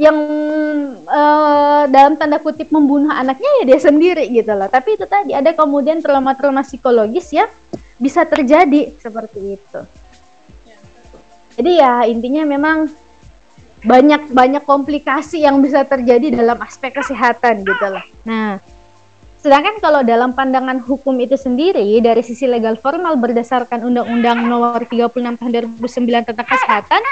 yang 0.00 0.16
uh, 1.04 1.84
dalam 1.92 2.16
tanda 2.16 2.40
kutip 2.40 2.72
membunuh 2.72 3.12
anaknya 3.12 3.48
ya 3.60 3.74
dia 3.74 3.78
sendiri 3.80 4.24
gitu 4.32 4.52
loh. 4.56 4.68
Tapi 4.70 4.96
itu 4.96 5.04
tadi 5.04 5.36
ada 5.36 5.52
kemudian 5.52 6.00
trauma-trauma 6.00 6.64
psikologis 6.64 7.34
ya 7.34 7.50
bisa 8.00 8.24
terjadi 8.24 8.96
seperti 8.96 9.60
itu. 9.60 9.80
Jadi 11.60 11.70
ya 11.76 12.08
intinya 12.08 12.48
memang 12.48 12.88
banyak 13.80 14.28
banyak 14.32 14.62
komplikasi 14.68 15.44
yang 15.44 15.64
bisa 15.64 15.84
terjadi 15.88 16.36
dalam 16.36 16.60
aspek 16.60 16.92
kesehatan 16.92 17.64
gitu 17.64 17.86
lah. 17.88 18.04
Nah, 18.28 18.60
sedangkan 19.40 19.80
kalau 19.80 20.04
dalam 20.04 20.36
pandangan 20.36 20.84
hukum 20.84 21.16
itu 21.16 21.36
sendiri 21.40 21.96
dari 22.04 22.20
sisi 22.20 22.44
legal 22.44 22.76
formal 22.76 23.16
berdasarkan 23.16 23.80
Undang-Undang 23.88 24.44
Nomor 24.44 24.84
36 24.84 25.40
Tahun 25.40 25.50
2009 25.80 26.28
tentang 26.28 26.48
kesehatan, 26.48 27.02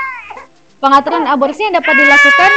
pengaturan 0.76 1.24
aborsi 1.24 1.64
yang 1.64 1.74
dapat 1.80 1.94
dilakukan 1.96 2.50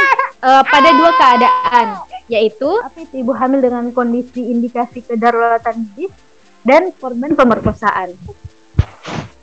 uh, 0.44 0.62
pada 0.68 0.90
dua 0.92 1.10
keadaan, 1.16 1.86
yaitu 2.28 2.70
ibu 3.16 3.32
hamil 3.32 3.64
dengan 3.64 3.88
kondisi 3.96 4.44
indikasi 4.52 5.00
kedaruratan 5.08 5.88
medis 5.88 6.12
dan 6.62 6.92
korban 7.00 7.32
pemerkosaan. 7.32 8.12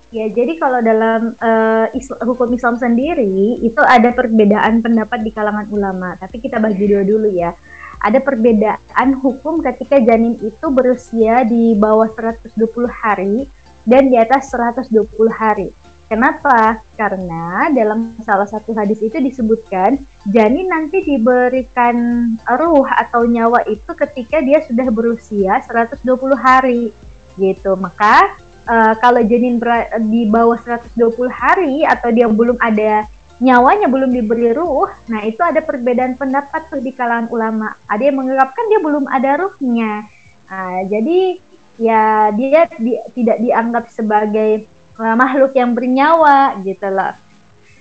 Ya, 0.10 0.26
jadi 0.26 0.58
kalau 0.58 0.82
dalam 0.82 1.38
uh, 1.38 1.86
Islam, 1.94 2.34
hukum 2.34 2.50
Islam 2.58 2.82
sendiri 2.82 3.62
itu 3.62 3.78
ada 3.78 4.10
perbedaan 4.10 4.82
pendapat 4.82 5.22
di 5.22 5.30
kalangan 5.30 5.70
ulama. 5.70 6.18
Tapi 6.18 6.42
kita 6.42 6.58
bagi 6.58 6.90
dua 6.90 7.06
dulu 7.06 7.30
ya. 7.30 7.54
Ada 8.02 8.18
perbedaan 8.18 9.10
hukum 9.22 9.62
ketika 9.62 10.02
janin 10.02 10.34
itu 10.42 10.66
berusia 10.74 11.46
di 11.46 11.78
bawah 11.78 12.10
120 12.10 12.58
hari 12.90 13.46
dan 13.86 14.10
di 14.10 14.18
atas 14.18 14.50
120 14.50 14.90
hari. 15.30 15.70
Kenapa? 16.10 16.82
Karena 16.98 17.70
dalam 17.70 18.18
salah 18.26 18.50
satu 18.50 18.74
hadis 18.74 18.98
itu 19.06 19.22
disebutkan 19.22 20.02
janin 20.26 20.74
nanti 20.74 21.06
diberikan 21.06 22.34
ruh 22.50 22.90
atau 22.90 23.30
nyawa 23.30 23.62
itu 23.70 23.94
ketika 23.94 24.42
dia 24.42 24.66
sudah 24.66 24.90
berusia 24.90 25.62
120 25.70 26.02
hari 26.34 26.90
gitu. 27.38 27.78
Maka 27.78 28.42
uh, 28.70 28.94
kalau 29.02 29.26
janin 29.26 29.58
di 30.08 30.30
bawah 30.30 30.56
120 30.62 30.94
hari 31.34 31.82
atau 31.84 32.14
dia 32.14 32.30
belum 32.30 32.62
ada 32.62 33.10
nyawanya 33.40 33.88
belum 33.88 34.12
diberi 34.12 34.52
ruh, 34.52 34.92
nah 35.08 35.24
itu 35.24 35.40
ada 35.40 35.64
perbedaan 35.64 36.20
pendapat 36.20 36.68
tuh 36.68 36.84
di 36.84 36.92
kalangan 36.92 37.32
ulama. 37.32 37.72
Ada 37.88 38.12
yang 38.12 38.20
menganggapkan 38.20 38.68
dia 38.68 38.80
belum 38.84 39.06
ada 39.08 39.32
ruhnya. 39.40 40.04
Nah, 40.52 40.84
jadi 40.84 41.40
ya 41.80 42.36
dia 42.36 42.68
di, 42.76 43.00
tidak 43.16 43.40
dianggap 43.40 43.88
sebagai 43.96 44.68
uh, 45.00 45.16
makhluk 45.16 45.56
yang 45.56 45.72
bernyawa 45.72 46.60
gitu 46.68 46.92
loh. 46.92 47.16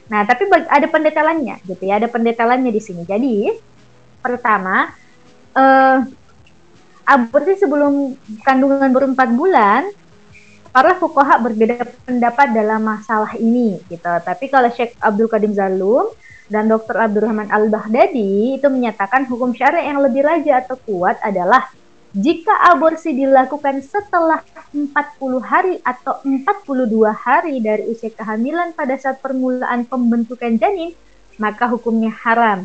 Nah, 0.09 0.23
tapi 0.25 0.47
ada 0.49 0.87
pendetailannya 0.87 1.59
gitu 1.67 1.83
ya, 1.91 1.99
ada 1.99 2.07
pendetailannya 2.07 2.71
di 2.71 2.81
sini. 2.81 3.03
Jadi 3.03 3.51
pertama 4.23 4.95
uh, 5.59 6.07
aborsi 7.03 7.59
sebelum 7.59 8.15
kandungan 8.47 8.95
berempat 8.95 9.29
bulan 9.35 9.91
para 10.73 10.97
fukoha 10.97 11.41
berbeda 11.41 11.85
pendapat 12.05 12.53
dalam 12.53 12.85
masalah 12.85 13.35
ini 13.37 13.81
gitu. 13.89 14.13
Tapi 14.23 14.47
kalau 14.53 14.69
Syekh 14.73 14.95
Abdul 15.01 15.29
Qadim 15.31 15.57
Zalum 15.57 16.13
dan 16.49 16.69
Dr. 16.69 16.97
Abdurrahman 16.97 17.53
Al-Baghdadi 17.53 18.57
itu 18.57 18.69
menyatakan 18.73 19.29
hukum 19.29 19.53
syariat 19.53 19.93
yang 19.93 20.01
lebih 20.01 20.25
raja 20.25 20.65
atau 20.65 20.81
kuat 20.81 21.21
adalah 21.21 21.69
jika 22.17 22.73
aborsi 22.73 23.13
dilakukan 23.13 23.85
setelah 23.85 24.41
40 24.73 24.97
hari 25.45 25.77
atau 25.85 26.25
42 26.25 26.89
hari 27.13 27.61
dari 27.61 27.85
usia 27.85 28.09
kehamilan 28.09 28.73
pada 28.73 28.97
saat 28.97 29.21
permulaan 29.21 29.85
pembentukan 29.85 30.57
janin, 30.57 30.97
maka 31.37 31.69
hukumnya 31.69 32.09
haram. 32.25 32.65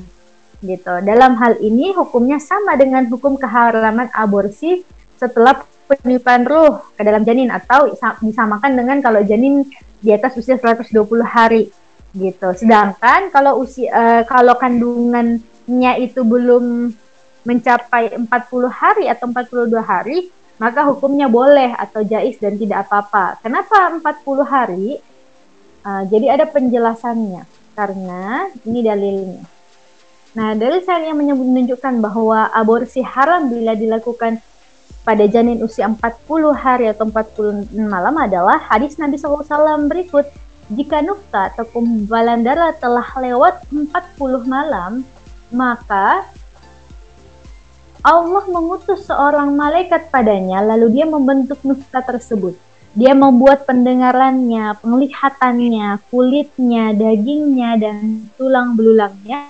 Gitu. 0.63 0.93
Dalam 1.03 1.35
hal 1.43 1.59
ini 1.59 1.91
hukumnya 1.91 2.39
sama 2.39 2.79
dengan 2.79 3.03
hukum 3.11 3.35
keharaman 3.35 4.07
aborsi 4.15 4.87
setelah 5.19 5.59
penipuan 5.87 6.47
ruh 6.47 6.81
ke 6.95 7.01
dalam 7.03 7.23
janin 7.27 7.51
atau 7.51 7.91
disamakan 8.23 8.73
dengan 8.73 8.97
kalau 9.03 9.21
janin 9.23 9.67
di 10.03 10.11
atas 10.11 10.35
usia 10.35 10.59
120 10.59 10.91
hari 11.23 11.71
gitu. 12.13 12.49
Sedangkan 12.53 13.33
kalau 13.33 13.63
usia 13.63 13.89
uh, 13.89 14.21
kalau 14.27 14.55
kandungannya 14.59 15.93
itu 16.03 16.21
belum 16.21 16.93
mencapai 17.43 18.15
40 18.15 18.29
hari 18.71 19.05
atau 19.11 19.27
42 19.27 19.73
hari, 19.83 20.31
maka 20.61 20.87
hukumnya 20.87 21.27
boleh 21.27 21.75
atau 21.75 22.05
jais 22.05 22.39
dan 22.39 22.55
tidak 22.55 22.87
apa-apa. 22.87 23.41
Kenapa 23.43 23.99
40 23.99 24.43
hari? 24.47 24.87
Uh, 25.83 26.07
jadi 26.07 26.39
ada 26.39 26.45
penjelasannya 26.47 27.43
karena 27.75 28.47
ini 28.63 28.79
dalilnya. 28.79 29.43
Nah, 30.33 30.57
dalil 30.57 30.81
saya 30.81 31.13
yang 31.13 31.19
menunjukkan 31.19 32.01
bahwa 32.01 32.49
aborsi 32.49 33.05
haram 33.05 33.53
bila 33.53 33.77
dilakukan 33.77 34.41
pada 35.03 35.27
janin 35.27 35.59
usia 35.59 35.91
40 35.91 35.99
hari 36.55 36.87
atau 36.87 37.07
40 37.07 37.75
malam 37.75 38.15
adalah 38.15 38.59
hadis 38.71 38.95
Nabi 38.95 39.19
SAW 39.19 39.43
berikut. 39.91 40.27
Jika 40.71 41.03
nufta 41.03 41.51
atau 41.51 41.67
kumbalan 41.67 42.39
darah 42.39 42.71
telah 42.79 43.03
lewat 43.19 43.67
40 43.67 44.47
malam, 44.47 45.03
maka 45.51 46.23
Allah 48.03 48.43
mengutus 48.47 49.07
seorang 49.07 49.55
malaikat 49.55 50.07
padanya, 50.07 50.63
lalu 50.63 50.99
dia 50.99 51.05
membentuk 51.07 51.59
nufta 51.67 52.03
tersebut. 52.03 52.55
Dia 52.95 53.11
membuat 53.11 53.67
pendengarannya, 53.67 54.75
penglihatannya, 54.79 55.99
kulitnya, 56.11 56.95
dagingnya, 56.95 57.79
dan 57.79 58.27
tulang 58.39 58.75
belulangnya. 58.75 59.49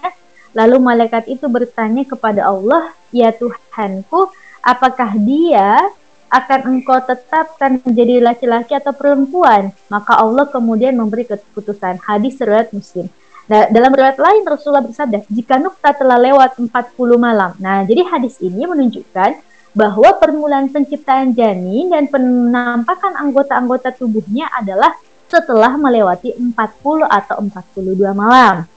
Lalu 0.53 0.77
malaikat 0.79 1.25
itu 1.27 1.49
bertanya 1.49 2.05
kepada 2.05 2.45
Allah, 2.45 2.93
"Ya 3.09 3.33
Tuhanku, 3.33 4.29
apakah 4.63 5.11
dia 5.19 5.91
akan 6.33 6.59
engkau 6.79 6.97
tetapkan 7.03 7.77
menjadi 7.83 8.23
laki-laki 8.23 8.73
atau 8.73 8.95
perempuan? 8.95 9.69
Maka 9.91 10.17
Allah 10.17 10.49
kemudian 10.49 10.97
memberi 10.97 11.27
keputusan. 11.27 12.01
Hadis 12.01 12.39
riwayat 12.41 12.73
Muslim. 12.73 13.11
Nah, 13.43 13.67
dalam 13.67 13.91
riwayat 13.91 14.17
lain 14.17 14.47
Rasulullah 14.47 14.87
bersabda, 14.87 15.27
jika 15.27 15.59
nukta 15.59 15.91
telah 15.93 16.15
lewat 16.15 16.57
40 16.57 16.71
malam. 17.19 17.51
Nah, 17.59 17.83
jadi 17.83 18.07
hadis 18.07 18.39
ini 18.39 18.63
menunjukkan 18.63 19.35
bahwa 19.75 20.09
permulaan 20.15 20.71
penciptaan 20.71 21.35
janin 21.35 21.91
dan 21.91 22.07
penampakan 22.07 23.19
anggota-anggota 23.19 23.91
tubuhnya 23.99 24.47
adalah 24.55 24.95
setelah 25.27 25.75
melewati 25.75 26.37
40 26.39 27.03
atau 27.09 27.35
42 27.41 28.13
malam. 28.15 28.69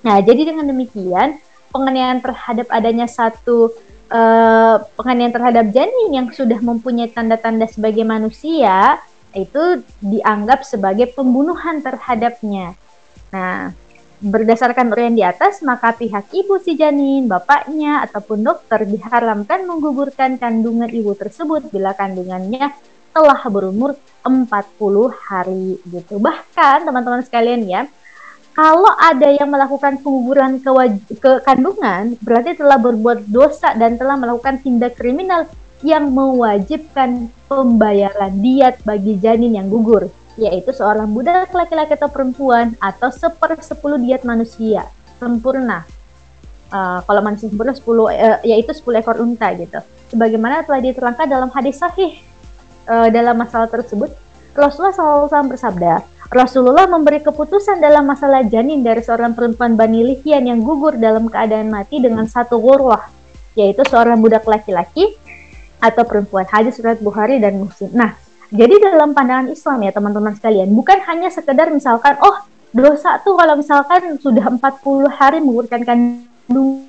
Nah, 0.00 0.16
jadi 0.24 0.48
dengan 0.48 0.64
demikian, 0.64 1.36
penganiayaan 1.70 2.24
terhadap 2.24 2.66
adanya 2.72 3.06
satu 3.06 3.70
uh, 4.10 4.76
penganiayaan 4.98 5.34
terhadap 5.34 5.66
janin 5.72 6.08
yang 6.10 6.26
sudah 6.34 6.58
mempunyai 6.60 7.08
tanda-tanda 7.08 7.70
sebagai 7.70 8.02
manusia 8.02 8.98
itu 9.30 9.86
dianggap 10.02 10.66
sebagai 10.66 11.14
pembunuhan 11.14 11.78
terhadapnya. 11.80 12.74
Nah, 13.30 13.70
berdasarkan 14.20 14.92
uraian 14.92 15.14
di 15.14 15.24
atas, 15.24 15.62
maka 15.62 15.94
pihak 15.94 16.28
ibu 16.34 16.58
si 16.60 16.74
janin, 16.74 17.30
bapaknya, 17.30 18.04
ataupun 18.04 18.44
dokter 18.44 18.84
diharamkan 18.84 19.64
menggugurkan 19.64 20.36
kandungan 20.36 20.90
ibu 20.90 21.14
tersebut 21.14 21.70
bila 21.70 21.94
kandungannya 21.94 22.74
telah 23.14 23.40
berumur 23.48 23.96
40 24.22 24.50
hari 25.14 25.80
gitu. 25.88 26.20
Bahkan 26.20 26.84
teman-teman 26.84 27.22
sekalian 27.24 27.62
ya, 27.64 27.86
kalau 28.50 28.90
ada 28.98 29.30
yang 29.30 29.48
melakukan 29.48 30.02
penguburan 30.02 30.58
ke, 30.58 30.70
ke 31.22 31.32
kandungan, 31.46 32.18
berarti 32.18 32.58
telah 32.58 32.76
berbuat 32.82 33.30
dosa 33.30 33.78
dan 33.78 33.94
telah 33.94 34.18
melakukan 34.18 34.58
tindak 34.58 34.98
kriminal 34.98 35.46
yang 35.80 36.12
mewajibkan 36.12 37.30
pembayaran 37.48 38.36
diat 38.42 38.82
bagi 38.84 39.16
janin 39.22 39.56
yang 39.56 39.70
gugur, 39.70 40.10
yaitu 40.36 40.74
seorang 40.74 41.08
budak 41.08 41.54
laki-laki 41.54 41.96
atau 41.96 42.10
perempuan 42.10 42.76
atau 42.82 43.08
seper 43.08 43.56
sepuluh 43.62 43.96
diat 43.96 44.26
manusia 44.26 44.84
sempurna. 45.16 45.86
Uh, 46.70 47.02
kalau 47.02 47.18
manusia 47.18 47.50
sempurna 47.50 47.74
10 47.74 47.82
uh, 47.82 48.38
yaitu 48.46 48.70
10 48.70 49.02
ekor 49.02 49.18
unta 49.18 49.50
gitu. 49.58 49.82
Sebagaimana 50.14 50.62
telah 50.62 50.78
diterangkan 50.78 51.26
dalam 51.26 51.50
hadis 51.50 51.82
sahih 51.82 52.14
uh, 52.86 53.10
dalam 53.10 53.34
masalah 53.34 53.66
tersebut, 53.66 54.14
Rasulullah 54.50 54.94
SAW 55.28 55.46
bersabda, 55.46 56.02
Rasulullah 56.30 56.86
memberi 56.86 57.22
keputusan 57.22 57.82
dalam 57.82 58.06
masalah 58.06 58.46
janin 58.46 58.82
dari 58.82 59.02
seorang 59.02 59.34
perempuan 59.34 59.74
Bani 59.74 60.06
Lihyan 60.06 60.46
yang 60.46 60.62
gugur 60.62 60.94
dalam 60.94 61.26
keadaan 61.26 61.70
mati 61.70 61.98
dengan 61.98 62.26
satu 62.26 62.58
gurwah, 62.58 63.10
yaitu 63.58 63.82
seorang 63.86 64.18
budak 64.18 64.46
laki-laki 64.46 65.14
atau 65.82 66.02
perempuan. 66.06 66.46
Hadis 66.46 66.78
surat 66.78 66.98
Bukhari 67.02 67.42
dan 67.42 67.58
Muslim. 67.62 67.90
Nah, 67.94 68.14
jadi 68.50 68.78
dalam 68.78 69.14
pandangan 69.14 69.50
Islam 69.50 69.78
ya 69.86 69.90
teman-teman 69.94 70.34
sekalian, 70.34 70.70
bukan 70.74 70.98
hanya 71.06 71.30
sekedar 71.30 71.70
misalkan, 71.70 72.18
oh 72.22 72.42
dosa 72.70 73.18
tuh 73.22 73.34
kalau 73.34 73.58
misalkan 73.58 74.18
sudah 74.18 74.46
40 74.50 75.10
hari 75.10 75.38
menggugurkan 75.42 75.82
kandung, 75.86 76.86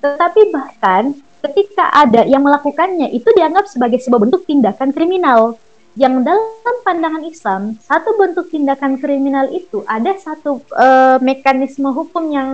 tetapi 0.00 0.52
bahkan 0.52 1.16
ketika 1.44 1.88
ada 1.92 2.24
yang 2.24 2.44
melakukannya 2.44 3.12
itu 3.12 3.28
dianggap 3.32 3.68
sebagai 3.68 4.00
sebuah 4.00 4.28
bentuk 4.28 4.44
tindakan 4.44 4.92
kriminal 4.92 5.56
yang 5.98 6.22
dalam 6.22 6.76
pandangan 6.86 7.26
Islam 7.26 7.74
satu 7.82 8.14
bentuk 8.14 8.54
tindakan 8.54 9.02
kriminal 9.02 9.50
itu 9.50 9.82
ada 9.82 10.14
satu 10.14 10.62
uh, 10.78 11.18
mekanisme 11.18 11.90
hukum 11.90 12.30
yang 12.30 12.48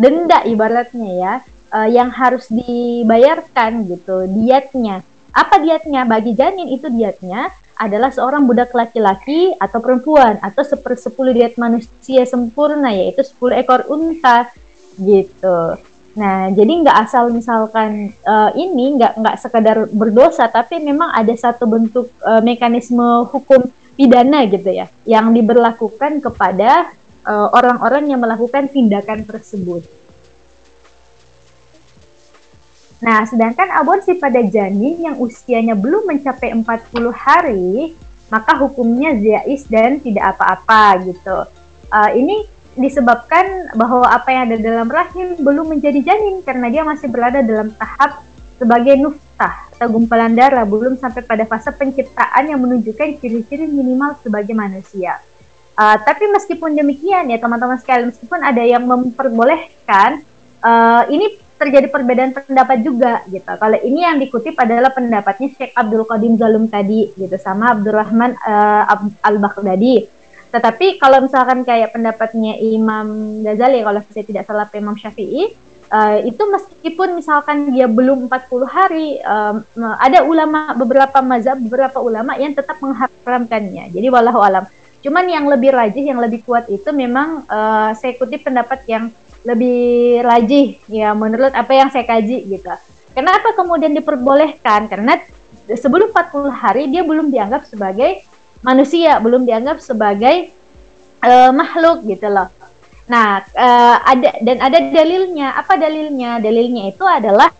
denda 0.00 0.40
ibaratnya 0.48 1.10
ya 1.12 1.34
uh, 1.76 1.88
yang 1.88 2.08
harus 2.08 2.48
dibayarkan 2.48 3.84
gitu 3.84 4.24
dietnya. 4.32 5.04
Apa 5.36 5.60
dietnya? 5.60 6.08
Bagi 6.08 6.32
janin 6.32 6.72
itu 6.72 6.88
dietnya 6.88 7.52
adalah 7.76 8.08
seorang 8.08 8.48
budak 8.48 8.72
laki-laki 8.72 9.52
atau 9.60 9.84
perempuan 9.84 10.40
atau 10.40 10.64
sepersepuluh 10.64 11.36
diet 11.36 11.60
manusia 11.60 12.24
sempurna 12.24 12.88
yaitu 12.96 13.20
10 13.20 13.60
ekor 13.60 13.84
unta 13.92 14.48
gitu 14.96 15.76
Nah, 16.16 16.48
jadi 16.48 16.72
nggak 16.80 16.98
asal 17.04 17.28
misalkan 17.28 18.16
uh, 18.24 18.48
ini 18.56 18.96
nggak 18.96 19.20
nggak 19.20 19.36
sekedar 19.36 19.84
berdosa, 19.92 20.48
tapi 20.48 20.80
memang 20.80 21.12
ada 21.12 21.36
satu 21.36 21.68
bentuk 21.68 22.08
uh, 22.24 22.40
mekanisme 22.40 23.28
hukum 23.28 23.68
pidana 24.00 24.48
gitu 24.48 24.72
ya, 24.72 24.88
yang 25.08 25.32
diberlakukan 25.32 26.20
kepada 26.20 26.92
eh, 27.24 27.48
orang-orang 27.48 28.04
uh, 28.04 28.08
yang 28.12 28.20
melakukan 28.20 28.68
tindakan 28.68 29.24
tersebut. 29.24 29.88
Nah, 33.00 33.24
sedangkan 33.24 33.72
aborsi 33.72 34.20
pada 34.20 34.44
janin 34.44 35.00
yang 35.00 35.16
usianya 35.16 35.72
belum 35.72 36.12
mencapai 36.12 36.52
40 36.52 37.08
hari, 37.08 37.96
maka 38.28 38.60
hukumnya 38.60 39.16
zais 39.16 39.64
dan 39.64 39.96
tidak 40.04 40.36
apa-apa 40.36 41.08
gitu. 41.08 41.38
Uh, 41.88 42.10
ini 42.12 42.44
disebabkan 42.76 43.72
bahwa 43.72 44.04
apa 44.04 44.28
yang 44.28 44.42
ada 44.52 44.56
dalam 44.60 44.88
rahim 44.88 45.40
belum 45.40 45.76
menjadi 45.76 46.00
janin 46.12 46.44
karena 46.44 46.68
dia 46.68 46.82
masih 46.84 47.08
berada 47.08 47.40
dalam 47.40 47.72
tahap 47.74 48.22
sebagai 48.60 48.96
nuftah 49.00 49.68
atau 49.76 49.92
gumpalan 49.92 50.32
darah 50.32 50.64
belum 50.64 50.96
sampai 50.96 51.20
pada 51.24 51.44
fase 51.44 51.68
penciptaan 51.72 52.48
yang 52.48 52.60
menunjukkan 52.60 53.20
ciri-ciri 53.20 53.68
minimal 53.68 54.16
sebagai 54.24 54.56
manusia. 54.56 55.20
Uh, 55.76 56.00
tapi 56.00 56.24
meskipun 56.32 56.72
demikian 56.72 57.28
ya 57.28 57.36
teman-teman 57.36 57.76
sekalian 57.76 58.08
meskipun 58.08 58.40
ada 58.40 58.64
yang 58.64 58.88
memperbolehkan 58.88 60.24
uh, 60.64 61.04
ini 61.12 61.36
terjadi 61.56 61.88
perbedaan 61.92 62.32
pendapat 62.32 62.80
juga 62.84 63.24
gitu. 63.28 63.48
Kalau 63.48 63.78
ini 63.80 64.04
yang 64.04 64.16
dikutip 64.20 64.56
adalah 64.56 64.92
pendapatnya 64.92 65.52
Syekh 65.56 65.72
Abdul 65.76 66.04
Qadim 66.04 66.36
Zalum 66.36 66.68
tadi 66.68 67.12
gitu 67.16 67.36
sama 67.40 67.76
Abdurrahman 67.76 68.36
uh, 68.40 68.84
Al-Baghdadi. 69.24 70.15
Tetapi 70.50 71.02
kalau 71.02 71.24
misalkan 71.26 71.66
kayak 71.66 71.92
pendapatnya 71.92 72.56
Imam 72.58 73.40
Ghazali 73.42 73.82
kalau 73.82 74.00
saya 74.12 74.24
tidak 74.24 74.44
salah 74.46 74.66
Imam 74.72 74.94
Syafi'i 74.94 75.52
uh, 75.90 76.18
itu 76.22 76.42
meskipun 76.42 77.18
misalkan 77.18 77.70
dia 77.74 77.86
belum 77.90 78.30
40 78.30 78.66
hari 78.66 79.18
um, 79.22 79.62
ada 79.98 80.22
ulama 80.26 80.74
beberapa 80.74 81.18
mazhab 81.22 81.58
beberapa 81.58 81.98
ulama 81.98 82.38
yang 82.38 82.54
tetap 82.54 82.78
mengharamkannya. 82.82 83.90
Jadi 83.90 84.06
wallahu 84.10 84.42
alam. 84.42 84.64
Cuman 85.02 85.26
yang 85.30 85.46
lebih 85.46 85.70
rajih 85.70 86.02
yang 86.02 86.18
lebih 86.18 86.42
kuat 86.42 86.66
itu 86.66 86.90
memang 86.90 87.46
uh, 87.46 87.94
saya 87.94 88.18
kutip 88.18 88.42
pendapat 88.42 88.82
yang 88.90 89.12
lebih 89.46 90.20
rajih 90.26 90.74
ya 90.90 91.14
menurut 91.14 91.54
apa 91.54 91.70
yang 91.70 91.88
saya 91.94 92.02
kaji 92.02 92.42
gitu. 92.50 92.74
Kenapa 93.14 93.54
kemudian 93.54 93.94
diperbolehkan? 93.94 94.90
Karena 94.90 95.16
sebelum 95.70 96.10
40 96.10 96.50
hari 96.50 96.90
dia 96.90 97.06
belum 97.06 97.30
dianggap 97.30 97.64
sebagai 97.70 98.26
manusia, 98.64 99.18
belum 99.20 99.44
dianggap 99.44 99.80
sebagai 99.80 100.52
uh, 101.24 101.50
makhluk 101.52 102.04
gitu 102.06 102.28
loh. 102.30 102.48
Nah, 103.06 103.42
uh, 103.54 103.96
ada 104.02 104.34
dan 104.42 104.58
ada 104.58 104.78
dalilnya. 104.90 105.54
Apa 105.54 105.78
dalilnya? 105.78 106.42
Dalilnya 106.42 106.90
itu 106.90 107.04
adalah 107.06 107.50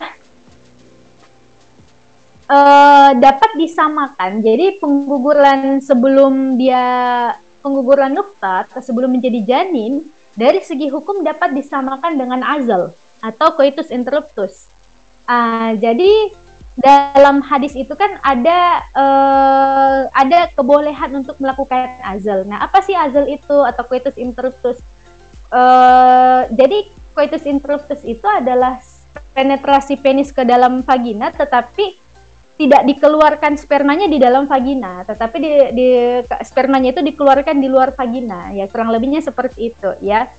uh, 2.51 3.11
dapat 3.15 3.51
disamakan. 3.55 4.43
Jadi 4.43 4.79
pengguguran 4.83 5.79
sebelum 5.79 6.59
dia 6.59 6.83
pengguguran 7.63 8.15
nukta 8.15 8.67
atau 8.67 8.81
sebelum 8.83 9.15
menjadi 9.15 9.43
janin 9.43 10.03
dari 10.35 10.59
segi 10.61 10.91
hukum 10.91 11.23
dapat 11.23 11.55
disamakan 11.55 12.19
dengan 12.19 12.43
azal 12.43 12.91
atau 13.23 13.47
coitus 13.55 13.89
interruptus. 13.89 14.67
Uh, 15.27 15.75
jadi 15.79 16.31
dalam 16.77 17.41
hadis 17.41 17.73
itu 17.73 17.89
kan 17.97 18.21
ada 18.21 18.85
uh, 18.93 19.99
ada 20.13 20.45
kebolehan 20.53 21.09
untuk 21.17 21.41
melakukan 21.41 21.89
azal. 22.05 22.45
Nah, 22.45 22.61
apa 22.61 22.85
sih 22.85 22.93
azal 22.93 23.25
itu 23.25 23.65
atau 23.65 23.81
coitus 23.81 24.13
interruptus? 24.13 24.77
Uh, 25.49 26.45
jadi 26.53 26.85
coitus 27.17 27.49
interruptus 27.49 28.05
itu 28.05 28.23
adalah 28.29 28.77
penetrasi 29.33 29.97
penis 29.97 30.29
ke 30.29 30.45
dalam 30.45 30.85
vagina, 30.85 31.33
tetapi 31.33 31.97
tidak 32.57 32.85
dikeluarkan 32.89 33.57
spermanya 33.57 34.05
di 34.09 34.17
dalam 34.21 34.45
vagina, 34.45 35.01
tetapi 35.05 35.37
di, 35.37 35.51
di 35.73 35.89
spermanya 36.45 36.93
itu 36.93 37.01
dikeluarkan 37.05 37.57
di 37.57 37.69
luar 37.69 37.93
vagina. 37.93 38.53
Ya 38.53 38.69
kurang 38.69 38.93
lebihnya 38.93 39.25
seperti 39.25 39.73
itu, 39.73 39.97
ya. 40.01 40.29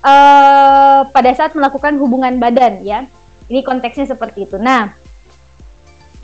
Uh, 0.00 1.04
pada 1.12 1.32
saat 1.36 1.52
melakukan 1.52 2.00
hubungan 2.00 2.40
badan, 2.40 2.80
ya. 2.80 3.04
Ini 3.52 3.60
konteksnya 3.60 4.08
seperti 4.08 4.48
itu. 4.48 4.56
Nah, 4.56 5.05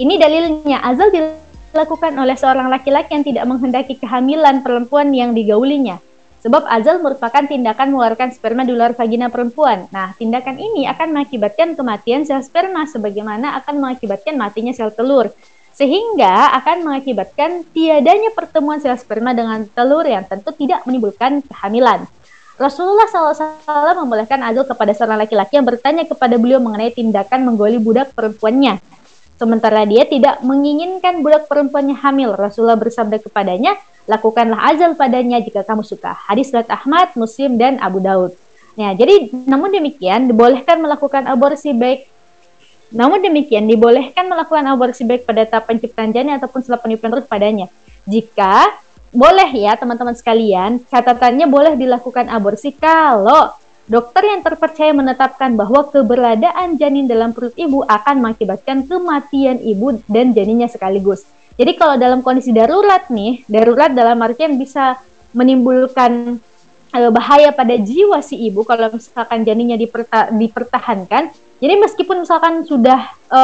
ini 0.02 0.18
dalilnya 0.18 0.82
azal 0.82 1.14
dilakukan 1.14 2.18
oleh 2.18 2.34
seorang 2.34 2.66
laki-laki 2.66 3.14
yang 3.14 3.22
tidak 3.22 3.44
menghendaki 3.46 3.94
kehamilan 4.02 4.66
perempuan 4.66 5.14
yang 5.14 5.30
digaulinya. 5.30 6.02
Sebab 6.42 6.66
azal 6.66 6.98
merupakan 6.98 7.46
tindakan 7.46 7.94
mengeluarkan 7.94 8.34
sperma 8.34 8.66
di 8.66 8.74
luar 8.74 8.98
vagina 8.98 9.30
perempuan. 9.30 9.86
Nah, 9.94 10.10
tindakan 10.18 10.58
ini 10.58 10.90
akan 10.90 11.14
mengakibatkan 11.14 11.78
kematian 11.78 12.26
sel 12.26 12.42
sperma 12.42 12.82
sebagaimana 12.90 13.62
akan 13.62 13.78
mengakibatkan 13.78 14.34
matinya 14.34 14.74
sel 14.74 14.90
telur. 14.90 15.30
Sehingga 15.70 16.50
akan 16.58 16.82
mengakibatkan 16.82 17.62
tiadanya 17.70 18.34
pertemuan 18.34 18.82
sel 18.82 18.98
sperma 18.98 19.30
dengan 19.38 19.70
telur 19.70 20.02
yang 20.02 20.26
tentu 20.26 20.50
tidak 20.58 20.82
menimbulkan 20.82 21.46
kehamilan. 21.46 22.10
Rasulullah 22.58 23.06
SAW 23.06 24.02
membolehkan 24.02 24.42
azal 24.42 24.66
kepada 24.66 24.98
seorang 24.98 25.22
laki-laki 25.22 25.62
yang 25.62 25.66
bertanya 25.66 26.10
kepada 26.10 26.34
beliau 26.42 26.58
mengenai 26.58 26.90
tindakan 26.90 27.46
menggoli 27.46 27.78
budak 27.78 28.10
perempuannya. 28.18 28.82
Sementara 29.42 29.82
dia 29.82 30.06
tidak 30.06 30.38
menginginkan 30.46 31.18
budak 31.18 31.50
perempuannya 31.50 31.98
hamil. 31.98 32.38
Rasulullah 32.38 32.78
bersabda 32.78 33.18
kepadanya, 33.18 33.74
lakukanlah 34.06 34.70
azal 34.70 34.94
padanya 34.94 35.42
jika 35.42 35.66
kamu 35.66 35.82
suka. 35.82 36.14
Hadis 36.14 36.54
riwayat 36.54 36.70
Ahmad, 36.70 37.10
Muslim, 37.18 37.58
dan 37.58 37.82
Abu 37.82 37.98
Daud. 37.98 38.38
Nah, 38.78 38.94
jadi 38.94 39.34
namun 39.34 39.74
demikian 39.74 40.30
dibolehkan 40.30 40.78
melakukan 40.78 41.26
aborsi 41.26 41.74
baik 41.74 42.06
namun 42.92 43.24
demikian 43.24 43.64
dibolehkan 43.64 44.28
melakukan 44.28 44.68
aborsi 44.68 45.08
baik 45.08 45.24
pada 45.24 45.48
tahap 45.48 45.72
penciptaan 45.72 46.12
janin 46.12 46.36
ataupun 46.36 46.60
setelah 46.60 46.84
penipuan 46.84 47.10
terus 47.16 47.24
padanya. 47.24 47.66
Jika 48.04 48.68
boleh 49.08 49.48
ya 49.48 49.76
teman-teman 49.80 50.12
sekalian, 50.12 50.84
catatannya 50.92 51.48
boleh 51.48 51.72
dilakukan 51.76 52.28
aborsi 52.28 52.76
kalau 52.76 53.48
Dokter 53.82 54.22
yang 54.22 54.46
terpercaya 54.46 54.94
menetapkan 54.94 55.58
bahwa 55.58 55.90
keberadaan 55.90 56.78
janin 56.78 57.10
dalam 57.10 57.34
perut 57.34 57.50
ibu 57.58 57.82
akan 57.82 58.22
mengakibatkan 58.22 58.86
kematian 58.86 59.58
ibu 59.58 59.98
dan 60.06 60.30
janinnya 60.30 60.70
sekaligus. 60.70 61.26
Jadi 61.58 61.74
kalau 61.74 61.98
dalam 61.98 62.22
kondisi 62.22 62.54
darurat 62.54 63.10
nih, 63.10 63.42
darurat 63.50 63.90
dalam 63.90 64.22
artian 64.22 64.54
bisa 64.54 65.02
menimbulkan 65.34 66.38
e, 66.94 66.98
bahaya 67.10 67.50
pada 67.50 67.74
jiwa 67.74 68.22
si 68.22 68.38
ibu 68.38 68.62
kalau 68.62 68.94
misalkan 68.94 69.42
janinnya 69.42 69.74
diperta 69.74 70.30
dipertahankan. 70.30 71.34
Jadi 71.58 71.74
meskipun 71.82 72.22
misalkan 72.22 72.62
sudah 72.62 73.10
e, 73.34 73.40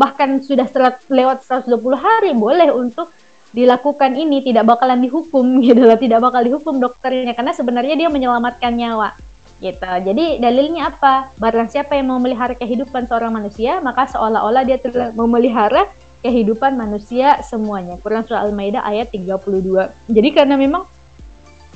bahkan 0.00 0.40
sudah 0.40 0.64
serat, 0.64 0.96
lewat 1.12 1.44
120 1.44 1.76
hari 1.92 2.32
boleh 2.32 2.72
untuk 2.72 3.12
dilakukan 3.52 4.16
ini 4.16 4.40
tidak 4.40 4.64
bakalan 4.64 5.04
dihukum 5.04 5.44
gitu 5.66 5.84
loh, 5.84 6.00
tidak 6.00 6.24
bakal 6.24 6.40
dihukum 6.40 6.80
dokternya 6.80 7.36
karena 7.36 7.52
sebenarnya 7.52 7.94
dia 8.00 8.08
menyelamatkan 8.08 8.72
nyawa 8.72 9.27
gitu. 9.58 9.86
Jadi 9.86 10.38
dalilnya 10.38 10.94
apa? 10.94 11.34
Barang 11.38 11.66
siapa 11.66 11.98
yang 11.98 12.14
memelihara 12.14 12.54
kehidupan 12.54 13.10
seorang 13.10 13.34
manusia, 13.34 13.82
maka 13.82 14.06
seolah-olah 14.10 14.62
dia 14.66 14.78
telah 14.78 15.10
memelihara 15.14 15.86
kehidupan 16.22 16.74
manusia 16.74 17.38
semuanya. 17.46 17.98
Quran 18.02 18.26
surah 18.26 18.46
Al-Maidah 18.46 18.82
ayat 18.82 19.10
32. 19.14 19.90
Jadi 20.10 20.28
karena 20.34 20.58
memang 20.58 20.86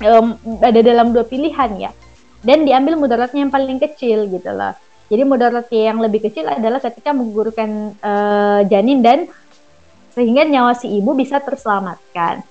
um, 0.03 0.35
ada 0.63 0.81
dalam 0.83 1.15
dua 1.15 1.27
pilihan 1.27 1.71
ya. 1.79 1.91
Dan 2.43 2.67
diambil 2.67 2.99
mudaratnya 2.99 3.47
yang 3.47 3.55
paling 3.55 3.79
kecil 3.79 4.27
gitu 4.27 4.51
loh. 4.51 4.75
Jadi 5.07 5.23
mudarat 5.23 5.69
yang 5.71 6.03
lebih 6.03 6.27
kecil 6.27 6.49
adalah 6.49 6.83
ketika 6.83 7.15
menggugurkan 7.15 7.95
uh, 8.03 8.67
janin 8.67 8.99
dan 9.05 9.31
sehingga 10.11 10.43
nyawa 10.43 10.75
si 10.75 10.91
ibu 10.91 11.15
bisa 11.15 11.39
terselamatkan. 11.39 12.43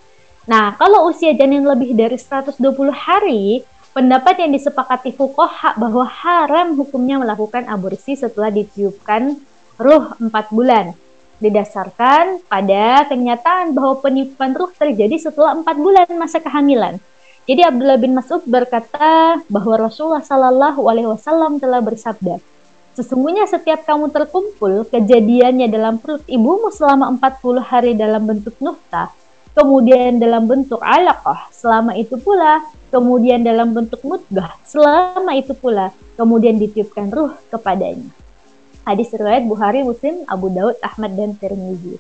Nah, 0.49 0.73
kalau 0.79 1.09
usia 1.11 1.33
janin 1.37 1.61
lebih 1.61 1.93
dari 1.93 2.17
120 2.17 2.57
hari, 2.93 3.61
Pendapat 3.91 4.39
yang 4.39 4.55
disepakati 4.55 5.11
fukoha 5.11 5.75
bahwa 5.75 6.07
haram 6.07 6.79
hukumnya 6.79 7.19
melakukan 7.19 7.67
aborsi 7.67 8.15
setelah 8.15 8.47
ditiupkan 8.47 9.35
ruh 9.75 10.15
4 10.15 10.31
bulan. 10.47 10.95
Didasarkan 11.43 12.39
pada 12.47 13.03
kenyataan 13.11 13.75
bahwa 13.75 13.99
penipuan 13.99 14.55
ruh 14.55 14.71
terjadi 14.71 15.19
setelah 15.19 15.59
4 15.59 15.75
bulan 15.75 16.07
masa 16.15 16.39
kehamilan. 16.39 17.03
Jadi 17.43 17.67
Abdullah 17.67 17.99
bin 17.99 18.15
Mas'ud 18.15 18.39
berkata 18.47 19.43
bahwa 19.51 19.75
Rasulullah 19.75 20.23
Shallallahu 20.23 20.87
Alaihi 20.87 21.11
Wasallam 21.11 21.59
telah 21.59 21.83
bersabda, 21.83 22.39
Sesungguhnya 22.95 23.43
setiap 23.43 23.83
kamu 23.83 24.07
terkumpul, 24.11 24.87
kejadiannya 24.87 25.67
dalam 25.67 25.99
perut 25.99 26.23
ibumu 26.31 26.71
selama 26.71 27.11
40 27.19 27.59
hari 27.59 27.91
dalam 27.95 28.23
bentuk 28.23 28.55
nukta, 28.63 29.11
kemudian 29.51 30.15
dalam 30.15 30.47
bentuk 30.47 30.79
alaqah, 30.79 31.51
selama 31.51 31.95
itu 31.95 32.15
pula 32.19 32.63
kemudian 32.91 33.41
dalam 33.41 33.71
bentuk 33.71 34.03
mudgah, 34.03 34.59
selama 34.67 35.31
itu 35.39 35.55
pula 35.55 35.95
kemudian 36.19 36.59
ditiupkan 36.59 37.07
ruh 37.09 37.33
kepadanya. 37.49 38.11
Hadis 38.83 39.09
riwayat 39.15 39.47
Bukhari, 39.47 39.81
Muslim, 39.81 40.27
Abu 40.27 40.51
Daud, 40.51 40.75
Ahmad, 40.83 41.15
dan 41.15 41.33
Tirmizi. 41.39 41.95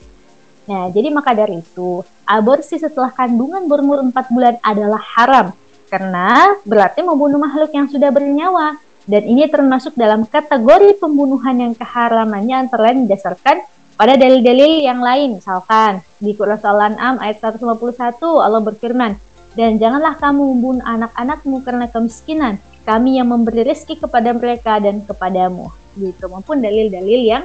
Nah, 0.67 0.91
jadi 0.93 1.09
maka 1.09 1.33
dari 1.33 1.63
itu, 1.63 2.05
aborsi 2.27 2.77
setelah 2.77 3.09
kandungan 3.09 3.65
berumur 3.65 4.03
4 4.03 4.13
bulan 4.29 4.55
adalah 4.61 5.01
haram 5.17 5.47
karena 5.91 6.55
berarti 6.63 7.03
membunuh 7.03 7.35
makhluk 7.35 7.75
yang 7.75 7.91
sudah 7.91 8.07
bernyawa 8.07 8.79
dan 9.03 9.27
ini 9.27 9.43
termasuk 9.51 9.91
dalam 9.99 10.23
kategori 10.23 10.95
pembunuhan 11.03 11.57
yang 11.59 11.73
keharamannya 11.75 12.63
antara 12.63 12.89
lain 12.89 13.09
didasarkan 13.09 13.59
pada 13.99 14.15
dalil-dalil 14.15 14.87
yang 14.87 15.03
lain 15.03 15.43
misalkan 15.43 15.99
di 16.23 16.31
Quran 16.31 16.63
Al-An'am 16.63 17.19
ayat 17.19 17.43
151 17.43 18.23
Allah 18.23 18.61
berfirman 18.63 19.19
dan 19.55 19.75
janganlah 19.75 20.15
kamu 20.15 20.41
membunuh 20.55 20.85
anak-anakmu 20.85 21.63
karena 21.63 21.85
kemiskinan. 21.91 22.55
Kami 22.81 23.21
yang 23.21 23.29
memberi 23.29 23.61
rezeki 23.61 24.01
kepada 24.01 24.33
mereka 24.33 24.81
dan 24.81 25.05
kepadamu. 25.05 25.69
Gitu, 25.93 26.25
maupun 26.31 26.63
dalil-dalil 26.63 27.21
yang 27.21 27.43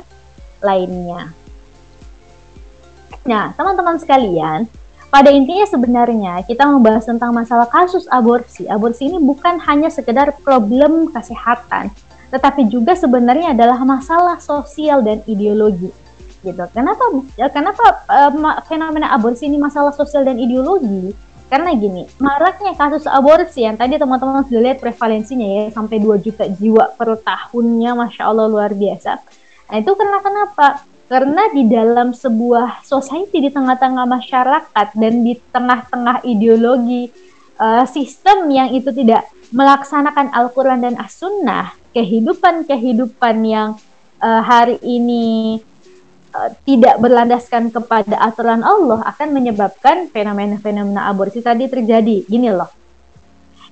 lainnya. 0.64 1.34
Nah, 3.26 3.52
teman-teman 3.58 3.98
sekalian, 3.98 4.70
pada 5.10 5.34
intinya 5.34 5.66
sebenarnya 5.66 6.46
kita 6.46 6.62
membahas 6.62 7.10
tentang 7.10 7.34
masalah 7.34 7.66
kasus 7.66 8.06
aborsi. 8.06 8.70
Aborsi 8.70 9.10
ini 9.10 9.18
bukan 9.18 9.58
hanya 9.66 9.90
sekedar 9.90 10.30
problem 10.46 11.10
kesehatan, 11.10 11.90
tetapi 12.30 12.70
juga 12.70 12.94
sebenarnya 12.94 13.50
adalah 13.50 13.82
masalah 13.82 14.38
sosial 14.38 15.02
dan 15.02 15.26
ideologi. 15.26 15.90
Gitu. 16.46 16.62
Kenapa 16.70 17.02
kenapa 17.50 17.84
uh, 18.06 18.62
fenomena 18.70 19.10
aborsi 19.10 19.50
ini 19.50 19.58
masalah 19.58 19.90
sosial 19.90 20.22
dan 20.22 20.38
ideologi? 20.38 21.25
Karena 21.56 21.72
gini, 21.72 22.04
maraknya 22.20 22.76
kasus 22.76 23.08
aborsi 23.08 23.64
yang 23.64 23.80
tadi 23.80 23.96
teman-teman 23.96 24.44
sudah 24.44 24.60
lihat 24.60 24.76
prevalensinya 24.76 25.48
ya 25.48 25.64
sampai 25.72 26.04
2 26.04 26.20
juta 26.20 26.44
jiwa 26.52 26.92
per 27.00 27.16
tahunnya, 27.16 27.96
masya 27.96 28.28
Allah 28.28 28.44
luar 28.44 28.76
biasa. 28.76 29.24
Nah 29.72 29.76
itu 29.80 29.88
karena 29.96 30.20
kenapa? 30.20 30.84
Karena 31.08 31.48
di 31.56 31.64
dalam 31.64 32.12
sebuah 32.12 32.84
society 32.84 33.40
di 33.40 33.48
tengah-tengah 33.48 34.04
masyarakat 34.04 34.86
dan 35.00 35.24
di 35.24 35.32
tengah-tengah 35.48 36.28
ideologi 36.28 37.08
uh, 37.56 37.88
sistem 37.88 38.52
yang 38.52 38.76
itu 38.76 38.92
tidak 38.92 39.24
melaksanakan 39.48 40.36
Al-Quran 40.36 40.84
dan 40.84 41.00
As-Sunnah, 41.00 41.72
kehidupan-kehidupan 41.96 43.36
yang 43.48 43.80
uh, 44.20 44.44
hari 44.44 44.76
ini 44.84 45.56
uh, 46.36 46.52
tidak 46.68 47.00
berlandaskan 47.00 47.72
kepada 47.72 48.20
aturan 48.20 48.60
Allah 48.60 49.00
akan 49.08 49.32
menyebabkan 49.32 50.12
fenomena-fenomena 50.12 51.08
aborsi 51.08 51.40
tadi 51.40 51.64
terjadi. 51.64 52.28
Gini 52.28 52.52
loh. 52.52 52.68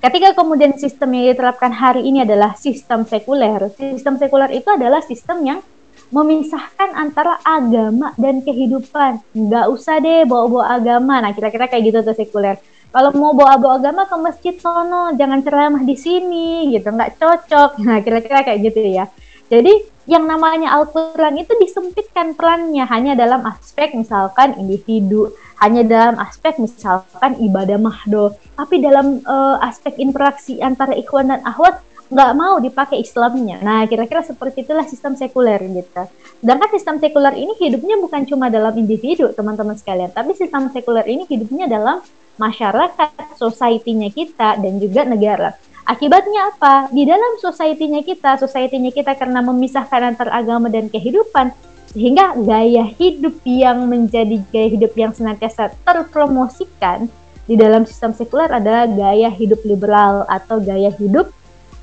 Ketika 0.00 0.32
kemudian 0.32 0.76
sistem 0.80 1.12
yang 1.16 1.36
diterapkan 1.36 1.72
hari 1.72 2.08
ini 2.08 2.24
adalah 2.24 2.56
sistem 2.56 3.04
sekuler, 3.04 3.68
sistem 3.76 4.16
sekuler 4.16 4.52
itu 4.52 4.68
adalah 4.72 5.04
sistem 5.04 5.44
yang 5.44 5.60
memisahkan 6.08 6.96
antara 6.96 7.40
agama 7.44 8.16
dan 8.16 8.40
kehidupan. 8.40 9.20
Nggak 9.36 9.66
usah 9.72 10.00
deh 10.00 10.24
bawa-bawa 10.24 10.76
agama. 10.80 11.20
Nah, 11.24 11.32
kira-kira 11.36 11.68
kayak 11.68 11.84
gitu 11.92 11.98
tuh 12.00 12.16
sekuler 12.16 12.56
kalau 12.94 13.10
mau 13.10 13.34
bawa-bawa 13.34 13.82
agama 13.82 14.06
ke 14.06 14.16
masjid 14.22 14.54
sono 14.62 15.10
jangan 15.18 15.42
ceramah 15.42 15.82
di 15.82 15.98
sini 15.98 16.70
gitu 16.70 16.94
nggak 16.94 17.18
cocok 17.18 17.70
nah 17.84 17.98
kira-kira 17.98 18.46
kayak 18.46 18.70
gitu 18.70 18.80
ya 18.86 19.10
jadi 19.48 19.72
yang 20.04 20.28
namanya 20.28 20.76
Al-Quran 20.76 21.40
itu 21.40 21.56
disempitkan 21.56 22.36
perannya 22.36 22.84
hanya 22.84 23.16
dalam 23.16 23.40
aspek 23.48 23.96
misalkan 23.96 24.52
individu 24.60 25.32
hanya 25.64 25.80
dalam 25.80 26.20
aspek 26.20 26.60
misalkan 26.60 27.40
ibadah 27.40 27.80
mahdo 27.80 28.36
tapi 28.56 28.84
dalam 28.84 29.24
uh, 29.24 29.56
aspek 29.64 29.96
interaksi 29.96 30.60
antara 30.60 30.92
ikhwan 30.92 31.32
dan 31.32 31.40
ahwat 31.48 31.80
nggak 32.12 32.32
mau 32.36 32.60
dipakai 32.60 33.00
Islamnya. 33.00 33.58
Nah, 33.64 33.88
kira-kira 33.88 34.20
seperti 34.20 34.62
itulah 34.62 34.84
sistem 34.84 35.16
sekuler 35.16 35.58
gitu. 35.64 36.04
Sedangkan 36.44 36.68
sistem 36.76 36.96
sekuler 37.00 37.34
ini 37.34 37.56
hidupnya 37.56 37.96
bukan 37.96 38.28
cuma 38.28 38.52
dalam 38.52 38.76
individu, 38.76 39.32
teman-teman 39.32 39.74
sekalian, 39.74 40.12
tapi 40.12 40.36
sistem 40.36 40.68
sekuler 40.68 41.08
ini 41.08 41.24
hidupnya 41.24 41.64
dalam 41.64 42.04
masyarakat, 42.36 43.38
society-nya 43.40 44.12
kita, 44.12 44.60
dan 44.60 44.72
juga 44.78 45.02
negara. 45.08 45.56
Akibatnya 45.84 46.48
apa? 46.48 46.88
Di 46.88 47.04
dalam 47.04 47.36
society-nya 47.36 48.00
kita, 48.00 48.40
society-nya 48.40 48.88
kita 48.88 49.12
karena 49.20 49.44
memisahkan 49.44 50.16
antar 50.16 50.32
agama 50.32 50.72
dan 50.72 50.88
kehidupan, 50.88 51.52
sehingga 51.92 52.32
gaya 52.40 52.88
hidup 52.96 53.36
yang 53.44 53.84
menjadi 53.84 54.40
gaya 54.48 54.68
hidup 54.72 54.92
yang 54.96 55.12
senantiasa 55.12 55.76
terpromosikan 55.84 57.04
di 57.44 57.60
dalam 57.60 57.84
sistem 57.84 58.16
sekuler 58.16 58.48
adalah 58.48 58.88
gaya 58.88 59.28
hidup 59.28 59.60
liberal 59.68 60.24
atau 60.24 60.56
gaya 60.56 60.88
hidup 60.96 61.28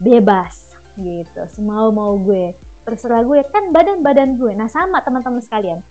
bebas 0.02 0.74
gitu. 0.98 1.46
Semau 1.54 1.94
mau 1.94 2.18
gue, 2.18 2.58
terserah 2.82 3.22
gue 3.22 3.46
kan 3.54 3.70
badan-badan 3.70 4.42
gue. 4.42 4.58
Nah 4.58 4.66
sama 4.66 5.06
teman-teman 5.06 5.46
sekalian 5.46 5.86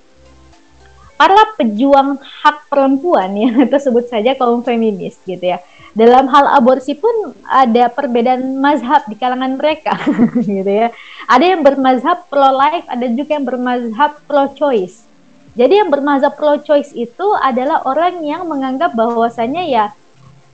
para 1.20 1.36
pejuang 1.60 2.16
hak 2.16 2.72
perempuan 2.72 3.36
ya 3.36 3.52
kita 3.68 3.76
sebut 3.76 4.08
saja 4.08 4.32
kaum 4.40 4.64
feminis 4.64 5.20
gitu 5.28 5.52
ya 5.52 5.60
dalam 5.92 6.30
hal 6.30 6.46
aborsi 6.54 6.94
pun 6.94 7.34
ada 7.46 7.90
perbedaan 7.90 8.58
mazhab 8.62 9.02
di 9.10 9.18
kalangan 9.18 9.58
mereka 9.58 9.98
gitu 10.46 10.70
ya. 10.70 10.94
Ada 11.26 11.56
yang 11.56 11.62
bermazhab 11.66 12.30
pro 12.30 12.50
life 12.54 12.86
ada 12.86 13.06
juga 13.10 13.38
yang 13.38 13.46
bermazhab 13.46 14.22
pro 14.26 14.50
choice 14.54 15.10
jadi 15.58 15.82
yang 15.82 15.90
bermazhab 15.90 16.38
pro 16.38 16.62
choice 16.62 16.94
itu 16.94 17.26
adalah 17.42 17.82
orang 17.82 18.22
yang 18.22 18.46
menganggap 18.46 18.94
bahwasanya 18.94 19.62
ya 19.66 19.84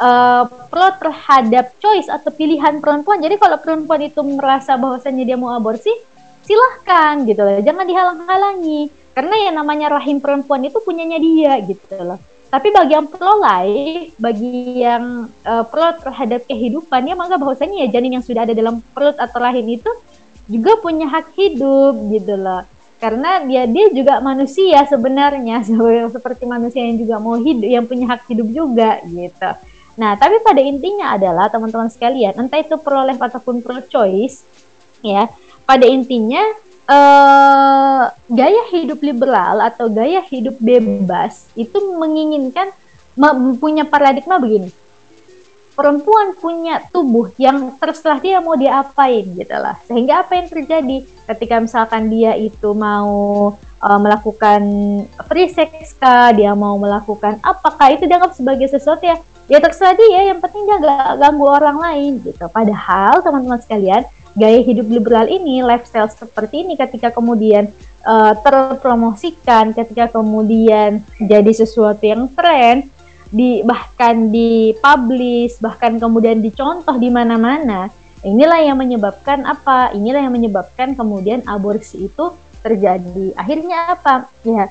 uh, 0.01 0.49
pro 0.73 0.89
terhadap 0.97 1.77
choice 1.77 2.09
atau 2.09 2.33
pilihan 2.33 2.81
perempuan. 2.81 3.21
Jadi 3.21 3.37
kalau 3.37 3.61
perempuan 3.61 4.01
itu 4.09 4.21
merasa 4.25 4.75
bahwasanya 4.81 5.25
dia 5.29 5.37
mau 5.37 5.53
aborsi 5.53 5.93
silahkan 6.49 7.29
gitu 7.29 7.45
loh. 7.45 7.61
Jangan 7.61 7.85
dihalang-halangi. 7.85 8.89
Karena 9.13 9.49
yang 9.49 9.55
namanya 9.57 9.97
rahim 9.97 10.21
perempuan 10.21 10.65
itu 10.65 10.81
punyanya 10.81 11.17
dia 11.21 11.57
gitu 11.65 11.97
loh 12.01 12.21
tapi 12.47 12.71
bagi 12.71 12.95
yang 12.95 13.07
pro 13.11 13.43
life, 13.43 14.15
bagi 14.23 14.81
yang 14.87 15.27
uh, 15.43 15.65
pro 15.67 15.99
terhadap 15.99 16.47
kehidupannya, 16.47 17.19
maka 17.19 17.35
bahwasanya 17.37 17.87
ya 17.87 17.99
janin 17.99 18.19
yang 18.21 18.25
sudah 18.25 18.47
ada 18.47 18.55
dalam 18.55 18.79
perut 18.95 19.19
atau 19.19 19.39
rahim 19.43 19.67
itu 19.67 19.91
juga 20.47 20.79
punya 20.79 21.11
hak 21.11 21.35
hidup 21.35 21.95
gitu 22.15 22.39
loh. 22.39 22.63
Karena 22.97 23.43
dia 23.45 23.67
dia 23.67 23.91
juga 23.93 24.23
manusia 24.23 24.87
sebenarnya 24.87 25.67
seperti 26.15 26.47
manusia 26.47 26.87
yang 26.87 27.03
juga 27.03 27.19
mau 27.19 27.35
hidup, 27.35 27.67
yang 27.67 27.85
punya 27.85 28.15
hak 28.15 28.31
hidup 28.31 28.49
juga 28.55 29.03
gitu. 29.03 29.51
Nah, 29.97 30.13
tapi 30.15 30.39
pada 30.45 30.61
intinya 30.61 31.17
adalah 31.17 31.49
teman-teman 31.49 31.89
sekalian, 31.89 32.37
entah 32.37 32.61
itu 32.61 32.77
pro 32.77 33.01
life 33.03 33.21
ataupun 33.21 33.65
pro 33.65 33.81
choice, 33.89 34.45
ya, 35.01 35.27
pada 35.65 35.89
intinya 35.89 36.45
uh, 36.87 38.11
gaya 38.31 38.63
hidup 38.73 39.03
liberal 39.03 39.63
atau 39.63 39.91
gaya 39.91 40.23
hidup 40.27 40.57
bebas 40.59 41.47
itu 41.59 41.77
menginginkan 41.99 42.71
punya 43.61 43.85
paradigma 43.87 44.41
begini. 44.41 44.71
Perempuan 45.77 46.33
punya 46.41 46.81
tubuh 46.89 47.29
yang 47.37 47.77
terserah 47.77 48.17
dia 48.17 48.41
mau 48.41 48.57
diapain 48.57 49.29
gitu 49.29 49.57
lah. 49.61 49.77
Sehingga 49.85 50.25
apa 50.25 50.41
yang 50.41 50.49
terjadi? 50.49 51.05
Ketika 51.29 51.61
misalkan 51.61 52.09
dia 52.09 52.33
itu 52.33 52.73
mau 52.73 53.53
uh, 53.85 53.99
melakukan 54.01 54.63
free 55.29 55.53
sex 55.53 55.93
kah 56.01 56.33
dia 56.33 56.57
mau 56.57 56.81
melakukan 56.81 57.37
apakah 57.45 57.93
itu 57.93 58.09
dianggap 58.09 58.33
sebagai 58.33 58.73
sesuatu 58.73 59.05
ya 59.05 59.21
ya 59.53 59.61
terserah 59.61 59.93
dia. 60.01 60.33
Yang 60.33 60.49
penting 60.49 60.65
dia 60.65 60.81
gak 60.81 61.21
ganggu 61.21 61.45
orang 61.45 61.77
lain 61.77 62.13
gitu. 62.25 62.45
Padahal 62.49 63.21
teman-teman 63.21 63.61
sekalian 63.61 64.09
gaya 64.37 64.61
hidup 64.61 64.87
liberal 64.87 65.27
ini, 65.27 65.65
lifestyle 65.65 66.13
seperti 66.13 66.63
ini 66.63 66.77
ketika 66.77 67.09
kemudian 67.09 67.73
uh, 68.05 68.37
terpromosikan, 68.45 69.73
ketika 69.73 70.13
kemudian 70.13 71.01
jadi 71.17 71.53
sesuatu 71.57 72.05
yang 72.05 72.29
tren, 72.37 72.93
di 73.33 73.65
bahkan 73.67 74.31
dipublish, 74.31 75.59
bahkan 75.59 75.99
kemudian 75.99 76.39
dicontoh 76.45 76.95
di 77.01 77.11
mana-mana, 77.11 77.91
inilah 78.23 78.63
yang 78.63 78.79
menyebabkan 78.79 79.43
apa? 79.43 79.91
Inilah 79.97 80.23
yang 80.23 80.35
menyebabkan 80.37 80.95
kemudian 80.95 81.43
aborsi 81.49 82.07
itu 82.07 82.31
terjadi. 82.63 83.35
Akhirnya 83.35 83.99
apa? 83.99 84.31
Ya, 84.47 84.71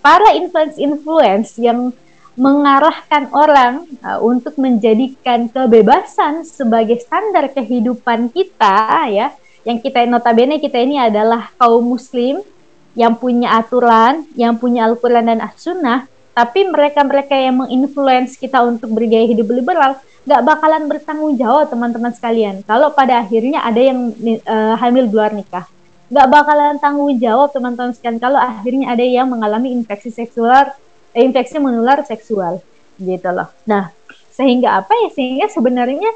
para 0.00 0.32
influence-influence 0.38 1.58
yang 1.60 1.92
mengarahkan 2.32 3.28
orang 3.36 3.84
uh, 4.00 4.18
untuk 4.24 4.56
menjadikan 4.56 5.52
kebebasan 5.52 6.48
sebagai 6.48 7.00
standar 7.04 7.52
kehidupan 7.52 8.32
kita 8.32 9.08
ya. 9.12 9.28
Yang 9.62 9.78
kita 9.86 10.10
notabene 10.10 10.58
kita 10.58 10.80
ini 10.82 10.98
adalah 10.98 11.54
kaum 11.54 11.86
muslim 11.86 12.42
yang 12.92 13.16
punya 13.16 13.56
aturan 13.56 14.26
yang 14.36 14.58
punya 14.58 14.84
Al-Quran 14.84 15.24
dan 15.32 15.40
As-Sunnah 15.40 16.10
tapi 16.32 16.64
mereka-mereka 16.64 17.36
yang 17.36 17.64
menginfluence 17.64 18.40
kita 18.40 18.64
untuk 18.64 18.92
bergaya 18.92 19.28
hidup 19.28 19.52
liberal 19.52 20.00
nggak 20.22 20.42
bakalan 20.44 20.88
bertanggung 20.88 21.34
jawab 21.34 21.68
teman-teman 21.68 22.12
sekalian. 22.14 22.62
Kalau 22.62 22.94
pada 22.94 23.20
akhirnya 23.20 23.64
ada 23.64 23.80
yang 23.80 24.14
uh, 24.46 24.74
hamil 24.80 25.08
di 25.08 25.14
luar 25.14 25.32
nikah 25.34 25.66
nggak 26.12 26.28
bakalan 26.28 26.76
tanggung 26.76 27.16
jawab 27.16 27.56
teman-teman 27.56 27.96
sekalian. 27.96 28.20
Kalau 28.20 28.36
akhirnya 28.36 28.92
ada 28.92 29.00
yang 29.00 29.32
mengalami 29.32 29.72
infeksi 29.72 30.12
seksual 30.12 30.68
infeksi 31.16 31.56
menular 31.60 32.00
seksual 32.04 32.60
gitu 32.96 33.28
loh. 33.32 33.48
Nah, 33.68 33.92
sehingga 34.32 34.82
apa 34.82 34.92
ya? 35.06 35.08
Sehingga 35.12 35.46
sebenarnya 35.52 36.10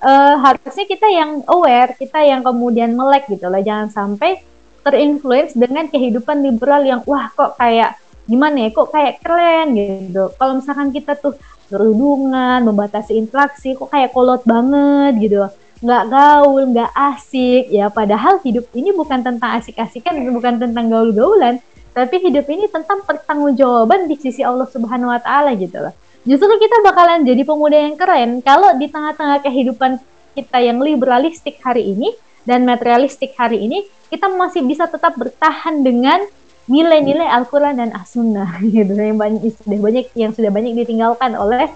uh, 0.00 0.36
harusnya 0.40 0.86
kita 0.88 1.08
yang 1.08 1.44
aware, 1.48 1.96
kita 1.96 2.20
yang 2.24 2.40
kemudian 2.44 2.96
melek 2.96 3.28
gitu 3.28 3.48
loh. 3.48 3.60
Jangan 3.60 3.88
sampai 3.92 4.40
terinfluence 4.84 5.52
dengan 5.52 5.90
kehidupan 5.90 6.40
liberal 6.40 6.86
yang 6.86 7.00
wah 7.04 7.28
kok 7.32 7.60
kayak 7.60 7.98
gimana 8.28 8.68
ya, 8.68 8.68
kok 8.72 8.88
kayak 8.92 9.20
keren 9.20 9.76
gitu. 9.76 10.32
Kalau 10.36 10.52
misalkan 10.60 10.88
kita 10.92 11.16
tuh 11.16 11.36
berhubungan, 11.68 12.64
membatasi 12.64 13.16
interaksi, 13.16 13.76
kok 13.76 13.92
kayak 13.92 14.12
kolot 14.16 14.40
banget 14.48 15.20
gitu 15.20 15.48
nggak 15.78 16.04
gaul, 16.10 16.62
nggak 16.74 16.90
asik 16.90 17.70
ya. 17.70 17.86
Padahal 17.90 18.42
hidup 18.42 18.66
ini 18.74 18.90
bukan 18.90 19.22
tentang 19.22 19.62
asik-asikan, 19.62 20.18
bukan 20.34 20.58
tentang 20.58 20.90
gaul-gaulan, 20.90 21.62
tapi 21.92 22.22
hidup 22.22 22.46
ini 22.48 22.68
tentang 22.68 23.04
pertanggungjawaban 23.04 24.06
di 24.06 24.16
sisi 24.18 24.44
Allah 24.44 24.68
Subhanahu 24.68 25.10
wa 25.10 25.20
taala 25.20 25.54
gitu 25.56 25.78
loh. 25.78 25.94
Justru 26.28 26.50
kita 26.60 26.84
bakalan 26.84 27.24
jadi 27.24 27.42
pemuda 27.46 27.78
yang 27.78 27.96
keren 27.96 28.44
kalau 28.44 28.76
di 28.76 28.90
tengah-tengah 28.90 29.40
kehidupan 29.40 30.02
kita 30.36 30.58
yang 30.60 30.78
liberalistik 30.78 31.58
hari 31.64 31.94
ini 31.94 32.12
dan 32.44 32.68
materialistik 32.68 33.34
hari 33.34 33.64
ini 33.64 33.84
kita 34.08 34.28
masih 34.28 34.64
bisa 34.64 34.88
tetap 34.88 35.16
bertahan 35.16 35.84
dengan 35.84 36.24
nilai-nilai 36.68 37.26
Al-Qur'an 37.26 37.80
dan 37.80 37.96
As-Sunnah 37.96 38.60
gitu 38.76 38.92
yang 38.92 39.16
banyak 39.16 39.52
sudah 39.64 39.80
banyak 39.80 40.06
yang 40.12 40.32
sudah 40.36 40.50
banyak 40.52 40.72
ditinggalkan 40.84 41.32
oleh 41.34 41.72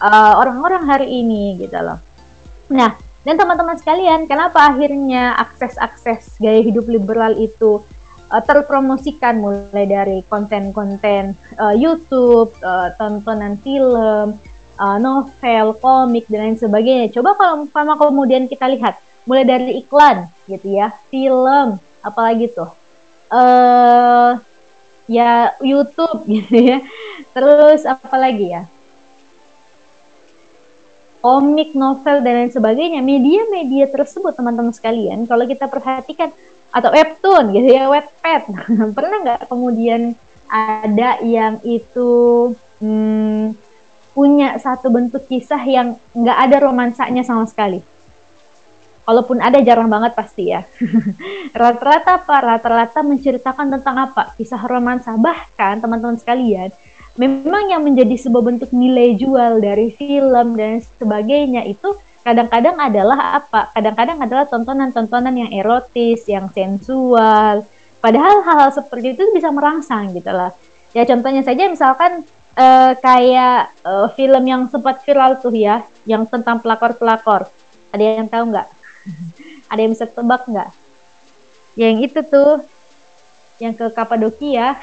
uh, 0.00 0.34
orang-orang 0.38 0.82
uh, 0.86 0.88
hari 0.94 1.08
ini 1.22 1.58
gitu 1.58 1.78
loh. 1.82 1.98
Nah, 2.70 2.94
dan 3.26 3.34
teman-teman 3.34 3.74
sekalian, 3.74 4.30
kenapa 4.30 4.70
akhirnya 4.70 5.34
akses-akses 5.34 6.38
gaya 6.38 6.62
hidup 6.62 6.86
liberal 6.86 7.34
itu 7.34 7.82
uh, 8.30 8.42
terpromosikan 8.42 9.38
mulai 9.38 9.86
dari 9.86 10.18
konten-konten 10.26 11.34
uh, 11.58 11.74
YouTube, 11.74 12.54
uh, 12.62 12.90
tontonan 12.98 13.58
film, 13.62 14.38
uh, 14.78 14.98
novel, 14.98 15.76
komik 15.78 16.26
dan 16.30 16.52
lain 16.52 16.58
sebagainya. 16.58 17.12
Coba 17.14 17.38
kalau 17.38 17.66
sama 17.70 17.94
kemudian 17.98 18.46
kita 18.50 18.66
lihat 18.70 18.98
mulai 19.26 19.44
dari 19.46 19.82
iklan 19.82 20.30
gitu 20.46 20.78
ya, 20.78 20.94
film, 21.10 21.78
apalagi 22.02 22.50
tuh, 22.50 22.70
uh, 23.30 24.38
ya 25.10 25.54
YouTube 25.62 26.26
gitu 26.40 26.54
ya. 26.54 26.78
Terus 27.34 27.86
apalagi 27.86 28.46
ya? 28.54 28.62
komik, 31.26 31.74
novel 31.74 32.22
dan 32.22 32.34
lain 32.38 32.52
sebagainya, 32.54 33.02
media-media 33.02 33.90
tersebut 33.90 34.30
teman-teman 34.38 34.70
sekalian, 34.70 35.26
kalau 35.26 35.42
kita 35.42 35.66
perhatikan 35.66 36.30
atau 36.70 36.90
webtoon 36.92 37.54
gitu 37.56 37.68
ya, 37.72 37.88
webpad, 37.88 38.42
pernah 38.96 39.16
nggak 39.22 39.42
kemudian 39.48 40.14
ada 40.46 41.18
yang 41.22 41.58
itu 41.66 42.10
hmm, 42.78 43.56
punya 44.16 44.56
satu 44.56 44.88
bentuk 44.88 45.28
kisah 45.28 45.60
yang 45.60 46.00
nggak 46.16 46.38
ada 46.48 46.56
romansanya 46.64 47.20
sama 47.26 47.44
sekali? 47.44 47.84
Kalaupun 49.06 49.38
ada 49.38 49.62
jarang 49.62 49.86
banget 49.86 50.18
pasti 50.18 50.50
ya. 50.50 50.66
Rata-rata 51.60 52.18
apa? 52.18 52.36
Rata-rata 52.42 53.06
menceritakan 53.06 53.78
tentang 53.78 54.10
apa? 54.10 54.34
Kisah 54.34 54.58
romansa. 54.66 55.14
Bahkan 55.14 55.78
teman-teman 55.78 56.18
sekalian, 56.18 56.74
memang 57.14 57.70
yang 57.70 57.86
menjadi 57.86 58.18
sebuah 58.18 58.42
bentuk 58.42 58.70
nilai 58.74 59.14
jual 59.14 59.62
dari 59.62 59.94
film 59.94 60.58
dan 60.58 60.82
sebagainya 60.98 61.62
itu 61.70 61.94
kadang-kadang 62.26 62.74
adalah 62.74 63.38
apa? 63.38 63.70
Kadang-kadang 63.70 64.18
adalah 64.18 64.44
tontonan-tontonan 64.50 65.46
yang 65.46 65.50
erotis, 65.54 66.26
yang 66.26 66.50
sensual. 66.50 67.62
Padahal 68.02 68.42
hal-hal 68.42 68.74
seperti 68.74 69.14
itu 69.14 69.30
bisa 69.30 69.54
merangsang 69.54 70.10
gitu 70.10 70.34
lah. 70.34 70.50
Ya 70.90 71.06
contohnya 71.06 71.46
saja 71.46 71.70
misalkan 71.70 72.26
uh, 72.58 72.98
kayak 72.98 73.70
uh, 73.86 74.10
film 74.18 74.42
yang 74.42 74.66
sempat 74.66 75.06
viral 75.06 75.38
tuh 75.38 75.54
ya, 75.54 75.86
yang 76.02 76.26
tentang 76.26 76.58
pelakor-pelakor. 76.58 77.46
Ada 77.94 78.02
yang 78.18 78.26
tahu 78.26 78.50
nggak? 78.50 78.68
Ada 79.70 79.80
yang 79.86 79.92
bisa 79.94 80.10
tebak 80.10 80.42
nggak? 80.50 80.70
Yang 81.78 81.94
itu 82.10 82.20
tuh 82.26 82.66
yang 83.56 83.72
ke 83.72 83.88
Kapadokia 83.88 84.76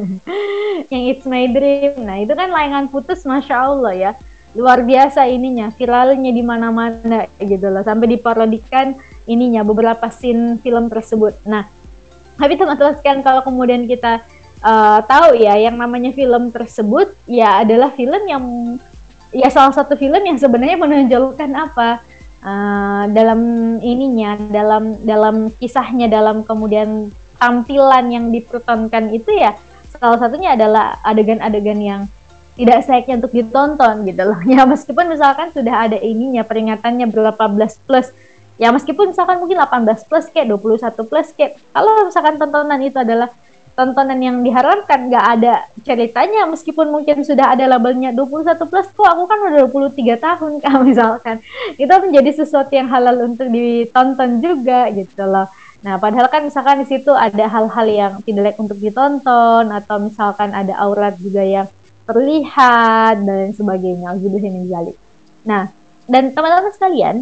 yang 0.92 1.02
It's 1.08 1.24
My 1.24 1.48
Dream 1.48 2.04
nah 2.04 2.20
itu 2.20 2.36
kan 2.36 2.52
layangan 2.52 2.92
putus 2.92 3.24
masya 3.24 3.64
Allah 3.64 3.94
ya 3.96 4.12
luar 4.54 4.86
biasa 4.86 5.26
ininya 5.26 5.74
viralnya 5.74 6.30
di 6.30 6.42
mana-mana 6.42 7.26
gitu 7.38 7.66
loh. 7.68 7.82
Sampai 7.82 8.14
diparodikan 8.14 8.94
ininya 9.26 9.66
beberapa 9.66 10.08
scene 10.08 10.62
film 10.62 10.88
tersebut. 10.88 11.34
Nah 11.46 11.66
tapi 12.34 12.58
teman-teman 12.58 12.98
sekian 12.98 13.22
kalau 13.22 13.46
kemudian 13.46 13.86
kita 13.86 14.22
uh, 14.64 14.98
tahu 15.06 15.38
ya 15.38 15.54
yang 15.54 15.78
namanya 15.78 16.10
film 16.10 16.50
tersebut 16.50 17.14
ya 17.30 17.62
adalah 17.62 17.94
film 17.94 18.22
yang 18.26 18.44
ya 19.30 19.50
salah 19.50 19.74
satu 19.74 19.94
film 19.94 20.18
yang 20.22 20.38
sebenarnya 20.38 20.78
menonjolkan 20.78 21.50
apa 21.54 22.02
uh, 22.42 23.04
dalam 23.10 23.40
ininya 23.82 24.38
dalam 24.50 24.98
dalam 25.06 25.50
kisahnya 25.58 26.10
dalam 26.10 26.42
kemudian 26.42 27.10
tampilan 27.38 28.10
yang 28.10 28.30
dipertontonkan 28.30 29.14
itu 29.14 29.30
ya 29.34 29.54
salah 29.94 30.18
satunya 30.18 30.58
adalah 30.58 30.98
adegan-adegan 31.06 31.80
yang 31.82 32.00
tidak 32.54 32.86
sayangnya 32.86 33.14
untuk 33.22 33.32
ditonton 33.34 33.94
gitu 34.06 34.22
loh. 34.22 34.38
Ya 34.50 34.62
meskipun 34.64 35.10
misalkan 35.10 35.50
sudah 35.50 35.90
ada 35.90 35.98
ininya 35.98 36.46
peringatannya 36.46 37.10
berapa 37.10 37.44
belas 37.50 37.78
plus. 37.82 38.10
Ya 38.54 38.70
meskipun 38.70 39.10
misalkan 39.10 39.42
mungkin 39.42 39.58
18 39.58 40.06
plus 40.06 40.30
kayak 40.30 40.46
21 40.54 41.10
plus 41.10 41.28
kayak 41.34 41.58
kalau 41.74 42.06
misalkan 42.06 42.38
tontonan 42.38 42.78
itu 42.86 42.94
adalah 43.02 43.26
tontonan 43.74 44.22
yang 44.22 44.38
diharapkan 44.46 45.10
nggak 45.10 45.26
ada 45.38 45.66
ceritanya 45.82 46.46
meskipun 46.46 46.86
mungkin 46.94 47.26
sudah 47.26 47.50
ada 47.50 47.66
labelnya 47.66 48.14
21 48.14 48.54
plus 48.70 48.86
kok 48.94 49.10
aku 49.10 49.26
kan 49.26 49.38
udah 49.50 49.66
23 49.66 50.14
tahun 50.22 50.52
kan 50.62 50.78
misalkan 50.86 51.36
itu 51.74 51.90
menjadi 51.90 52.30
sesuatu 52.46 52.70
yang 52.70 52.86
halal 52.86 53.26
untuk 53.26 53.50
ditonton 53.50 54.38
juga 54.38 54.86
gitu 54.94 55.26
loh 55.26 55.50
Nah, 55.84 56.00
padahal 56.00 56.32
kan 56.32 56.40
misalkan 56.48 56.80
di 56.80 56.88
situ 56.88 57.12
ada 57.12 57.44
hal-hal 57.44 57.86
yang 57.92 58.12
tidak 58.24 58.56
layak 58.56 58.56
untuk 58.56 58.80
ditonton 58.80 59.68
atau 59.68 60.00
misalkan 60.00 60.56
ada 60.56 60.72
aurat 60.80 61.12
juga 61.20 61.44
yang 61.44 61.68
terlihat 62.04 63.24
dan 63.24 63.52
sebagainya. 63.52 64.14
Gitu 64.20 64.36
jali. 64.68 64.92
Nah, 65.44 65.68
dan 66.08 66.32
teman-teman 66.32 66.72
sekalian, 66.72 67.16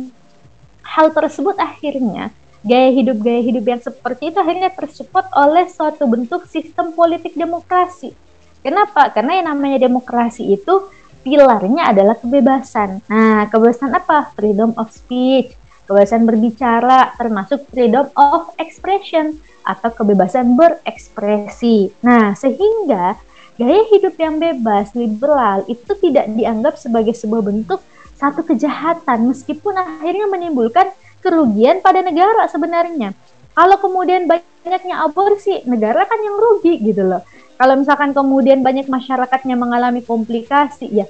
hal 0.83 1.15
tersebut 1.15 1.55
akhirnya 1.59 2.35
gaya 2.63 2.95
hidup 2.95 3.19
gaya 3.19 3.43
hidup 3.43 3.65
yang 3.67 3.83
seperti 3.83 4.31
itu 4.31 4.39
akhirnya 4.39 4.71
tersupport 4.71 5.27
oleh 5.35 5.67
suatu 5.67 6.07
bentuk 6.07 6.47
sistem 6.47 6.95
politik 6.95 7.35
demokrasi. 7.35 8.15
Kenapa? 8.63 9.11
Karena 9.11 9.43
yang 9.43 9.51
namanya 9.51 9.83
demokrasi 9.83 10.55
itu 10.55 10.87
pilarnya 11.27 11.91
adalah 11.91 12.15
kebebasan. 12.15 13.03
Nah, 13.11 13.51
kebebasan 13.51 13.91
apa? 13.91 14.31
Freedom 14.39 14.71
of 14.79 14.95
speech, 14.95 15.55
kebebasan 15.91 16.23
berbicara, 16.23 17.19
termasuk 17.19 17.67
freedom 17.75 18.07
of 18.15 18.55
expression 18.63 19.39
atau 19.67 19.91
kebebasan 19.91 20.55
berekspresi. 20.55 21.91
Nah, 22.07 22.39
sehingga 22.39 23.19
gaya 23.63 23.87
hidup 23.95 24.15
yang 24.19 24.43
bebas, 24.43 24.91
liberal 24.99 25.63
itu 25.71 25.95
tidak 26.03 26.27
dianggap 26.35 26.75
sebagai 26.75 27.15
sebuah 27.15 27.47
bentuk 27.47 27.79
satu 28.19 28.43
kejahatan 28.43 29.31
meskipun 29.31 29.75
akhirnya 29.79 30.27
menimbulkan 30.27 30.91
kerugian 31.23 31.79
pada 31.79 32.03
negara 32.03 32.51
sebenarnya. 32.51 33.15
Kalau 33.55 33.77
kemudian 33.79 34.27
banyaknya 34.27 35.07
aborsi, 35.07 35.63
negara 35.69 36.03
kan 36.09 36.19
yang 36.19 36.35
rugi 36.35 36.83
gitu 36.83 37.07
loh. 37.07 37.23
Kalau 37.59 37.79
misalkan 37.79 38.11
kemudian 38.11 38.67
banyak 38.67 38.91
masyarakatnya 38.91 39.55
mengalami 39.55 40.03
komplikasi, 40.03 40.91
ya 40.91 41.07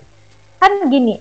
kan 0.61 0.84
gini, 0.92 1.16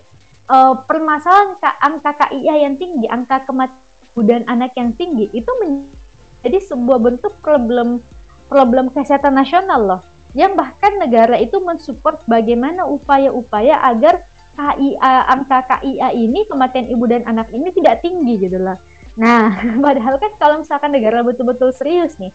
uh, 0.52 0.76
permasalahan 0.84 1.56
angka 1.80 2.12
KIA 2.26 2.68
yang 2.68 2.76
tinggi, 2.76 3.08
angka 3.08 3.48
kematian 3.48 4.44
anak 4.44 4.76
yang 4.76 4.92
tinggi 4.92 5.32
itu 5.32 5.48
menjadi 5.56 6.58
sebuah 6.68 6.98
bentuk 7.00 7.32
problem 7.40 8.04
problem 8.52 8.92
kesehatan 8.92 9.32
nasional 9.32 9.80
loh. 9.80 10.02
Yang 10.32 10.52
bahkan 10.56 10.92
negara 10.96 11.36
itu 11.36 11.60
mensupport 11.60 12.24
bagaimana 12.24 12.88
upaya-upaya 12.88 13.80
agar 13.84 14.24
KIA 14.52 15.14
angka 15.32 15.64
KIA 15.64 16.12
ini 16.12 16.44
kematian 16.44 16.88
ibu 16.92 17.04
dan 17.08 17.24
anak 17.24 17.48
ini 17.52 17.72
tidak 17.72 18.04
tinggi 18.04 18.48
gitu 18.48 18.60
loh. 18.60 18.76
Nah, 19.16 19.52
padahal 19.84 20.16
kan 20.16 20.32
kalau 20.36 20.56
misalkan 20.64 20.92
negara 20.92 21.20
betul-betul 21.24 21.72
serius 21.72 22.16
nih, 22.16 22.32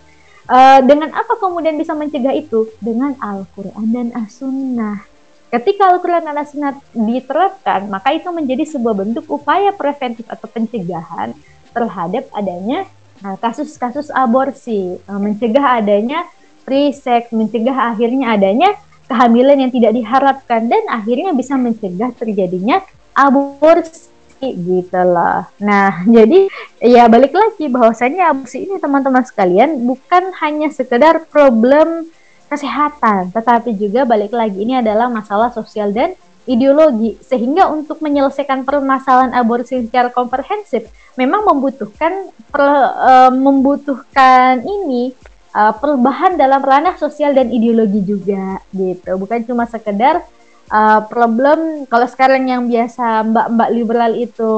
uh, 0.50 0.82
dengan 0.86 1.14
apa 1.14 1.38
kemudian 1.38 1.78
bisa 1.78 1.94
mencegah 1.94 2.34
itu? 2.34 2.70
Dengan 2.82 3.18
Al-Quran 3.18 3.88
dan 3.94 4.08
As-Sunnah. 4.14 5.18
Ketika 5.48 5.96
Al-Quran 5.96 6.28
dan 6.28 6.44
Sunnah 6.44 6.76
diterapkan, 6.92 7.88
maka 7.88 8.12
itu 8.12 8.28
menjadi 8.36 8.68
sebuah 8.68 9.00
bentuk 9.00 9.26
upaya 9.32 9.72
preventif 9.72 10.28
atau 10.28 10.44
pencegahan 10.44 11.32
terhadap 11.72 12.28
adanya 12.36 12.84
nah, 13.24 13.40
kasus-kasus 13.40 14.12
nah, 14.12 14.28
aborsi, 14.28 15.00
nah, 15.08 15.16
mencegah 15.16 15.80
adanya 15.80 16.28
free 16.68 16.92
sex, 16.92 17.32
mencegah 17.32 17.96
akhirnya 17.96 18.36
adanya 18.36 18.76
kehamilan 19.08 19.56
yang 19.56 19.72
tidak 19.72 19.96
diharapkan 19.96 20.68
dan 20.68 20.84
akhirnya 20.92 21.32
bisa 21.32 21.56
mencegah 21.56 22.12
terjadinya 22.12 22.84
aborsi 23.16 24.12
gitu 24.44 25.00
loh. 25.00 25.48
Nah, 25.64 26.04
jadi 26.20 26.52
ya 26.84 27.08
balik 27.08 27.32
lagi 27.32 27.72
bahwasanya 27.72 28.36
aborsi 28.36 28.68
ini 28.68 28.84
teman-teman 28.84 29.24
sekalian 29.24 29.88
bukan 29.88 30.36
hanya 30.44 30.68
sekedar 30.68 31.24
problem 31.32 32.12
kesehatan, 32.52 33.32
tetapi 33.32 33.72
juga 33.80 34.04
balik 34.04 34.36
lagi 34.36 34.60
ini 34.60 34.84
adalah 34.84 35.08
masalah 35.08 35.56
sosial 35.56 35.96
dan 35.96 36.20
ideologi. 36.44 37.16
Sehingga 37.24 37.72
untuk 37.72 38.04
menyelesaikan 38.04 38.68
permasalahan 38.68 39.32
aborsi 39.36 39.88
secara 39.88 40.12
komprehensif 40.12 40.88
memang 41.16 41.44
membutuhkan 41.44 42.32
per, 42.48 42.64
uh, 42.92 43.32
membutuhkan 43.32 44.64
ini 44.64 45.12
uh, 45.58 45.74
perubahan 45.74 46.38
dalam 46.38 46.62
ranah 46.62 46.96
sosial 47.02 47.34
dan 47.34 47.50
ideologi 47.50 48.06
juga 48.06 48.62
gitu. 48.70 49.18
Bukan 49.18 49.50
cuma 49.50 49.66
sekedar 49.66 50.22
uh, 50.70 51.02
problem 51.10 51.90
kalau 51.90 52.06
sekarang 52.06 52.46
yang 52.46 52.70
biasa 52.70 53.26
mbak-mbak 53.26 53.70
liberal 53.74 54.14
itu 54.14 54.54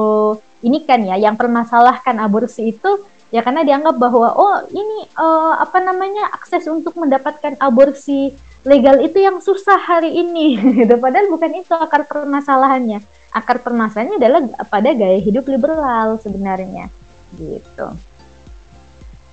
ini 0.60 0.84
kan 0.84 1.00
ya 1.00 1.16
yang 1.16 1.40
permasalahkan 1.40 2.20
aborsi 2.20 2.76
itu 2.76 3.00
ya 3.32 3.40
karena 3.40 3.64
dianggap 3.64 3.96
bahwa 3.96 4.36
oh 4.36 4.56
ini 4.68 5.08
uh, 5.16 5.56
apa 5.56 5.80
namanya 5.80 6.28
akses 6.36 6.68
untuk 6.68 6.92
mendapatkan 7.00 7.56
aborsi 7.56 8.36
legal 8.68 9.00
itu 9.00 9.24
yang 9.24 9.40
susah 9.40 9.80
hari 9.80 10.12
ini 10.20 10.60
gitu. 10.84 10.94
Padahal 11.00 11.32
bukan 11.32 11.64
itu 11.64 11.72
akar 11.72 12.04
permasalahannya. 12.04 13.00
Akar 13.32 13.62
permasalahannya 13.64 14.20
adalah 14.20 14.40
pada 14.68 14.92
gaya 14.92 15.16
hidup 15.22 15.48
liberal 15.48 16.20
sebenarnya 16.20 16.92
gitu 17.30 18.09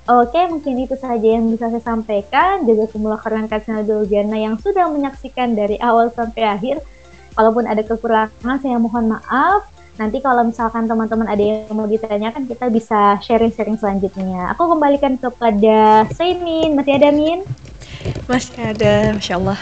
Oke, 0.08 0.39
mungkin 0.47 0.88
itu 0.88 0.95
saja 0.95 1.28
yang 1.36 1.51
bisa 1.51 1.68
saya 1.68 1.84
sampaikan. 1.84 2.64
Jaga 2.64 2.88
khairan 3.20 3.51
kasih 3.51 3.84
Jana 4.08 4.39
yang 4.39 4.55
sudah 4.55 4.88
menyaksikan 4.88 5.51
dari 5.51 5.76
awal 5.84 6.08
sampai 6.16 6.47
akhir. 6.47 6.80
Kalaupun 7.36 7.68
ada 7.68 7.84
kekurangan, 7.84 8.58
saya 8.64 8.80
mohon 8.80 9.12
maaf. 9.12 9.68
Nanti 9.99 10.24
kalau 10.24 10.47
misalkan 10.47 10.88
teman-teman 10.88 11.28
ada 11.28 11.43
yang 11.43 11.76
mau 11.76 11.91
ditanyakan, 11.91 12.47
kita 12.47 12.72
bisa 12.72 13.20
sharing-sharing 13.20 13.76
selanjutnya. 13.76 14.47
Aku 14.55 14.72
kembalikan 14.72 15.20
kepada 15.20 16.08
Saimin. 16.16 16.80
Masih 16.80 17.03
ada, 17.03 17.10
Min? 17.12 17.43
Masih 18.32 18.64
ada, 18.64 19.12
Masya 19.12 19.36
Allah. 19.43 19.60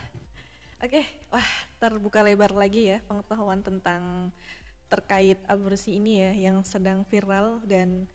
Oke, 0.78 1.02
wah 1.34 1.50
terbuka 1.82 2.22
lebar 2.22 2.54
lagi 2.54 2.94
ya 2.94 3.02
pengetahuan 3.02 3.66
tentang 3.66 4.30
terkait 4.92 5.42
aborsi 5.50 5.98
ini 5.98 6.22
ya 6.22 6.32
yang 6.36 6.62
sedang 6.62 7.02
viral 7.02 7.64
dan 7.66 8.06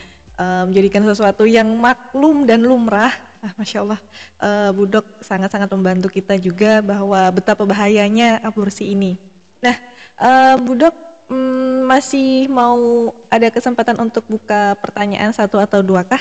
uh, 0.41 0.65
menjadikan 0.65 1.05
sesuatu 1.05 1.45
yang 1.45 1.69
maklum 1.77 2.49
dan 2.49 2.65
lumrah. 2.65 3.13
Ah, 3.41 3.57
Masya 3.57 3.85
Allah, 3.85 4.01
uh, 4.37 4.71
Budok 4.77 5.25
sangat-sangat 5.25 5.73
membantu 5.73 6.13
kita 6.13 6.37
juga 6.37 6.85
bahwa 6.85 7.25
betapa 7.33 7.65
bahayanya 7.65 8.37
aborsi 8.45 8.93
ini. 8.93 9.17
Nah, 9.65 9.77
uh, 10.21 10.57
Budok, 10.61 10.93
um, 11.33 11.89
masih 11.89 12.53
mau 12.53 13.09
ada 13.33 13.49
kesempatan 13.49 13.97
untuk 13.97 14.29
buka 14.29 14.77
pertanyaan 14.77 15.33
satu 15.33 15.57
atau 15.57 15.81
dua 15.81 16.05
kah? 16.05 16.21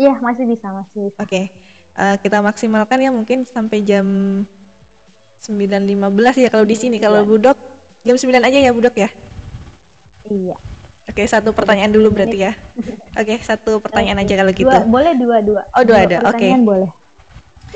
Iya, 0.00 0.16
masih 0.24 0.48
bisa, 0.48 0.72
masih 0.72 1.12
bisa. 1.12 1.20
Oke, 1.20 1.28
okay. 1.28 1.44
uh, 1.96 2.12
eh, 2.12 2.16
kita 2.20 2.40
maksimalkan 2.40 3.00
ya 3.00 3.12
mungkin 3.12 3.44
sampai 3.44 3.84
jam 3.84 4.04
9.15 5.40 6.44
ya 6.44 6.48
kalau 6.48 6.64
di 6.64 6.76
sini. 6.76 6.96
Kalau 6.96 7.24
iya. 7.24 7.28
Budok 7.28 7.58
jam 8.08 8.16
9 8.16 8.40
aja 8.40 8.58
ya 8.60 8.72
Budok 8.72 8.96
ya? 8.96 9.08
Iya. 10.28 10.75
Oke, 11.06 11.22
okay, 11.22 11.26
satu 11.30 11.54
pertanyaan 11.54 11.94
dulu 11.94 12.10
berarti 12.10 12.50
ya. 12.50 12.52
Oke, 13.14 13.38
okay, 13.38 13.38
satu 13.38 13.78
pertanyaan 13.78 14.18
okay. 14.18 14.26
aja 14.26 14.34
kalau 14.42 14.52
gitu. 14.52 14.66
Dua, 14.66 14.82
boleh 14.90 15.14
dua 15.14 15.38
dua. 15.38 15.62
Oh 15.70 15.86
dua, 15.86 16.02
dua 16.02 16.06
ada, 16.10 16.16
oke. 16.34 16.38
Okay. 16.38 16.50
boleh. 16.58 16.90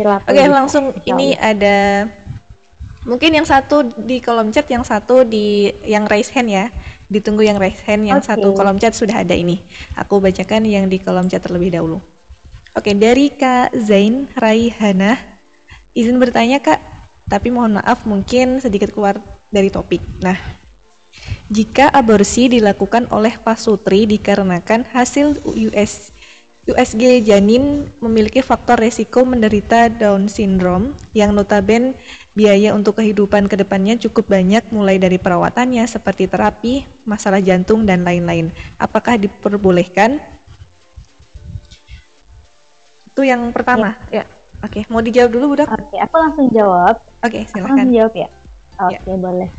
Oke, 0.00 0.34
okay, 0.34 0.46
langsung 0.50 0.90
ini 1.06 1.38
ada 1.38 2.08
mungkin 3.06 3.30
yang 3.30 3.46
satu 3.46 3.86
di 3.86 4.18
kolom 4.18 4.50
chat, 4.50 4.66
yang 4.66 4.82
satu 4.82 5.22
di 5.22 5.70
yang 5.86 6.10
raise 6.10 6.34
hand 6.34 6.50
ya. 6.50 6.74
Ditunggu 7.06 7.46
yang 7.46 7.58
raise 7.62 7.78
hand, 7.86 8.02
yang 8.02 8.18
okay. 8.18 8.34
satu 8.34 8.50
kolom 8.50 8.82
chat 8.82 8.98
sudah 8.98 9.22
ada 9.22 9.34
ini. 9.34 9.62
Aku 9.94 10.18
bacakan 10.18 10.66
yang 10.66 10.90
di 10.90 10.98
kolom 10.98 11.30
chat 11.30 11.42
terlebih 11.42 11.70
dahulu. 11.70 12.02
Oke, 12.74 12.94
dari 12.98 13.30
Kak 13.34 13.74
Zain 13.78 14.26
Raihana. 14.34 15.18
Izin 15.90 16.22
bertanya 16.22 16.62
Kak, 16.62 16.78
tapi 17.26 17.50
mohon 17.50 17.78
maaf 17.78 18.06
mungkin 18.06 18.62
sedikit 18.62 18.94
keluar 18.94 19.18
dari 19.50 19.70
topik. 19.70 19.98
Nah, 20.22 20.38
jika 21.50 21.90
aborsi 21.90 22.46
dilakukan 22.46 23.10
oleh 23.10 23.34
pasutri 23.42 24.06
dikarenakan 24.06 24.86
hasil 24.88 25.38
US 25.70 26.14
USG 26.70 27.24
janin 27.24 27.88
memiliki 28.04 28.44
faktor 28.44 28.78
resiko 28.78 29.24
menderita 29.24 29.88
Down 29.88 30.28
syndrome 30.28 30.92
yang 31.16 31.32
notabene 31.32 31.96
biaya 32.36 32.76
untuk 32.76 33.00
kehidupan 33.00 33.48
ke 33.48 33.56
depannya 33.58 33.96
cukup 33.96 34.30
banyak 34.30 34.68
mulai 34.70 35.00
dari 35.00 35.16
perawatannya 35.16 35.82
seperti 35.88 36.30
terapi, 36.30 36.86
masalah 37.08 37.42
jantung, 37.42 37.88
dan 37.88 38.06
lain-lain. 38.06 38.52
Apakah 38.78 39.18
diperbolehkan? 39.18 40.20
Itu 43.08 43.26
yang 43.26 43.50
pertama. 43.50 43.98
Ya. 44.12 44.22
ya. 44.22 44.24
Oke, 44.60 44.84
mau 44.92 45.00
dijawab 45.00 45.32
dulu, 45.32 45.56
Budak? 45.56 45.72
Oke, 45.72 45.96
aku 45.96 46.16
langsung 46.20 46.46
jawab. 46.52 47.00
Oke, 47.24 47.48
silakan. 47.48 47.64
Aku 47.64 47.68
langsung 47.72 47.92
jawab 47.96 48.12
ya. 48.14 48.28
Oke, 48.78 48.96
ya. 49.08 49.16
boleh. 49.16 49.50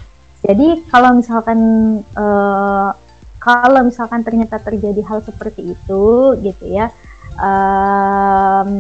Jadi 0.41 0.89
kalau 0.89 1.21
misalkan 1.21 1.59
uh, 2.17 2.89
kalau 3.41 3.81
misalkan 3.85 4.21
ternyata 4.21 4.61
terjadi 4.61 5.01
hal 5.05 5.25
seperti 5.25 5.73
itu, 5.73 6.05
gitu 6.45 6.65
ya, 6.69 6.93
um, 7.41 8.71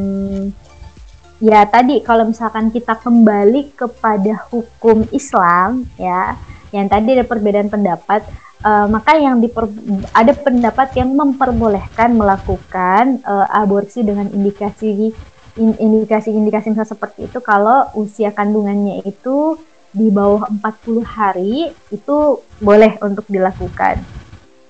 ya 1.41 1.65
tadi 1.65 2.05
kalau 2.05 2.29
misalkan 2.29 2.69
kita 2.69 2.97
kembali 3.01 3.73
kepada 3.73 4.45
hukum 4.53 5.05
Islam, 5.09 5.89
ya, 5.97 6.37
yang 6.69 6.85
tadi 6.89 7.17
ada 7.17 7.25
perbedaan 7.25 7.73
pendapat, 7.73 8.21
uh, 8.61 8.85
maka 8.85 9.17
yang 9.17 9.41
diper, 9.41 9.65
ada 10.13 10.33
pendapat 10.37 10.93
yang 10.97 11.13
memperbolehkan 11.13 12.13
melakukan 12.13 13.21
uh, 13.25 13.49
aborsi 13.49 14.05
dengan 14.05 14.29
indikasi 14.29 15.13
indikasi-indikasi 15.59 16.71
seperti 16.87 17.27
itu 17.27 17.43
kalau 17.43 17.91
usia 17.99 18.31
kandungannya 18.31 19.03
itu 19.03 19.59
di 19.91 20.07
bawah 20.07 20.47
40 20.47 21.03
hari 21.03 21.69
itu 21.91 22.17
boleh 22.63 22.95
untuk 23.03 23.27
dilakukan. 23.27 23.99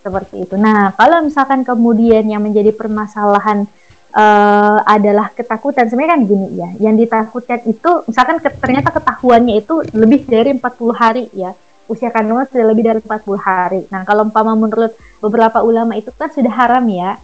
Seperti 0.02 0.50
itu. 0.50 0.58
Nah, 0.58 0.98
kalau 0.98 1.22
misalkan 1.22 1.62
kemudian 1.62 2.26
yang 2.26 2.42
menjadi 2.42 2.74
permasalahan 2.74 3.70
uh, 4.18 4.82
adalah 4.82 5.30
ketakutan, 5.30 5.86
sebenarnya 5.86 6.18
kan 6.18 6.22
gini 6.26 6.48
ya, 6.58 6.70
yang 6.82 6.98
ditakutkan 6.98 7.62
itu 7.70 8.02
misalkan 8.10 8.42
ke, 8.42 8.50
ternyata 8.58 8.90
ketahuannya 8.90 9.62
itu 9.62 9.86
lebih 9.94 10.26
dari 10.26 10.58
40 10.58 10.90
hari 10.98 11.30
ya, 11.38 11.54
usia 11.86 12.10
kandungan 12.10 12.50
sudah 12.50 12.66
lebih 12.66 12.84
dari 12.90 13.00
40 13.06 13.38
hari. 13.38 13.82
Nah, 13.94 14.02
kalau 14.02 14.26
umpama 14.26 14.58
menurut 14.58 14.98
beberapa 15.22 15.62
ulama 15.62 15.94
itu 15.94 16.10
kan 16.18 16.34
sudah 16.34 16.50
haram 16.50 16.82
ya, 16.90 17.22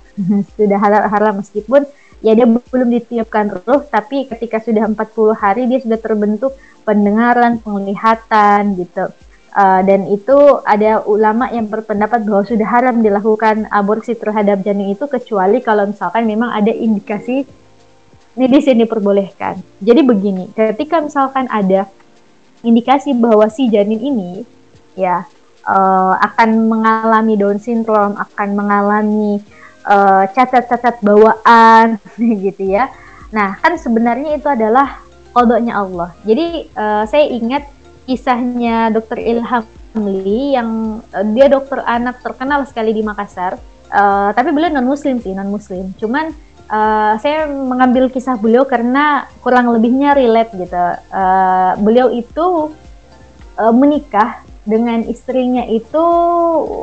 sudah 0.54 0.78
haram, 0.78 1.02
haram. 1.10 1.34
Meskipun 1.42 1.82
ya 2.26 2.34
dia 2.34 2.50
belum 2.50 2.90
ditiupkan 2.90 3.62
ruh 3.66 3.86
tapi 3.86 4.26
ketika 4.26 4.58
sudah 4.62 4.90
40 4.90 5.38
hari 5.38 5.70
dia 5.70 5.80
sudah 5.82 6.00
terbentuk 6.02 6.58
pendengaran, 6.88 7.60
penglihatan 7.60 8.80
gitu. 8.80 9.12
Uh, 9.58 9.82
dan 9.82 10.06
itu 10.06 10.62
ada 10.70 11.02
ulama 11.10 11.50
yang 11.50 11.66
berpendapat 11.66 12.22
bahwa 12.30 12.46
sudah 12.46 12.68
haram 12.70 13.02
dilakukan 13.02 13.66
aborsi 13.74 14.14
terhadap 14.14 14.62
janin 14.62 14.94
itu 14.94 15.10
kecuali 15.10 15.66
kalau 15.66 15.90
misalkan 15.90 16.30
memang 16.30 16.54
ada 16.54 16.70
indikasi 16.70 17.42
medis 18.38 18.70
yang 18.70 18.86
diperbolehkan. 18.86 19.58
Jadi 19.82 20.02
begini, 20.06 20.54
ketika 20.54 21.02
misalkan 21.02 21.50
ada 21.50 21.90
indikasi 22.62 23.18
bahwa 23.18 23.50
si 23.50 23.66
janin 23.66 23.98
ini 23.98 24.32
ya 24.94 25.26
uh, 25.66 26.14
akan 26.22 26.70
mengalami 26.70 27.34
Down 27.34 27.58
syndrome, 27.58 28.14
akan 28.14 28.50
mengalami 28.54 29.42
uh, 29.88 30.24
cacat-cacat 30.36 31.00
bawaan 31.00 31.98
gitu 32.46 32.64
ya. 32.68 32.92
Nah, 33.32 33.56
kan 33.60 33.80
sebenarnya 33.80 34.36
itu 34.36 34.48
adalah 34.48 35.02
kodoknya 35.32 35.80
Allah. 35.80 36.12
Jadi 36.28 36.72
uh, 36.76 37.04
saya 37.08 37.26
ingat 37.32 37.68
kisahnya 38.08 38.92
Dokter 38.92 39.20
Ilham 39.20 39.68
Lee 39.98 40.56
yang 40.56 41.02
uh, 41.12 41.26
dia 41.34 41.50
dokter 41.50 41.82
anak 41.84 42.22
terkenal 42.22 42.64
sekali 42.68 42.92
di 42.94 43.02
Makassar. 43.04 43.60
Uh, 43.88 44.36
tapi 44.36 44.52
beliau 44.52 44.72
non 44.76 44.88
Muslim 44.88 45.24
sih, 45.24 45.32
non 45.32 45.48
Muslim. 45.48 45.96
Cuman 45.96 46.32
uh, 46.72 47.16
saya 47.20 47.48
mengambil 47.48 48.12
kisah 48.12 48.36
beliau 48.40 48.68
karena 48.68 49.28
kurang 49.44 49.72
lebihnya 49.72 50.16
relate 50.16 50.52
gitu. 50.56 50.86
Uh, 51.12 51.76
beliau 51.80 52.12
itu 52.12 52.72
uh, 53.60 53.74
menikah 53.74 54.44
dengan 54.68 55.00
istrinya 55.08 55.64
itu 55.64 56.04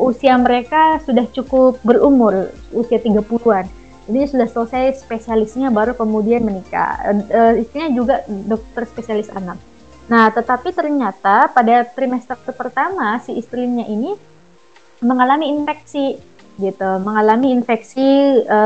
usia 0.09 0.41
mereka 0.41 1.05
sudah 1.05 1.28
cukup 1.37 1.76
berumur, 1.85 2.49
usia 2.72 2.97
30-an. 2.97 3.68
Jadi 4.09 4.20
sudah 4.24 4.49
selesai 4.49 5.05
spesialisnya 5.05 5.68
baru 5.68 5.93
kemudian 5.93 6.45
menikah. 6.45 6.97
E, 7.28 7.61
istrinya 7.61 7.93
juga 7.93 8.14
dokter 8.28 8.89
spesialis 8.89 9.28
anak. 9.32 9.61
Nah, 10.09 10.32
tetapi 10.32 10.72
ternyata 10.72 11.53
pada 11.53 11.85
trimester 11.89 12.37
pertama 12.57 13.20
si 13.24 13.37
istrinya 13.37 13.85
ini 13.85 14.16
mengalami 15.05 15.53
infeksi 15.53 16.16
gitu, 16.57 16.91
mengalami 17.05 17.53
infeksi 17.53 18.41
e, 18.45 18.59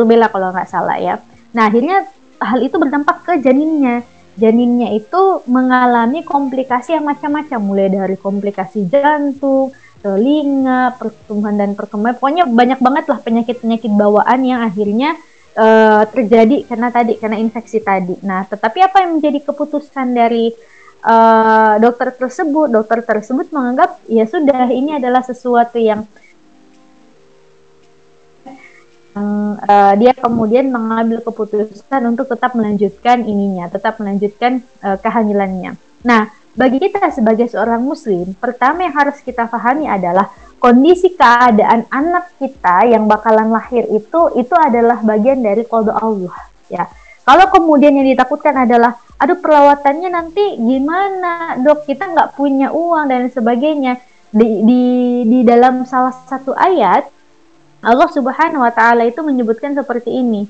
rubella 0.00 0.32
kalau 0.32 0.52
nggak 0.52 0.68
salah 0.68 0.96
ya. 0.96 1.20
Nah, 1.52 1.68
akhirnya 1.68 2.08
hal 2.40 2.60
itu 2.64 2.76
berdampak 2.80 3.20
ke 3.24 3.32
janinnya 3.44 4.00
janinnya 4.38 4.94
itu 4.94 5.42
mengalami 5.50 6.22
komplikasi 6.22 6.94
yang 6.94 7.06
macam-macam 7.06 7.60
mulai 7.60 7.88
dari 7.90 8.16
komplikasi 8.18 8.86
jantung, 8.86 9.74
telinga, 10.00 10.96
pertumbuhan 10.96 11.56
dan 11.56 11.70
perkembangan. 11.76 12.16
Pokoknya 12.18 12.44
banyak 12.48 12.80
banget 12.80 13.04
lah 13.10 13.18
penyakit-penyakit 13.20 13.92
bawaan 13.92 14.40
yang 14.46 14.60
akhirnya 14.64 15.16
uh, 15.56 16.02
terjadi 16.08 16.64
karena 16.66 16.88
tadi 16.88 17.18
karena 17.20 17.36
infeksi 17.36 17.78
tadi. 17.82 18.16
Nah, 18.24 18.48
tetapi 18.48 18.78
apa 18.80 19.04
yang 19.04 19.20
menjadi 19.20 19.44
keputusan 19.44 20.08
dari 20.16 20.52
uh, 21.04 21.74
dokter 21.82 22.16
tersebut? 22.16 22.72
Dokter 22.72 23.04
tersebut 23.04 23.52
menganggap 23.52 24.00
ya 24.08 24.24
sudah 24.24 24.68
ini 24.72 24.96
adalah 24.96 25.20
sesuatu 25.20 25.76
yang 25.76 26.08
uh, 29.16 29.94
dia 29.98 30.12
kemudian 30.14 30.70
mengambil 30.70 31.22
keputusan 31.24 32.02
untuk 32.06 32.30
tetap 32.30 32.54
melanjutkan 32.54 33.26
ininya, 33.26 33.66
tetap 33.70 33.98
melanjutkan 33.98 34.62
uh, 34.82 34.98
kehamilannya. 35.00 35.74
Nah, 36.06 36.30
bagi 36.54 36.82
kita 36.82 37.10
sebagai 37.14 37.46
seorang 37.46 37.82
muslim, 37.82 38.34
pertama 38.38 38.82
yang 38.86 38.94
harus 38.94 39.22
kita 39.22 39.46
pahami 39.46 39.86
adalah 39.86 40.30
kondisi 40.60 41.16
keadaan 41.16 41.88
anak 41.88 42.36
kita 42.36 42.84
yang 42.90 43.08
bakalan 43.08 43.48
lahir 43.48 43.88
itu 43.88 44.20
itu 44.36 44.54
adalah 44.54 45.00
bagian 45.00 45.40
dari 45.40 45.64
kode 45.64 45.90
Allah 45.90 46.36
ya. 46.68 46.84
Kalau 47.24 47.46
kemudian 47.48 47.96
yang 47.96 48.06
ditakutkan 48.12 48.68
adalah 48.68 49.00
aduh 49.16 49.40
perawatannya 49.40 50.08
nanti 50.12 50.56
gimana 50.60 51.60
dok 51.60 51.88
kita 51.88 52.08
nggak 52.12 52.36
punya 52.36 52.72
uang 52.72 53.08
dan 53.08 53.28
sebagainya 53.28 54.00
di, 54.32 54.64
di 54.64 54.82
di 55.28 55.38
dalam 55.44 55.84
salah 55.84 56.14
satu 56.28 56.56
ayat 56.56 57.04
Allah 57.80 58.08
Subhanahu 58.12 58.60
wa 58.60 58.72
taala 58.72 59.08
itu 59.08 59.24
menyebutkan 59.24 59.72
seperti 59.72 60.12
ini. 60.12 60.44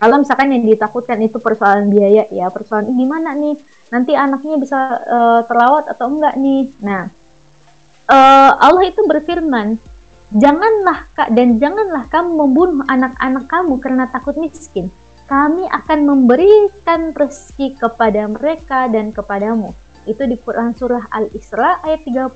Kalau 0.00 0.16
misalkan 0.20 0.52
yang 0.52 0.64
ditakutkan 0.64 1.20
itu 1.20 1.36
persoalan 1.36 1.92
biaya 1.92 2.24
ya, 2.32 2.48
persoalan 2.48 2.92
gimana 2.96 3.36
nih 3.36 3.56
nanti 3.92 4.16
anaknya 4.16 4.56
bisa 4.56 4.78
uh, 5.04 5.40
terlawat 5.44 5.92
atau 5.92 6.08
enggak 6.08 6.40
nih. 6.40 6.72
Nah, 6.80 7.12
uh, 8.08 8.50
Allah 8.56 8.88
itu 8.88 9.04
berfirman, 9.04 9.76
"Janganlah 10.32 11.04
Kak 11.12 11.36
dan 11.36 11.60
janganlah 11.60 12.08
kamu 12.08 12.30
membunuh 12.32 12.84
anak-anak 12.88 13.44
kamu 13.44 13.74
karena 13.80 14.04
takut 14.08 14.40
miskin. 14.40 14.88
Kami 15.28 15.68
akan 15.68 15.98
memberikan 16.08 17.12
rezeki 17.12 17.76
kepada 17.76 18.24
mereka 18.24 18.88
dan 18.88 19.12
kepadamu." 19.12 19.76
Itu 20.10 20.26
di 20.26 20.34
Quran 20.34 20.74
surah 20.74 21.06
Al-Isra 21.14 21.78
ayat 21.86 22.02
31 22.02 22.34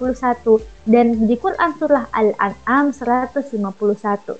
dan 0.86 1.26
di 1.26 1.34
Quran 1.34 1.70
surah 1.74 2.06
Al-An'am 2.14 2.94
151 2.94 4.38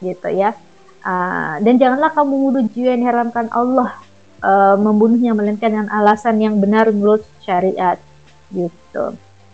gitu 0.00 0.28
ya. 0.32 0.56
Uh, 1.04 1.60
dan 1.60 1.76
janganlah 1.76 2.16
kamu 2.16 2.32
menuduh 2.32 2.64
yang 2.80 3.04
diharamkan 3.04 3.52
Allah 3.52 3.92
uh, 4.40 4.76
membunuhnya 4.80 5.36
melainkan 5.36 5.68
dengan 5.68 5.88
alasan 5.92 6.40
yang 6.40 6.56
benar 6.56 6.88
menurut 6.88 7.20
syariat. 7.44 8.00
Gitu. 8.48 9.04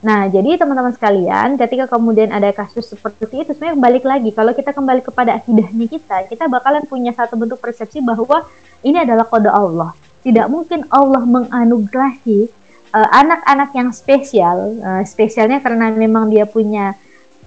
Nah, 0.00 0.32
jadi 0.32 0.56
teman-teman 0.56 0.96
sekalian, 0.96 1.60
ketika 1.60 1.84
kemudian 1.84 2.32
ada 2.32 2.48
kasus 2.56 2.88
seperti 2.88 3.44
itu, 3.44 3.52
sebenarnya 3.52 3.76
balik 3.76 4.04
lagi, 4.08 4.32
kalau 4.32 4.56
kita 4.56 4.72
kembali 4.72 5.04
kepada 5.04 5.36
akidahnya 5.36 5.86
kita, 5.92 6.24
kita 6.24 6.48
bakalan 6.48 6.88
punya 6.88 7.12
satu 7.12 7.36
bentuk 7.36 7.60
persepsi 7.60 8.00
bahwa 8.00 8.48
ini 8.80 8.96
adalah 8.96 9.28
kode 9.28 9.52
Allah. 9.52 9.92
Tidak 10.24 10.48
mungkin 10.48 10.88
Allah 10.88 11.20
menganugerahi 11.20 12.59
uh, 12.94 13.08
anak-anak 13.10 13.70
yang 13.74 13.90
spesial, 13.94 14.78
uh, 14.82 15.02
spesialnya 15.06 15.62
karena 15.62 15.90
memang 15.94 16.30
dia 16.30 16.46
punya 16.46 16.94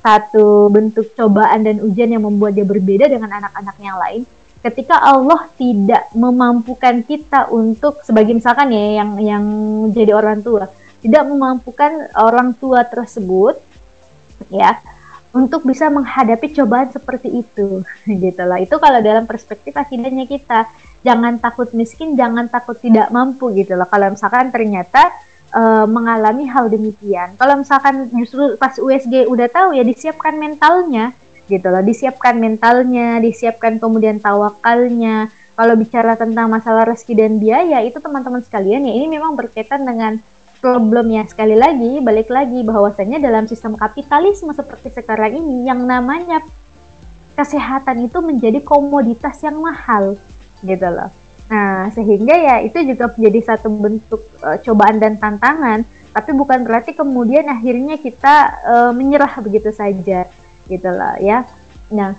satu 0.03 0.67
bentuk 0.67 1.15
cobaan 1.15 1.63
dan 1.63 1.79
ujian 1.79 2.11
yang 2.11 2.27
membuat 2.27 2.59
dia 2.59 2.67
berbeda 2.67 3.07
dengan 3.07 3.31
anak-anak 3.39 3.75
yang 3.79 3.95
lain. 3.95 4.21
Ketika 4.63 4.95
Allah 4.95 5.47
tidak 5.59 6.07
memampukan 6.15 7.03
kita 7.03 7.51
untuk 7.51 7.99
sebagai 8.03 8.31
misalkan 8.35 8.71
ya 8.71 9.03
yang 9.03 9.11
yang 9.19 9.43
jadi 9.91 10.15
orang 10.15 10.39
tua, 10.39 10.71
tidak 11.03 11.23
memampukan 11.27 12.07
orang 12.15 12.55
tua 12.55 12.87
tersebut 12.87 13.59
ya 14.47 14.79
untuk 15.35 15.65
bisa 15.65 15.89
menghadapi 15.89 16.53
cobaan 16.55 16.93
seperti 16.93 17.43
itu 17.43 17.81
gitu 18.23 18.41
loh 18.45 18.59
itu 18.61 18.75
kalau 18.79 18.99
dalam 19.03 19.27
perspektif 19.27 19.75
akidahnya 19.75 20.29
kita 20.29 20.69
jangan 21.03 21.41
takut 21.41 21.73
miskin 21.75 22.15
jangan 22.15 22.47
takut 22.47 22.79
tidak 22.79 23.11
mampu 23.11 23.51
gitu 23.57 23.75
loh 23.75 23.89
kalau 23.89 24.13
misalkan 24.13 24.53
ternyata 24.53 25.11
uh, 25.53 25.85
mengalami 25.87 26.49
hal 26.49 26.67
demikian. 26.67 27.37
Kalau 27.37 27.61
misalkan 27.61 28.09
justru 28.11 28.57
pas 28.57 28.75
USG 28.75 29.29
udah 29.29 29.47
tahu 29.47 29.77
ya 29.77 29.85
disiapkan 29.85 30.35
mentalnya 30.35 31.13
gitu 31.47 31.69
loh. 31.69 31.85
Disiapkan 31.85 32.35
mentalnya 32.41 33.21
disiapkan 33.21 33.77
kemudian 33.77 34.19
tawakalnya. 34.19 35.29
Kalau 35.53 35.77
bicara 35.77 36.17
tentang 36.17 36.49
masalah 36.49 36.89
rezeki 36.89 37.13
dan 37.13 37.37
biaya 37.37 37.85
itu 37.85 38.01
teman-teman 38.01 38.41
sekalian 38.41 38.89
ya 38.89 38.93
ini 38.97 39.05
memang 39.05 39.37
berkaitan 39.37 39.85
dengan 39.85 40.17
problemnya 40.57 41.27
sekali 41.29 41.53
lagi 41.53 42.01
balik 42.01 42.31
lagi 42.31 42.65
bahwasanya 42.65 43.21
dalam 43.21 43.45
sistem 43.45 43.77
kapitalisme 43.77 44.49
seperti 44.55 44.89
sekarang 44.95 45.37
ini 45.37 45.69
yang 45.69 45.85
namanya 45.85 46.41
kesehatan 47.37 48.09
itu 48.09 48.17
menjadi 48.17 48.65
komoditas 48.65 49.45
yang 49.45 49.61
mahal 49.61 50.17
gitu 50.65 50.87
loh. 50.89 51.13
Nah, 51.51 51.91
sehingga 51.91 52.33
ya 52.33 52.55
itu 52.63 52.79
juga 52.87 53.11
menjadi 53.13 53.39
satu 53.53 53.67
bentuk 53.67 54.21
uh, 54.39 54.57
cobaan 54.63 54.97
dan 54.97 55.19
tantangan, 55.19 55.83
tapi 56.15 56.31
bukan 56.31 56.63
berarti 56.63 56.95
kemudian 56.95 57.45
akhirnya 57.51 57.99
kita 57.99 58.35
uh, 58.63 58.91
menyerah 58.95 59.33
begitu 59.43 59.69
saja 59.75 60.25
gitu 60.71 60.89
loh 60.89 61.19
ya. 61.19 61.43
Nah, 61.91 62.15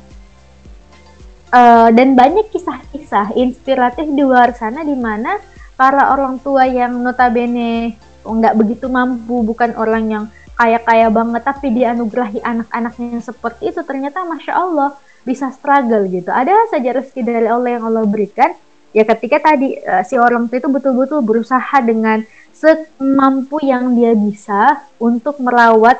uh, 1.50 1.88
dan 1.90 2.12
banyak 2.12 2.52
kisah-kisah 2.52 3.32
inspiratif 3.34 4.06
di 4.06 4.22
luar 4.22 4.52
sana 4.54 4.84
di 4.84 4.94
mana 4.94 5.40
para 5.74 6.14
orang 6.14 6.38
tua 6.38 6.68
yang 6.68 7.00
notabene 7.02 7.98
nggak 8.24 8.54
begitu 8.56 8.86
mampu, 8.88 9.44
bukan 9.44 9.76
orang 9.76 10.04
yang 10.08 10.24
kaya-kaya 10.54 11.10
banget, 11.10 11.42
tapi 11.42 11.74
dianugerahi 11.74 12.38
anak-anaknya 12.40 13.18
yang 13.18 13.24
seperti 13.24 13.74
itu, 13.74 13.80
ternyata 13.82 14.22
masya 14.22 14.54
Allah 14.54 14.94
bisa 15.26 15.50
struggle 15.50 16.06
gitu. 16.06 16.30
Ada 16.30 16.70
saja 16.70 16.94
rezeki 16.94 17.20
dari 17.26 17.48
Allah 17.50 17.80
yang 17.80 17.84
Allah 17.88 18.04
berikan. 18.06 18.54
Ya 18.94 19.02
ketika 19.02 19.42
tadi 19.42 19.74
uh, 19.82 20.06
si 20.06 20.14
orang 20.14 20.46
tua 20.46 20.62
itu 20.62 20.70
betul-betul 20.70 21.18
berusaha 21.26 21.76
dengan 21.82 22.22
semampu 22.54 23.58
yang 23.58 23.90
dia 23.98 24.14
bisa 24.14 24.86
untuk 25.02 25.42
merawat 25.42 25.98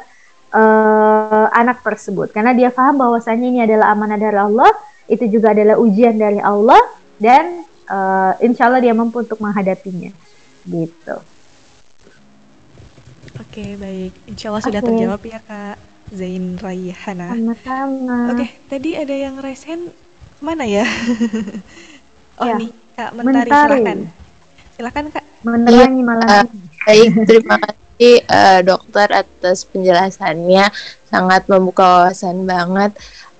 uh, 0.54 1.50
anak 1.50 1.82
tersebut, 1.82 2.30
karena 2.30 2.54
dia 2.54 2.70
paham 2.70 3.02
bahwasanya 3.02 3.46
ini 3.50 3.60
adalah 3.66 3.90
amanah 3.90 4.14
dari 4.14 4.38
Allah, 4.38 4.70
itu 5.10 5.26
juga 5.26 5.50
adalah 5.50 5.74
ujian 5.82 6.14
dari 6.14 6.38
Allah 6.38 6.78
dan 7.18 7.66
uh, 7.90 8.38
insya 8.38 8.70
Allah 8.70 8.78
dia 8.78 8.94
mampu 8.94 9.26
untuk 9.26 9.42
menghadapinya. 9.42 10.14
Gitu. 10.62 11.16
Oke, 13.42 13.74
baik. 13.74 14.14
Insya 14.30 14.54
Allah 14.54 14.62
sudah 14.62 14.80
terjawab 14.80 15.20
ya 15.26 15.42
Kak 15.42 15.76
Zain 16.14 16.54
Raihana. 16.62 17.34
Sama-sama. 17.34 18.18
Oke, 18.30 18.46
tadi 18.70 18.94
ada 18.94 19.12
yang 19.18 19.42
resen 19.42 19.90
mana 20.38 20.62
ya? 20.62 20.86
oh 22.40 22.46
ya. 22.46 22.54
nih 22.62 22.83
Kak 22.94 23.10
Mentari, 23.18 23.50
Mentari. 23.50 23.70
silahkan. 23.74 23.98
Silahkan 24.78 25.04
Kak. 25.10 25.24
Menerangi 25.44 26.00
ya, 26.00 26.06
malam 26.06 26.26
uh, 26.30 26.44
Baik, 26.86 27.10
terima 27.28 27.56
kasih 27.58 28.14
uh, 28.30 28.60
dokter 28.62 29.08
atas 29.10 29.66
penjelasannya. 29.68 30.64
Sangat 31.10 31.42
membuka 31.50 31.82
wawasan 31.82 32.46
banget. 32.46 32.94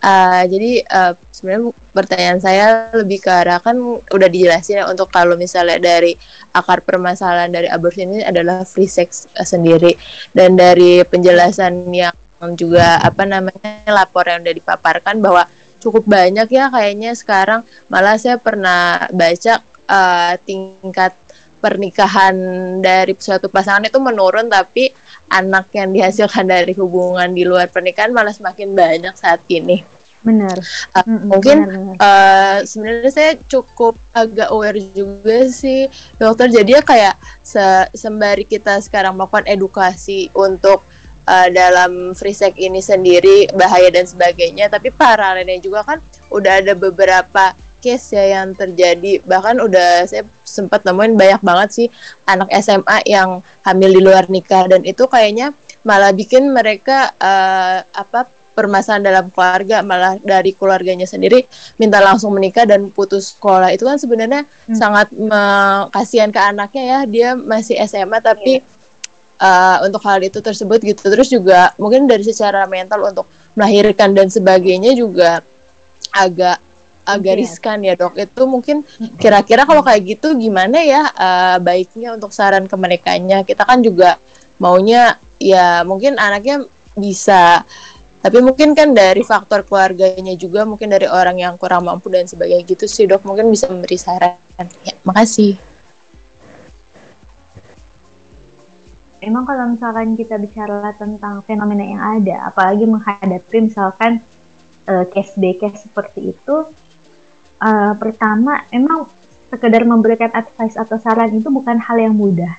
Uh, 0.04 0.44
jadi 0.52 0.84
uh, 0.92 1.12
sebenarnya 1.32 1.72
pertanyaan 1.96 2.36
saya 2.36 2.92
lebih 2.92 3.24
ke 3.24 3.30
arah 3.32 3.56
kan 3.56 3.80
udah 4.04 4.28
dijelasin 4.28 4.84
ya 4.84 4.84
untuk 4.84 5.08
kalau 5.08 5.32
misalnya 5.32 5.80
dari 5.80 6.12
akar 6.52 6.84
permasalahan 6.84 7.48
dari 7.48 7.72
aborsi 7.72 8.04
ini 8.04 8.20
adalah 8.20 8.68
free 8.68 8.84
sex 8.90 9.24
uh, 9.32 9.48
sendiri 9.48 9.96
dan 10.36 10.60
dari 10.60 11.00
penjelasan 11.08 11.88
yang 11.88 12.12
juga 12.52 13.00
apa 13.00 13.24
namanya 13.24 13.88
lapor 13.88 14.28
yang 14.28 14.44
udah 14.44 14.52
dipaparkan 14.52 15.24
bahwa 15.24 15.48
cukup 15.84 16.08
banyak 16.08 16.48
ya 16.48 16.72
kayaknya 16.72 17.12
sekarang. 17.12 17.60
Malah 17.92 18.16
saya 18.16 18.40
pernah 18.40 19.04
baca 19.12 19.60
uh, 19.84 20.32
tingkat 20.48 21.12
pernikahan 21.60 22.36
dari 22.80 23.12
suatu 23.16 23.52
pasangan 23.52 23.88
itu 23.88 24.00
menurun 24.00 24.48
tapi 24.48 24.92
anak 25.32 25.72
yang 25.72 25.92
dihasilkan 25.92 26.44
dari 26.44 26.72
hubungan 26.76 27.32
di 27.32 27.44
luar 27.44 27.68
pernikahan 27.72 28.12
malah 28.12 28.32
semakin 28.32 28.72
banyak 28.72 29.14
saat 29.16 29.40
ini. 29.48 29.80
Benar. 30.24 30.56
Uh, 30.96 31.04
mm-hmm, 31.04 31.28
mungkin 31.28 31.56
benar, 31.68 31.82
Uh, 31.94 32.58
sebenarnya 32.64 33.12
saya 33.12 33.32
cukup 33.44 33.94
agak 34.16 34.48
aware 34.48 34.80
juga 34.96 35.46
sih 35.52 35.88
dokter. 36.16 36.48
Jadi 36.48 36.74
ya 36.74 36.82
kayak 36.82 37.14
se- 37.44 37.88
sembari 37.92 38.48
kita 38.48 38.80
sekarang 38.80 39.14
melakukan 39.14 39.44
edukasi 39.44 40.32
untuk 40.32 40.80
uh, 41.28 41.48
dalam 41.50 42.12
free 42.12 42.36
sex 42.36 42.56
ini 42.56 42.80
sendiri 42.80 43.50
bahaya 43.52 43.90
dan 43.90 44.04
sebagainya. 44.08 44.68
Tapi 44.70 44.92
paralelnya 44.92 45.60
juga 45.60 45.84
kan 45.84 45.98
udah 46.32 46.64
ada 46.64 46.72
beberapa 46.76 47.52
case 47.84 48.16
ya 48.16 48.40
yang 48.40 48.56
terjadi. 48.56 49.20
Bahkan 49.24 49.60
udah 49.60 50.08
saya 50.08 50.24
sempat 50.44 50.86
nemuin 50.88 51.20
banyak 51.20 51.42
banget 51.44 51.68
sih 51.72 51.88
anak 52.24 52.48
SMA 52.64 53.04
yang 53.04 53.44
hamil 53.64 53.90
di 53.92 54.00
luar 54.00 54.24
nikah. 54.32 54.64
Dan 54.68 54.84
itu 54.88 55.04
kayaknya 55.04 55.52
malah 55.84 56.16
bikin 56.16 56.48
mereka 56.48 57.12
uh, 57.20 57.84
apa 57.92 58.24
permasalahan 58.54 59.02
dalam 59.02 59.26
keluarga 59.34 59.82
malah 59.82 60.14
dari 60.22 60.54
keluarganya 60.54 61.10
sendiri 61.10 61.42
minta 61.74 61.98
langsung 61.98 62.32
menikah 62.32 62.64
dan 62.64 62.88
putus 62.88 63.34
sekolah. 63.34 63.74
Itu 63.74 63.84
kan 63.84 63.98
sebenarnya 63.98 64.46
hmm. 64.46 64.76
sangat 64.78 65.10
kasihan 65.90 66.30
ke 66.30 66.40
anaknya 66.40 66.84
ya. 66.86 66.98
Dia 67.04 67.28
masih 67.36 67.76
SMA 67.84 68.22
tapi 68.22 68.62
yeah. 68.62 68.83
Uh, 69.40 69.78
untuk 69.86 70.02
hal 70.04 70.20
itu 70.22 70.38
tersebut 70.38 70.78
gitu. 70.82 71.02
Terus 71.06 71.28
juga 71.30 71.72
mungkin 71.80 72.06
dari 72.06 72.22
secara 72.22 72.66
mental 72.68 73.02
untuk 73.06 73.26
melahirkan 73.54 74.14
dan 74.14 74.28
sebagainya 74.30 74.94
juga 74.94 75.42
agak 76.14 76.58
agak 77.04 77.34
riskan 77.36 77.84
ya 77.84 77.94
dok. 77.94 78.16
Itu 78.16 78.48
mungkin 78.48 78.82
kira-kira 79.20 79.68
kalau 79.68 79.84
kayak 79.84 80.02
gitu 80.18 80.34
gimana 80.38 80.80
ya 80.80 81.02
uh, 81.14 81.56
baiknya 81.60 82.16
untuk 82.16 82.32
saran 82.32 82.64
ke 82.64 82.76
mereka 82.78 83.14
kita 83.44 83.62
kan 83.62 83.84
juga 83.84 84.16
maunya 84.56 85.20
ya 85.36 85.84
mungkin 85.84 86.16
anaknya 86.16 86.64
bisa. 86.96 87.62
Tapi 88.24 88.40
mungkin 88.40 88.72
kan 88.72 88.96
dari 88.96 89.20
faktor 89.20 89.68
keluarganya 89.68 90.32
juga 90.32 90.64
mungkin 90.64 90.88
dari 90.88 91.04
orang 91.04 91.36
yang 91.36 91.60
kurang 91.60 91.84
mampu 91.84 92.08
dan 92.08 92.24
sebagainya 92.24 92.64
gitu 92.64 92.88
sih 92.88 93.04
dok. 93.04 93.20
Mungkin 93.28 93.52
bisa 93.52 93.68
memberi 93.68 94.00
saran. 94.00 94.40
Ya 94.80 94.96
makasih 95.04 95.73
Emang 99.24 99.48
kalau 99.48 99.72
misalkan 99.72 100.20
kita 100.20 100.36
bicara 100.36 100.92
tentang 101.00 101.40
fenomena 101.48 101.80
yang 101.80 102.02
ada, 102.20 102.52
apalagi 102.52 102.84
menghadapi 102.84 103.72
misalkan 103.72 104.20
uh, 104.84 105.08
case 105.08 105.32
by 105.40 105.56
case 105.56 105.88
seperti 105.88 106.36
itu, 106.36 106.68
uh, 107.64 107.92
pertama 107.96 108.68
emang 108.68 109.08
sekedar 109.48 109.88
memberikan 109.88 110.28
advice 110.36 110.76
atau 110.76 111.00
saran 111.00 111.32
itu 111.32 111.48
bukan 111.48 111.80
hal 111.80 111.96
yang 111.96 112.12
mudah 112.12 112.52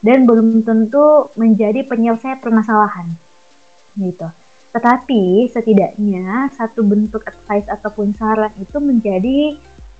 dan 0.00 0.24
belum 0.24 0.64
tentu 0.64 1.28
menjadi 1.36 1.84
penyelesaian 1.84 2.40
permasalahan 2.40 3.12
gitu. 4.00 4.32
Tetapi 4.72 5.52
setidaknya 5.52 6.48
satu 6.56 6.80
bentuk 6.80 7.28
advice 7.28 7.68
ataupun 7.68 8.16
saran 8.16 8.52
itu 8.56 8.76
menjadi 8.80 9.56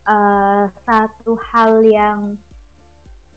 uh, 0.09 0.73
satu 0.85 1.37
hal 1.37 1.85
yang 1.85 2.41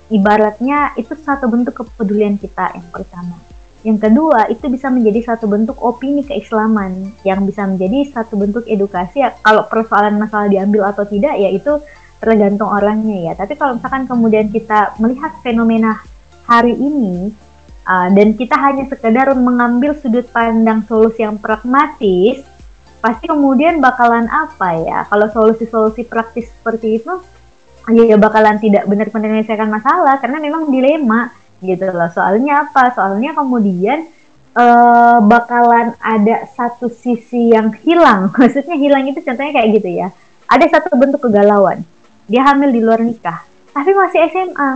ibaratnya 0.10 0.98
itu 0.98 1.14
satu 1.16 1.48
bentuk 1.50 1.78
kepedulian 1.80 2.36
kita 2.38 2.74
yang 2.76 2.90
pertama. 2.90 3.38
Yang 3.86 4.12
kedua, 4.12 4.52
itu 4.52 4.68
bisa 4.68 4.92
menjadi 4.92 5.34
satu 5.34 5.48
bentuk 5.48 5.80
opini 5.80 6.28
keislaman 6.28 7.16
yang 7.24 7.48
bisa 7.48 7.64
menjadi 7.64 8.12
satu 8.12 8.36
bentuk 8.36 8.68
edukasi. 8.68 9.24
Ya, 9.24 9.32
kalau 9.40 9.64
persoalan 9.72 10.20
masalah 10.20 10.52
diambil 10.52 10.92
atau 10.92 11.08
tidak, 11.08 11.40
ya 11.40 11.48
itu 11.48 11.80
tergantung 12.20 12.68
orangnya 12.68 13.32
ya. 13.32 13.34
Tapi 13.40 13.56
kalau 13.56 13.80
misalkan 13.80 14.04
kemudian 14.04 14.52
kita 14.52 15.00
melihat 15.00 15.32
fenomena 15.40 16.04
hari 16.44 16.76
ini, 16.76 17.32
Uh, 17.90 18.06
dan 18.14 18.38
kita 18.38 18.54
hanya 18.54 18.86
sekedar 18.86 19.34
mengambil 19.34 19.98
sudut 19.98 20.30
pandang 20.30 20.86
solusi 20.86 21.26
yang 21.26 21.42
pragmatis, 21.42 22.46
pasti 23.02 23.26
kemudian 23.26 23.82
bakalan 23.82 24.30
apa 24.30 24.78
ya? 24.78 25.00
Kalau 25.10 25.26
solusi-solusi 25.34 26.06
praktis 26.06 26.54
seperti 26.54 27.02
itu, 27.02 27.18
ya 27.94 28.18
bakalan 28.18 28.58
tidak 28.62 28.86
benar-benar 28.86 29.30
menyelesaikan 29.42 29.70
masalah 29.70 30.22
karena 30.22 30.38
memang 30.38 30.70
dilema 30.70 31.34
gitu 31.64 31.90
loh. 31.90 32.10
Soalnya 32.14 32.70
apa? 32.70 32.94
Soalnya 32.96 33.36
kemudian 33.36 34.08
uh, 34.56 35.18
bakalan 35.24 35.96
ada 36.00 36.48
satu 36.54 36.90
sisi 36.90 37.54
yang 37.54 37.74
hilang. 37.84 38.32
Maksudnya 38.40 38.76
hilang 38.78 39.06
itu 39.08 39.20
contohnya 39.24 39.54
kayak 39.56 39.70
gitu 39.82 39.90
ya. 39.90 40.08
Ada 40.50 40.80
satu 40.80 40.98
bentuk 40.98 41.30
kegalauan. 41.30 41.86
Dia 42.30 42.46
hamil 42.46 42.70
di 42.74 42.82
luar 42.82 43.02
nikah, 43.02 43.42
tapi 43.74 43.90
masih 43.94 44.30
SMA. 44.30 44.72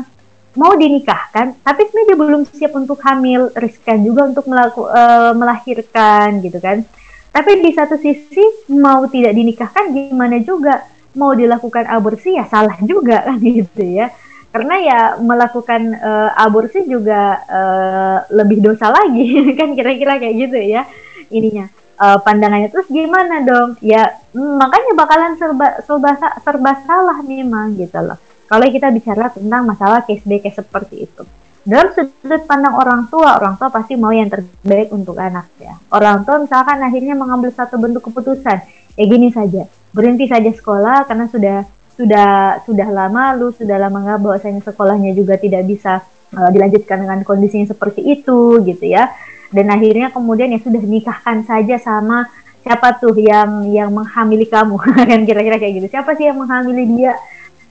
Mau 0.53 0.77
dinikahkan, 0.77 1.57
tapi 1.65 1.90
sebenarnya 1.90 2.10
dia 2.14 2.18
belum 2.18 2.41
siap 2.45 2.73
untuk 2.77 3.02
hamil, 3.02 3.49
riskan 3.57 4.06
juga 4.06 4.30
untuk 4.30 4.45
melaku, 4.45 4.85
uh, 4.85 5.34
melahirkan 5.34 6.45
gitu 6.45 6.61
kan. 6.61 6.85
Tapi 7.34 7.65
di 7.65 7.73
satu 7.73 7.98
sisi 7.98 8.69
mau 8.69 9.10
tidak 9.10 9.34
dinikahkan 9.34 9.90
gimana 9.90 10.38
juga 10.45 10.93
mau 11.14 11.34
dilakukan 11.38 11.85
aborsi 11.85 12.38
ya 12.38 12.45
salah 12.49 12.77
juga 12.81 13.22
kan 13.26 13.40
gitu 13.61 13.84
ya. 13.84 14.10
Karena 14.53 14.76
ya 14.77 14.99
melakukan 15.18 15.98
uh, 15.98 16.30
aborsi 16.38 16.85
juga 16.85 17.41
uh, 17.49 18.18
lebih 18.30 18.61
dosa 18.61 18.94
lagi 18.94 19.34
kan 19.60 19.73
kira-kira 19.73 20.22
kayak 20.22 20.35
gitu 20.49 20.60
ya 20.61 20.85
ininya. 21.34 21.69
Uh, 21.94 22.18
pandangannya. 22.22 22.69
Terus 22.73 22.90
gimana 22.90 23.41
dong? 23.41 23.77
Ya 23.81 24.14
mm, 24.34 24.53
makanya 24.57 24.91
bakalan 24.98 25.34
serba 25.38 25.81
serba 25.85 26.18
serba 26.41 26.72
salah 26.85 27.22
memang 27.26 27.73
gitu 27.77 27.98
loh. 28.02 28.18
Kalau 28.45 28.65
kita 28.69 28.94
bicara 28.94 29.34
tentang 29.34 29.65
masalah 29.65 30.06
case 30.06 30.22
by 30.26 30.38
case 30.38 30.61
seperti 30.61 31.10
itu. 31.10 31.23
Dalam 31.64 31.95
sudut 31.95 32.44
pandang 32.44 32.76
orang 32.76 33.07
tua 33.07 33.40
orang 33.40 33.56
tua 33.56 33.72
pasti 33.72 33.95
mau 33.95 34.11
yang 34.14 34.30
terbaik 34.30 34.94
untuk 34.94 35.18
anak 35.18 35.49
ya. 35.57 35.73
Orang 35.90 36.27
tua 36.27 36.38
misalkan 36.44 36.77
akhirnya 36.77 37.18
mengambil 37.18 37.49
satu 37.49 37.81
bentuk 37.81 38.06
keputusan. 38.06 38.57
Ya 38.94 39.03
gini 39.10 39.34
saja 39.34 39.65
berhenti 39.94 40.26
saja 40.26 40.49
sekolah 40.49 41.06
karena 41.06 41.30
sudah 41.30 41.57
sudah 41.94 42.60
sudah 42.65 42.90
lama 42.90 43.38
lu 43.38 43.53
sudah 43.53 43.78
lama 43.78 44.02
nggak 44.02 44.20
bahwasanya 44.20 44.61
sekolahnya 44.65 45.14
juga 45.14 45.38
tidak 45.38 45.70
bisa 45.70 46.02
uh, 46.34 46.49
dilanjutkan 46.49 47.06
dengan 47.06 47.22
kondisinya 47.22 47.70
seperti 47.70 48.02
itu 48.02 48.60
gitu 48.65 48.86
ya. 48.86 49.14
Dan 49.53 49.70
akhirnya 49.70 50.10
kemudian 50.10 50.49
ya 50.49 50.60
sudah 50.65 50.82
nikahkan 50.82 51.45
saja 51.45 51.78
sama 51.78 52.26
siapa 52.65 52.98
tuh 52.98 53.14
yang 53.22 53.70
yang 53.70 53.94
menghamili 53.94 54.49
kamu 54.49 54.82
kan 55.10 55.22
kira-kira 55.24 55.61
kayak 55.61 55.74
gitu. 55.86 55.88
Siapa 55.94 56.18
sih 56.18 56.26
yang 56.26 56.41
menghamili 56.41 56.90
dia? 56.98 57.14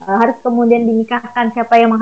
Uh, 0.03 0.19
harus 0.19 0.39
kemudian 0.39 0.83
dinikahkan 0.87 1.51
siapa 1.51 1.79
yang 1.79 1.95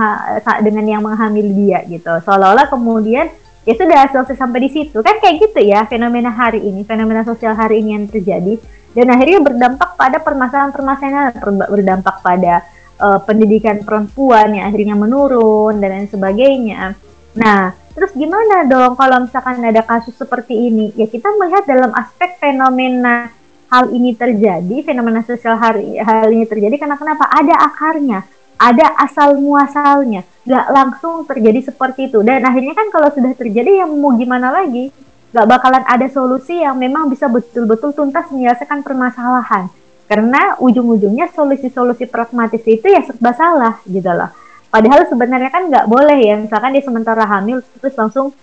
dengan 0.62 0.86
yang 0.86 1.02
menghamili 1.02 1.54
dia 1.54 1.82
gitu. 1.90 2.14
Seolah-olah 2.22 2.70
kemudian 2.70 3.34
ya 3.66 3.74
sudah 3.74 4.10
selesai 4.14 4.38
sampai 4.38 4.70
di 4.70 4.70
situ. 4.70 5.02
Kan 5.02 5.18
kayak 5.18 5.42
gitu 5.42 5.60
ya 5.66 5.90
fenomena 5.90 6.30
hari 6.30 6.62
ini 6.62 6.86
fenomena 6.86 7.26
sosial 7.26 7.58
hari 7.58 7.82
ini 7.82 7.98
yang 7.98 8.06
terjadi 8.06 8.62
dan 8.92 9.08
akhirnya 9.08 9.40
berdampak 9.40 9.96
pada 9.96 10.18
permasalahan-permasalahan 10.20 11.32
berdampak 11.72 12.16
pada 12.20 12.68
uh, 13.00 13.20
pendidikan 13.24 13.82
perempuan 13.82 14.52
yang 14.52 14.68
akhirnya 14.68 14.96
menurun 15.00 15.80
dan 15.80 15.90
lain 15.96 16.10
sebagainya. 16.12 16.94
Nah, 17.40 17.72
terus 17.96 18.12
gimana 18.12 18.68
dong 18.68 19.00
kalau 19.00 19.24
misalkan 19.24 19.64
ada 19.64 19.82
kasus 19.82 20.14
seperti 20.16 20.54
ini? 20.70 20.92
Ya 21.00 21.08
kita 21.08 21.32
melihat 21.40 21.64
dalam 21.64 21.92
aspek 21.96 22.36
fenomena 22.38 23.32
hal 23.72 23.88
ini 23.96 24.12
terjadi, 24.20 24.84
fenomena 24.84 25.24
sosial 25.24 25.56
hari 25.56 25.96
hal 25.96 26.28
ini 26.28 26.44
terjadi 26.44 26.76
karena 26.76 27.00
kenapa? 27.00 27.32
Ada 27.32 27.56
akarnya, 27.72 28.20
ada 28.60 28.86
asal 29.00 29.40
muasalnya, 29.40 30.28
nggak 30.44 30.66
langsung 30.76 31.24
terjadi 31.24 31.72
seperti 31.72 32.12
itu. 32.12 32.20
Dan 32.20 32.44
akhirnya 32.44 32.76
kan 32.76 32.92
kalau 32.92 33.08
sudah 33.16 33.32
terjadi, 33.32 33.82
ya 33.82 33.86
mau 33.88 34.12
gimana 34.20 34.52
lagi? 34.52 34.92
Gak 35.32 35.48
bakalan 35.48 35.84
ada 35.88 36.08
solusi 36.12 36.60
yang 36.60 36.76
memang 36.76 37.08
bisa 37.08 37.32
betul-betul 37.32 37.96
tuntas 37.96 38.28
menyelesaikan 38.32 38.84
permasalahan. 38.84 39.72
Karena 40.12 40.60
ujung-ujungnya 40.60 41.32
solusi-solusi 41.32 42.04
pragmatis 42.12 42.60
itu 42.68 42.84
ya 42.84 43.00
serba 43.08 43.32
salah 43.32 43.80
gitu 43.88 44.12
loh. 44.12 44.28
Padahal 44.68 45.08
sebenarnya 45.08 45.52
kan 45.52 45.72
nggak 45.72 45.88
boleh 45.88 46.20
ya 46.20 46.36
misalkan 46.36 46.76
dia 46.76 46.84
sementara 46.84 47.24
hamil 47.28 47.64
terus 47.80 47.96
langsung 47.96 48.36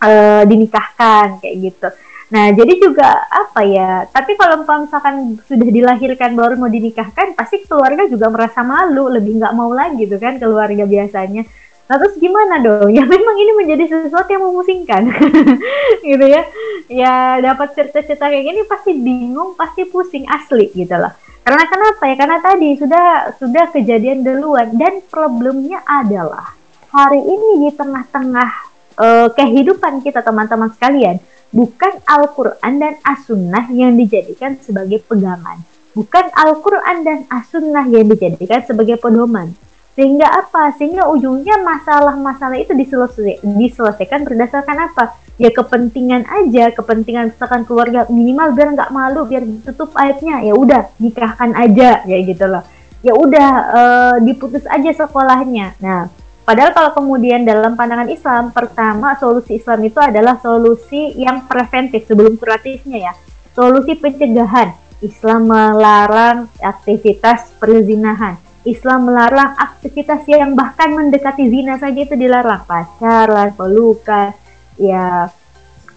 uh, 0.00 0.42
dinikahkan 0.48 1.40
kayak 1.44 1.56
gitu. 1.68 1.88
Nah 2.32 2.48
jadi 2.56 2.72
juga 2.80 3.28
apa 3.28 3.60
ya 3.60 4.08
tapi 4.08 4.40
kalau 4.40 4.64
misalkan 4.64 5.36
sudah 5.44 5.68
dilahirkan 5.68 6.32
baru 6.32 6.56
mau 6.56 6.72
dinikahkan 6.72 7.36
pasti 7.36 7.64
keluarga 7.68 8.08
juga 8.08 8.32
merasa 8.32 8.64
malu 8.64 9.12
lebih 9.12 9.36
nggak 9.36 9.52
mau 9.52 9.68
lagi 9.68 10.08
gitu 10.08 10.16
kan 10.16 10.40
keluarga 10.40 10.88
biasanya 10.88 11.44
Nah 11.92 12.00
terus 12.00 12.16
gimana 12.16 12.56
dong? 12.56 12.88
Ya 12.88 13.04
memang 13.04 13.36
ini 13.36 13.52
menjadi 13.52 13.84
sesuatu 13.84 14.32
yang 14.32 14.48
memusingkan, 14.48 15.12
gitu 16.08 16.24
ya. 16.24 16.40
Ya 16.88 17.36
dapat 17.44 17.76
cerita-cerita 17.76 18.32
kayak 18.32 18.48
gini 18.48 18.64
pasti 18.64 18.96
bingung, 18.96 19.52
pasti 19.60 19.84
pusing 19.84 20.24
asli 20.24 20.72
gitu 20.72 20.96
loh. 20.96 21.12
Karena 21.44 21.68
kenapa 21.68 22.08
ya? 22.08 22.16
Karena 22.16 22.40
tadi 22.40 22.80
sudah 22.80 23.36
sudah 23.36 23.68
kejadian 23.76 24.24
duluan 24.24 24.72
dan 24.80 25.04
problemnya 25.04 25.84
adalah 25.84 26.56
hari 26.88 27.20
ini 27.20 27.68
di 27.68 27.70
tengah-tengah 27.76 28.50
uh, 28.96 29.28
kehidupan 29.36 30.00
kita 30.00 30.24
teman-teman 30.24 30.72
sekalian, 30.72 31.20
bukan 31.52 32.00
Al-Quran 32.08 32.72
dan 32.80 32.96
As-Sunnah 33.04 33.68
yang 33.68 34.00
dijadikan 34.00 34.56
sebagai 34.64 35.04
pegangan. 35.04 35.60
Bukan 35.92 36.24
Al-Quran 36.32 37.04
dan 37.04 37.28
As-Sunnah 37.28 37.84
yang 37.92 38.08
dijadikan 38.08 38.64
sebagai 38.64 38.96
pedoman 38.96 39.52
sehingga 39.92 40.24
apa? 40.24 40.72
Sehingga 40.80 41.04
ujungnya 41.12 41.60
masalah-masalah 41.60 42.56
itu 42.56 42.72
diselesai, 42.72 43.44
diselesaikan 43.44 44.24
berdasarkan 44.24 44.88
apa? 44.88 45.20
Ya 45.36 45.52
kepentingan 45.52 46.28
aja 46.28 46.72
kepentingan 46.72 47.32
misalkan 47.32 47.64
keluarga 47.68 48.08
minimal 48.08 48.52
biar 48.56 48.68
nggak 48.72 48.92
malu 48.92 49.28
biar 49.28 49.44
tutup 49.68 49.92
aibnya 49.96 50.44
ya 50.44 50.54
udah 50.56 50.92
nikahkan 50.96 51.52
aja 51.56 52.04
ya 52.08 52.18
gitu 52.24 52.44
loh. 52.48 52.64
Ya 53.04 53.12
udah 53.12 53.50
uh, 53.72 54.16
diputus 54.24 54.64
aja 54.64 54.92
sekolahnya. 54.96 55.76
Nah 55.82 56.08
padahal 56.48 56.72
kalau 56.72 56.90
kemudian 56.96 57.44
dalam 57.44 57.76
pandangan 57.76 58.08
Islam 58.08 58.48
pertama 58.52 59.16
solusi 59.20 59.60
Islam 59.60 59.80
itu 59.84 59.98
adalah 60.00 60.40
solusi 60.40 61.16
yang 61.20 61.44
preventif 61.44 62.08
sebelum 62.08 62.40
kuratifnya 62.40 63.10
ya. 63.10 63.12
Solusi 63.52 63.92
pencegahan 63.98 64.72
Islam 65.04 65.50
melarang 65.50 66.48
aktivitas 66.62 67.52
perzinahan 67.60 68.51
Islam 68.62 69.10
melarang 69.10 69.58
aktivitas 69.58 70.22
yang 70.30 70.54
bahkan 70.54 70.94
mendekati 70.94 71.50
zina 71.50 71.82
saja 71.82 71.98
itu 71.98 72.14
dilarang 72.14 72.62
pacaran, 72.62 73.50
pelukan, 73.58 74.30
ya 74.78 75.26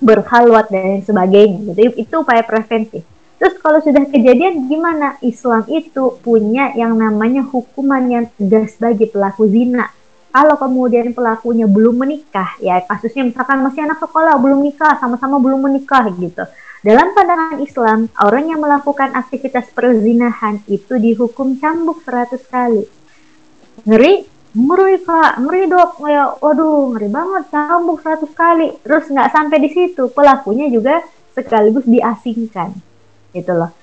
berhalwat 0.01 0.73
dan 0.73 1.05
sebagainya. 1.05 1.73
Jadi 1.73 2.01
itu 2.01 2.15
upaya 2.17 2.41
preventif. 2.41 3.05
Terus 3.37 3.55
kalau 3.61 3.77
sudah 3.85 4.09
kejadian 4.09 4.65
gimana? 4.65 5.21
Islam 5.21 5.61
itu 5.69 6.17
punya 6.25 6.73
yang 6.73 6.97
namanya 6.97 7.45
hukuman 7.45 8.01
yang 8.09 8.25
tegas 8.33 8.73
bagi 8.81 9.13
pelaku 9.13 9.45
zina. 9.45 9.91
Kalau 10.33 10.59
kemudian 10.59 11.15
pelakunya 11.15 11.63
belum 11.63 12.01
menikah, 12.01 12.59
ya 12.59 12.83
kasusnya 12.83 13.29
misalkan 13.29 13.63
masih 13.63 13.87
anak 13.87 14.03
sekolah 14.03 14.35
belum 14.35 14.67
nikah, 14.67 14.99
sama-sama 14.99 15.39
belum 15.39 15.63
menikah 15.63 16.11
gitu 16.11 16.43
dalam 16.85 17.17
pandangan 17.17 17.57
Islam, 17.65 18.13
orang 18.21 18.45
yang 18.53 18.61
melakukan 18.61 19.17
aktivitas 19.17 19.73
perzinahan 19.73 20.61
itu 20.69 21.01
dihukum 21.01 21.57
cambuk 21.57 22.05
100 22.05 22.45
kali. 22.45 22.85
Ngeri? 23.89 24.21
Ngeri 24.53 25.01
kak, 25.01 25.41
ngeri 25.41 25.65
dok. 25.65 25.97
Ya, 26.05 26.37
waduh, 26.37 26.93
ngeri 26.93 27.09
banget 27.09 27.49
cambuk 27.49 28.05
100 28.05 28.29
kali. 28.37 28.69
Terus 28.85 29.09
nggak 29.09 29.33
sampai 29.33 29.57
di 29.65 29.69
situ, 29.73 30.13
pelakunya 30.13 30.69
juga 30.69 31.01
sekaligus 31.33 31.89
diasingkan. 31.89 32.69
Gitu 33.33 33.49
loh. 33.49 33.73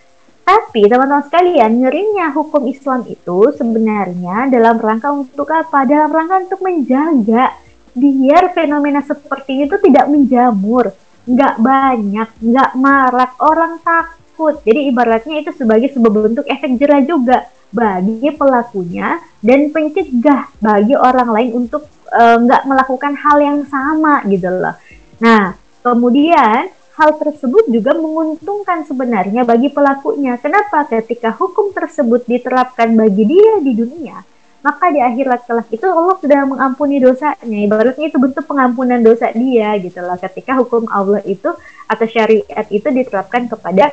Tapi 0.46 0.86
teman-teman 0.86 1.26
sekalian, 1.26 1.82
ngerinya 1.82 2.30
hukum 2.30 2.70
Islam 2.70 3.02
itu 3.10 3.50
sebenarnya 3.58 4.46
dalam 4.46 4.78
rangka 4.78 5.10
untuk 5.10 5.50
apa? 5.50 5.90
Dalam 5.90 6.06
rangka 6.06 6.46
untuk 6.46 6.62
menjaga 6.62 7.50
biar 7.98 8.54
fenomena 8.54 9.02
seperti 9.02 9.66
itu 9.66 9.74
tidak 9.82 10.06
menjamur 10.06 10.94
nggak 11.26 11.54
banyak, 11.62 12.28
nggak 12.42 12.70
marak, 12.74 13.32
orang 13.38 13.78
takut. 13.82 14.58
Jadi 14.66 14.90
ibaratnya 14.90 15.42
itu 15.42 15.50
sebagai 15.54 15.94
sebuah 15.94 16.12
bentuk 16.32 16.46
efek 16.48 16.78
jerah 16.78 17.02
juga 17.04 17.46
bagi 17.72 18.28
pelakunya 18.36 19.16
dan 19.40 19.72
pencegah 19.72 20.52
bagi 20.60 20.92
orang 20.92 21.28
lain 21.32 21.50
untuk 21.64 21.88
uh, 22.12 22.36
nggak 22.36 22.68
melakukan 22.68 23.16
hal 23.16 23.38
yang 23.40 23.60
sama 23.66 24.20
gitu 24.28 24.50
loh. 24.50 24.76
Nah, 25.22 25.56
kemudian 25.80 26.68
hal 26.92 27.10
tersebut 27.16 27.72
juga 27.72 27.96
menguntungkan 27.96 28.84
sebenarnya 28.84 29.48
bagi 29.48 29.72
pelakunya. 29.72 30.36
Kenapa? 30.36 30.84
Ketika 30.84 31.32
hukum 31.32 31.72
tersebut 31.72 32.28
diterapkan 32.28 32.92
bagi 32.92 33.24
dia 33.24 33.62
di 33.64 33.72
dunia, 33.72 34.20
maka 34.62 34.94
di 34.94 35.02
akhirat 35.02 35.42
kelak 35.44 35.68
itu 35.74 35.82
Allah 35.90 36.16
sudah 36.22 36.40
mengampuni 36.46 37.02
dosanya. 37.02 37.58
Ibaratnya 37.66 38.06
itu 38.06 38.18
bentuk 38.22 38.46
pengampunan 38.46 39.02
dosa 39.02 39.34
dia 39.34 39.74
gitu 39.82 39.98
loh. 39.98 40.14
Ketika 40.14 40.54
hukum 40.54 40.86
Allah 40.86 41.18
itu 41.26 41.50
atau 41.90 42.06
syariat 42.06 42.66
itu 42.70 42.86
diterapkan 42.86 43.50
kepada 43.50 43.90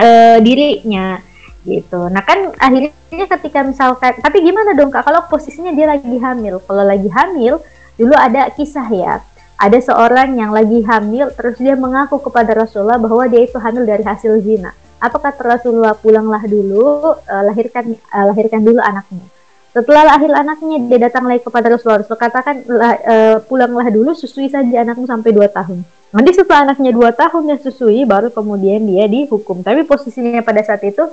uh, 0.00 0.40
dirinya 0.40 1.20
gitu. 1.68 2.08
Nah 2.08 2.24
kan 2.24 2.56
akhirnya 2.56 3.26
ketika 3.36 3.62
misalkan 3.68 4.16
tapi 4.24 4.40
gimana 4.40 4.72
dong 4.72 4.88
kak? 4.88 5.04
Kalau 5.04 5.28
posisinya 5.28 5.76
dia 5.76 5.92
lagi 5.92 6.16
hamil. 6.16 6.64
Kalau 6.64 6.84
lagi 6.88 7.12
hamil 7.12 7.60
dulu 8.00 8.16
ada 8.16 8.48
kisah 8.56 8.88
ya. 8.88 9.20
Ada 9.60 9.92
seorang 9.92 10.40
yang 10.40 10.56
lagi 10.56 10.82
hamil 10.88 11.30
terus 11.36 11.60
dia 11.60 11.76
mengaku 11.76 12.18
kepada 12.18 12.56
Rasulullah 12.56 12.98
bahwa 12.98 13.28
dia 13.28 13.44
itu 13.44 13.60
hamil 13.60 13.84
dari 13.84 14.02
hasil 14.02 14.40
zina. 14.40 14.72
Apa 14.98 15.20
kata 15.20 15.60
Rasulullah? 15.60 15.92
Pulanglah 15.94 16.42
dulu 16.48 17.12
uh, 17.14 17.42
lahirkan 17.44 17.92
uh, 18.08 18.32
lahirkan 18.32 18.64
dulu 18.64 18.80
anaknya 18.80 19.31
setelah 19.72 20.04
lahir 20.04 20.28
anaknya, 20.36 20.76
dia 20.84 20.98
datang 21.08 21.24
lagi 21.24 21.40
kepada 21.40 21.72
Rasulullah. 21.72 22.04
Rasul 22.04 22.20
katakan, 22.20 22.60
uh, 22.68 23.40
pulanglah 23.48 23.88
dulu, 23.88 24.12
susui 24.12 24.52
saja 24.52 24.84
anakmu 24.84 25.08
sampai 25.08 25.32
dua 25.32 25.48
tahun. 25.48 25.80
Nanti 26.12 26.30
setelah 26.36 26.68
anaknya 26.68 26.92
dua 26.92 27.16
tahun 27.16 27.48
dia 27.48 27.58
susui, 27.64 28.04
baru 28.04 28.28
kemudian 28.28 28.84
dia 28.84 29.08
dihukum. 29.08 29.64
Tapi 29.64 29.88
posisinya 29.88 30.44
pada 30.44 30.60
saat 30.60 30.84
itu 30.84 31.08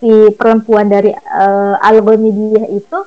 si 0.00 0.10
perempuan 0.40 0.88
dari 0.88 1.12
uh, 1.12 1.76
al 1.84 2.00
itu 2.00 2.98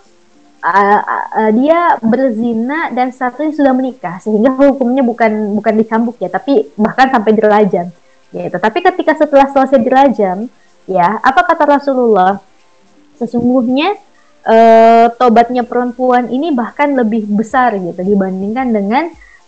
uh, 0.61 1.01
uh, 1.33 1.51
dia 1.55 1.97
berzina 2.03 2.91
dan 2.93 3.09
satunya 3.15 3.55
sudah 3.55 3.73
menikah 3.73 4.19
sehingga 4.21 4.53
hukumnya 4.53 5.01
bukan 5.01 5.55
bukan 5.57 5.73
dicambuk 5.79 6.19
ya 6.21 6.27
tapi 6.27 6.69
bahkan 6.75 7.09
sampai 7.09 7.31
dirajam 7.31 7.87
gitu 8.31 8.57
tapi 8.59 8.79
ketika 8.83 9.15
setelah 9.17 9.47
selesai 9.55 9.79
dirajam 9.79 10.51
ya 10.87 11.19
apa 11.23 11.41
kata 11.47 11.79
Rasulullah 11.79 12.43
sesungguhnya 13.19 13.95
uh, 14.45 15.07
tobatnya 15.15 15.65
perempuan 15.65 16.29
ini 16.29 16.53
bahkan 16.53 16.93
lebih 16.93 17.25
besar 17.29 17.77
gitu 17.77 18.01
dibandingkan 18.01 18.73
dengan 18.73 19.03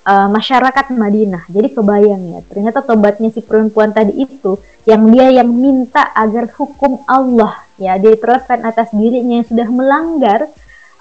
uh, 0.05 0.29
masyarakat 0.29 0.93
Madinah. 0.93 1.49
Jadi 1.49 1.67
kebayang 1.73 2.23
ya 2.37 2.39
ternyata 2.45 2.79
tobatnya 2.85 3.29
si 3.33 3.41
perempuan 3.41 3.91
tadi 3.91 4.23
itu 4.23 4.59
yang 4.83 5.07
dia 5.09 5.43
yang 5.43 5.49
minta 5.49 6.11
agar 6.11 6.51
hukum 6.53 7.01
Allah 7.07 7.63
ya 7.79 7.95
diterapkan 7.97 8.67
atas 8.67 8.91
dirinya 8.91 9.41
yang 9.41 9.47
sudah 9.47 9.67
melanggar 9.71 10.39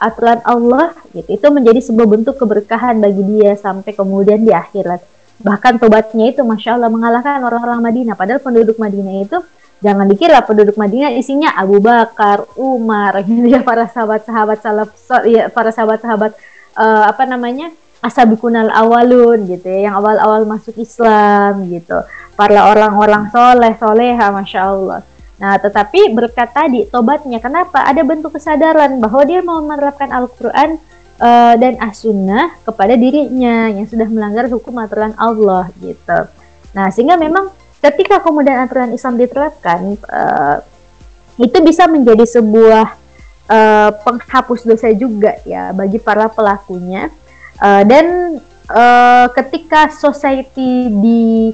aturan 0.02 0.43
Allah 0.43 0.94
gitu. 1.14 1.28
Itu 1.31 1.47
menjadi 1.55 1.78
sebuah 1.78 2.09
bentuk 2.10 2.35
keberkahan 2.43 2.98
bagi 2.98 3.23
dia 3.23 3.55
sampai 3.55 3.94
kemudian 3.94 4.43
di 4.43 4.51
akhirat. 4.51 4.98
Bahkan 5.43 5.82
tobatnya 5.82 6.31
itu 6.31 6.43
masya 6.47 6.78
Allah 6.78 6.90
mengalahkan 6.90 7.43
orang-orang 7.43 7.82
Madinah. 7.82 8.14
Padahal 8.14 8.43
penduduk 8.43 8.78
Madinah 8.78 9.27
itu 9.27 9.39
jangan 9.83 10.07
dikira 10.07 10.41
penduduk 10.47 10.79
Madinah 10.79 11.13
isinya 11.19 11.53
Abu 11.59 11.83
Bakar 11.83 12.47
Umar 12.55 13.21
ya 13.53 13.61
para 13.61 13.91
sahabat-sahabat 13.91 14.59
salaf 14.63 14.91
ya, 15.27 15.51
para 15.51 15.75
sahabat-sahabat 15.75 16.33
uh, 16.79 17.05
apa 17.11 17.27
namanya 17.27 17.75
asabikunal 18.03 18.71
awalun 18.71 19.47
gitu 19.47 19.67
ya 19.67 19.91
yang 19.91 19.95
awal-awal 19.99 20.47
masuk 20.47 20.75
Islam 20.79 21.67
gitu 21.71 21.99
para 22.39 22.71
orang-orang 22.71 23.29
soleh 23.31 23.75
soleha 23.77 24.27
masya 24.33 24.71
Allah 24.71 25.03
Nah, 25.43 25.59
tetapi 25.59 26.15
berkat 26.15 26.55
tadi 26.55 26.87
tobatnya, 26.87 27.43
kenapa? 27.43 27.83
Ada 27.83 28.07
bentuk 28.07 28.39
kesadaran 28.39 29.03
bahwa 29.03 29.27
dia 29.27 29.43
mau 29.43 29.59
menerapkan 29.59 30.07
Al-Quran 30.15 30.79
uh, 31.19 31.55
dan 31.59 31.83
As-Sunnah 31.83 32.63
kepada 32.63 32.95
dirinya 32.95 33.67
yang 33.67 33.91
sudah 33.91 34.07
melanggar 34.07 34.47
hukum 34.47 34.79
aturan 34.79 35.19
Allah 35.19 35.67
gitu. 35.83 36.31
Nah, 36.79 36.95
sehingga 36.95 37.19
memang 37.19 37.51
ketika 37.83 38.23
kemudian 38.23 38.63
aturan 38.63 38.95
Islam 38.95 39.19
diterapkan, 39.19 39.99
uh, 40.07 40.63
itu 41.37 41.59
bisa 41.61 41.91
menjadi 41.91 42.23
sebuah 42.23 42.95
uh, 43.51 43.91
penghapus 44.07 44.63
dosa 44.63 44.95
juga 44.95 45.37
ya 45.43 45.75
bagi 45.75 45.99
para 45.99 46.31
pelakunya. 46.31 47.11
Uh, 47.59 47.83
dan 47.85 48.39
uh, 48.71 49.27
ketika 49.35 49.91
society 49.91 50.89
di 50.89 51.53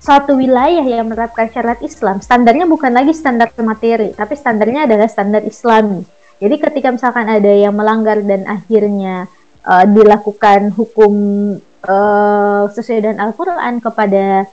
suatu 0.00 0.36
wilayah 0.36 0.84
yang 0.84 1.08
menerapkan 1.08 1.48
syariat 1.52 1.80
Islam, 1.84 2.24
standarnya 2.24 2.64
bukan 2.64 2.92
lagi 2.92 3.12
standar 3.12 3.52
materi, 3.60 4.16
tapi 4.16 4.36
standarnya 4.36 4.88
adalah 4.88 5.08
standar 5.08 5.44
Islami. 5.44 6.04
Jadi 6.40 6.56
ketika 6.56 6.88
misalkan 6.88 7.28
ada 7.28 7.52
yang 7.52 7.76
melanggar 7.76 8.24
dan 8.24 8.48
akhirnya 8.48 9.28
uh, 9.60 9.84
dilakukan 9.84 10.72
hukum 10.72 11.12
uh, 11.84 12.64
sesuai 12.72 13.04
dengan 13.04 13.28
Al-Quran 13.28 13.84
kepada 13.84 14.48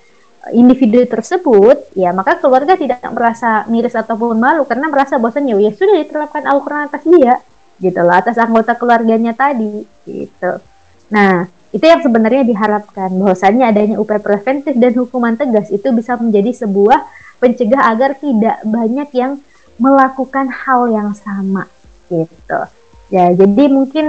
individu 0.53 1.03
tersebut, 1.07 1.91
ya 1.97 2.11
maka 2.15 2.39
keluarga 2.39 2.77
tidak 2.77 3.03
merasa 3.11 3.65
miris 3.71 3.95
ataupun 3.95 4.37
malu 4.37 4.63
karena 4.63 4.87
merasa 4.91 5.17
bosannya, 5.17 5.57
ya 5.59 5.71
sudah 5.73 5.95
diterapkan 6.03 6.43
Al-Quran 6.45 6.87
atas 6.87 7.03
dia, 7.03 7.41
gitu 7.79 7.99
loh, 8.01 8.15
atas 8.15 8.37
anggota 8.37 8.75
keluarganya 8.75 9.33
tadi, 9.33 9.83
gitu. 10.05 10.51
Nah, 11.11 11.47
itu 11.75 11.83
yang 11.83 11.99
sebenarnya 11.99 12.43
diharapkan 12.47 13.11
bahwasannya 13.11 13.65
adanya 13.67 13.95
upaya 13.99 14.23
preventif 14.23 14.73
dan 14.79 14.95
hukuman 14.95 15.35
tegas 15.35 15.67
itu 15.67 15.91
bisa 15.91 16.15
menjadi 16.15 16.65
sebuah 16.65 17.03
pencegah 17.37 17.91
agar 17.91 18.17
tidak 18.17 18.63
banyak 18.63 19.09
yang 19.13 19.37
melakukan 19.77 20.49
hal 20.49 20.89
yang 20.89 21.13
sama 21.13 21.69
gitu. 22.09 22.61
Ya, 23.07 23.31
jadi 23.31 23.71
mungkin 23.71 24.07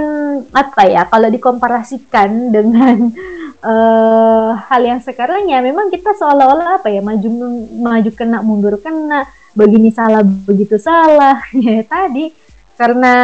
apa 0.51 0.83
ya 0.87 1.07
kalau 1.07 1.31
dikomparasikan 1.31 2.29
dengan 2.55 3.15
uh, 3.63 4.51
hal 4.69 4.81
yang 4.83 5.01
sekarang 5.03 5.47
ya 5.51 5.59
memang 5.59 5.91
kita 5.91 6.15
seolah-olah 6.15 6.79
apa 6.79 6.87
ya 6.91 7.01
maju 7.03 7.29
maju 7.75 8.11
kena 8.15 8.39
mundur 8.43 8.79
kena 8.79 9.27
begini 9.57 9.91
salah 9.91 10.23
begitu 10.23 10.79
salah 10.79 11.43
ya 11.55 11.83
tadi 11.83 12.31
karena 12.79 13.15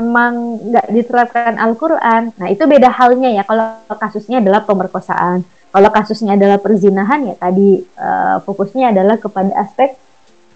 emang 0.00 0.56
nggak 0.72 0.88
diterapkan 0.88 1.60
Al-Quran. 1.60 2.32
Nah 2.32 2.48
itu 2.48 2.64
beda 2.64 2.88
halnya 2.88 3.28
ya 3.28 3.44
kalau 3.44 3.76
kasusnya 4.00 4.40
adalah 4.40 4.64
pemerkosaan. 4.64 5.44
Kalau 5.68 5.88
kasusnya 5.92 6.32
adalah 6.32 6.56
perzinahan 6.56 7.20
ya 7.28 7.34
tadi 7.36 7.84
uh, 8.00 8.40
fokusnya 8.40 8.96
adalah 8.96 9.20
kepada 9.20 9.52
aspek 9.60 10.00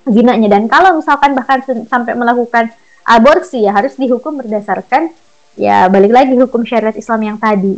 zinanya. 0.09 0.57
Dan 0.57 0.73
kalau 0.73 0.97
misalkan 0.97 1.37
bahkan 1.37 1.61
sampai 1.85 2.17
melakukan 2.17 2.73
aborsi 3.05 3.61
ya 3.61 3.77
harus 3.77 3.93
dihukum 4.01 4.41
berdasarkan 4.41 5.13
ya 5.61 5.93
balik 5.93 6.17
lagi 6.17 6.33
hukum 6.33 6.65
syariat 6.65 6.97
Islam 6.97 7.21
yang 7.29 7.37
tadi 7.37 7.77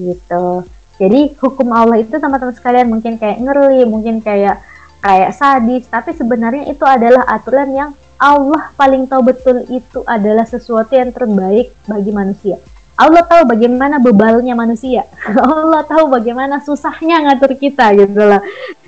gitu. 0.00 0.64
Jadi 0.94 1.34
hukum 1.42 1.74
Allah 1.74 1.98
itu 1.98 2.14
teman-teman 2.14 2.54
sekalian 2.54 2.86
mungkin 2.86 3.18
kayak 3.18 3.42
ngeri, 3.42 3.82
mungkin 3.82 4.22
kayak 4.22 4.62
kayak 5.02 5.30
sadis, 5.34 5.84
tapi 5.90 6.14
sebenarnya 6.14 6.70
itu 6.70 6.86
adalah 6.86 7.26
aturan 7.28 7.70
yang 7.74 7.90
Allah 8.14 8.70
paling 8.78 9.10
tahu 9.10 9.34
betul 9.34 9.66
itu 9.68 10.06
adalah 10.06 10.46
sesuatu 10.46 10.94
yang 10.94 11.10
terbaik 11.10 11.74
bagi 11.84 12.14
manusia. 12.14 12.56
Allah 12.94 13.26
tahu 13.26 13.50
bagaimana 13.50 13.98
bebalnya 13.98 14.54
manusia. 14.54 15.02
Allah 15.50 15.82
tahu 15.82 16.06
bagaimana 16.14 16.62
susahnya 16.62 17.26
ngatur 17.26 17.58
kita 17.58 17.90
gitu 17.98 18.22
loh. 18.22 18.42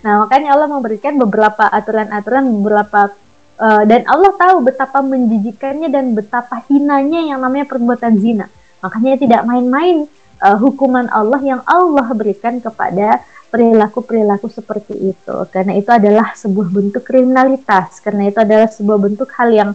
Nah, 0.07 0.23
makanya 0.23 0.55
Allah 0.55 0.71
memberikan 0.71 1.19
beberapa 1.19 1.67
aturan-aturan 1.67 2.47
beberapa 2.63 3.11
uh, 3.59 3.83
dan 3.83 4.07
Allah 4.07 4.33
tahu 4.39 4.63
betapa 4.63 5.03
menjijikannya 5.03 5.91
dan 5.91 6.15
betapa 6.15 6.63
hinanya 6.71 7.35
yang 7.35 7.43
namanya 7.43 7.67
perbuatan 7.67 8.15
zina. 8.23 8.47
Makanya 8.79 9.19
tidak 9.19 9.43
main-main 9.43 10.07
uh, 10.41 10.59
hukuman 10.61 11.09
Allah 11.13 11.41
yang 11.41 11.63
Allah 11.65 12.07
berikan 12.13 12.61
kepada 12.61 13.25
perilaku-perilaku 13.49 14.51
seperti 14.51 15.15
itu. 15.15 15.37
Karena 15.49 15.79
itu 15.79 15.89
adalah 15.89 16.35
sebuah 16.35 16.69
bentuk 16.69 17.03
kriminalitas. 17.07 18.03
Karena 18.03 18.29
itu 18.29 18.39
adalah 18.43 18.69
sebuah 18.69 18.99
bentuk 19.01 19.31
hal 19.33 19.49
yang 19.55 19.71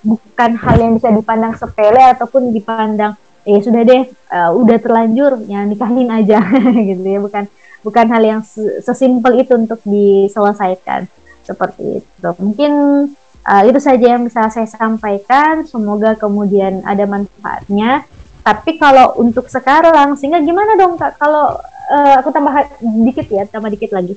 bukan 0.00 0.56
hal 0.56 0.76
yang 0.80 0.92
bisa 0.96 1.12
dipandang 1.12 1.52
sepele 1.60 2.00
ataupun 2.16 2.56
dipandang 2.56 3.20
ya 3.44 3.60
sudah 3.60 3.82
deh 3.84 4.08
uh, 4.32 4.50
udah 4.56 4.78
terlanjur 4.80 5.44
ya 5.46 5.62
nikahin 5.64 6.08
aja. 6.10 6.40
Gitu 6.90 7.04
ya 7.04 7.20
bukan 7.20 7.44
bukan 7.84 8.06
hal 8.08 8.22
yang 8.24 8.40
sesimpel 8.84 9.40
itu 9.40 9.52
untuk 9.56 9.80
diselesaikan 9.84 11.06
seperti 11.44 12.02
itu. 12.02 12.28
Mungkin 12.40 12.72
uh, 13.44 13.62
itu 13.68 13.78
saja 13.78 14.16
yang 14.16 14.24
bisa 14.26 14.48
saya 14.48 14.68
sampaikan. 14.68 15.68
Semoga 15.68 16.16
kemudian 16.16 16.80
ada 16.88 17.04
manfaatnya 17.04 18.08
tapi 18.40 18.80
kalau 18.80 19.16
untuk 19.20 19.46
sekarang 19.48 20.16
sehingga 20.16 20.40
gimana 20.40 20.76
dong 20.76 20.96
kak 20.96 21.20
kalau 21.20 21.60
uh, 21.90 22.14
aku 22.20 22.30
tambah 22.30 22.54
dikit 22.80 23.26
ya, 23.28 23.44
tambah 23.44 23.68
dikit 23.72 23.90
lagi. 23.92 24.14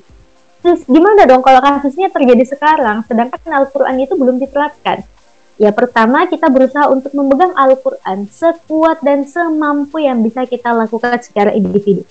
Terus 0.64 0.80
gimana 0.88 1.28
dong 1.28 1.44
kalau 1.44 1.60
kasusnya 1.60 2.08
terjadi 2.08 2.56
sekarang, 2.56 3.04
sedangkan 3.04 3.36
Al-Quran 3.52 4.00
itu 4.00 4.16
belum 4.16 4.40
diterapkan? 4.40 5.04
Ya 5.60 5.70
pertama 5.70 6.24
kita 6.26 6.48
berusaha 6.50 6.88
untuk 6.88 7.12
memegang 7.14 7.52
Al-Quran 7.54 8.26
sekuat 8.32 9.04
dan 9.04 9.28
semampu 9.28 10.00
yang 10.02 10.24
bisa 10.24 10.48
kita 10.48 10.72
lakukan 10.72 11.20
secara 11.20 11.52
individu, 11.52 12.02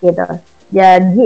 gitu. 0.00 0.24
Jadi, 0.66 1.24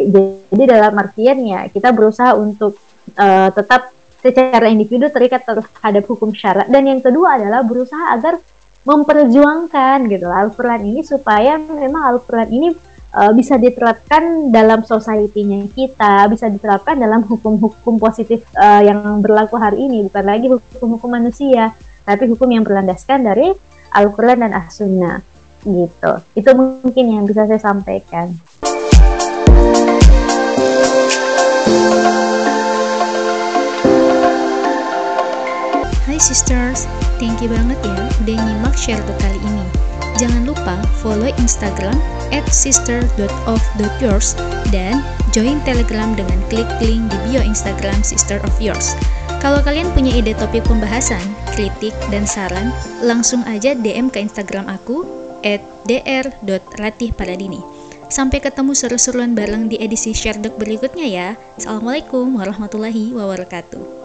jadi 0.53 0.65
dalam 0.69 0.93
artian 1.01 1.39
ya 1.49 1.61
kita 1.73 1.93
berusaha 1.97 2.37
untuk 2.37 2.77
uh, 3.17 3.49
tetap 3.53 3.93
secara 4.21 4.69
individu 4.69 5.09
terikat 5.09 5.49
terhadap 5.49 6.05
hukum 6.05 6.33
syarat 6.37 6.69
dan 6.69 6.85
yang 6.85 7.01
kedua 7.01 7.41
adalah 7.41 7.65
berusaha 7.65 8.13
agar 8.13 8.37
memperjuangkan 8.81 10.09
gitu 10.09 10.27
Al-Quran 10.29 10.81
ini 10.89 11.01
supaya 11.05 11.61
memang 11.61 12.17
Al-Quran 12.17 12.49
ini 12.49 12.69
uh, 13.15 13.33
bisa 13.35 13.61
diterapkan 13.61 14.49
dalam 14.49 14.87
society-nya 14.87 15.69
kita, 15.75 16.27
bisa 16.31 16.49
diterapkan 16.49 16.97
dalam 16.97 17.27
hukum-hukum 17.27 18.01
positif 18.01 18.41
uh, 18.57 18.81
yang 18.81 19.21
berlaku 19.21 19.61
hari 19.61 19.85
ini, 19.85 20.07
bukan 20.09 20.25
lagi 20.25 20.47
hukum-hukum 20.49 21.11
manusia, 21.11 21.77
tapi 22.09 22.27
hukum 22.31 22.49
yang 22.49 22.65
berlandaskan 22.65 23.27
dari 23.27 23.53
Al-Quran 23.93 24.47
dan 24.49 24.53
As-Sunnah. 24.57 25.19
Gitu. 25.61 26.13
Itu 26.33 26.51
mungkin 26.57 27.05
yang 27.05 27.25
bisa 27.29 27.45
saya 27.45 27.61
sampaikan. 27.61 28.33
Sisters, 36.21 36.85
thank 37.19 37.41
you 37.41 37.49
banget 37.49 37.81
ya 37.83 37.97
udah 38.23 38.37
nyimak 38.37 38.77
share 38.77 39.03
kali 39.19 39.41
ini. 39.41 39.67
Jangan 40.21 40.45
lupa 40.45 40.77
follow 41.01 41.33
Instagram 41.41 41.97
at 42.29 42.45
sister.of.yours 42.53 44.37
dan 44.69 45.01
join 45.33 45.65
Telegram 45.65 46.13
dengan 46.13 46.37
klik 46.53 46.69
link 46.85 47.09
di 47.09 47.17
bio 47.25 47.41
Instagram 47.41 48.05
Sister 48.05 48.37
of 48.45 48.53
Yours. 48.61 48.93
Kalau 49.41 49.65
kalian 49.65 49.89
punya 49.97 50.21
ide 50.21 50.37
topik 50.37 50.69
pembahasan, 50.69 51.25
kritik, 51.57 51.97
dan 52.13 52.29
saran, 52.29 52.69
langsung 53.01 53.41
aja 53.49 53.73
DM 53.73 54.13
ke 54.13 54.21
Instagram 54.21 54.69
aku 54.69 55.09
at 55.41 55.65
dr.ratihpaladini. 55.89 57.65
Sampai 58.13 58.45
ketemu 58.45 58.77
seru-seruan 58.77 59.33
bareng 59.33 59.73
di 59.73 59.81
edisi 59.81 60.13
Share 60.13 60.37
Doc 60.37 60.61
berikutnya 60.61 61.07
ya. 61.09 61.29
Assalamualaikum 61.57 62.37
warahmatullahi 62.37 63.17
wabarakatuh. 63.17 64.00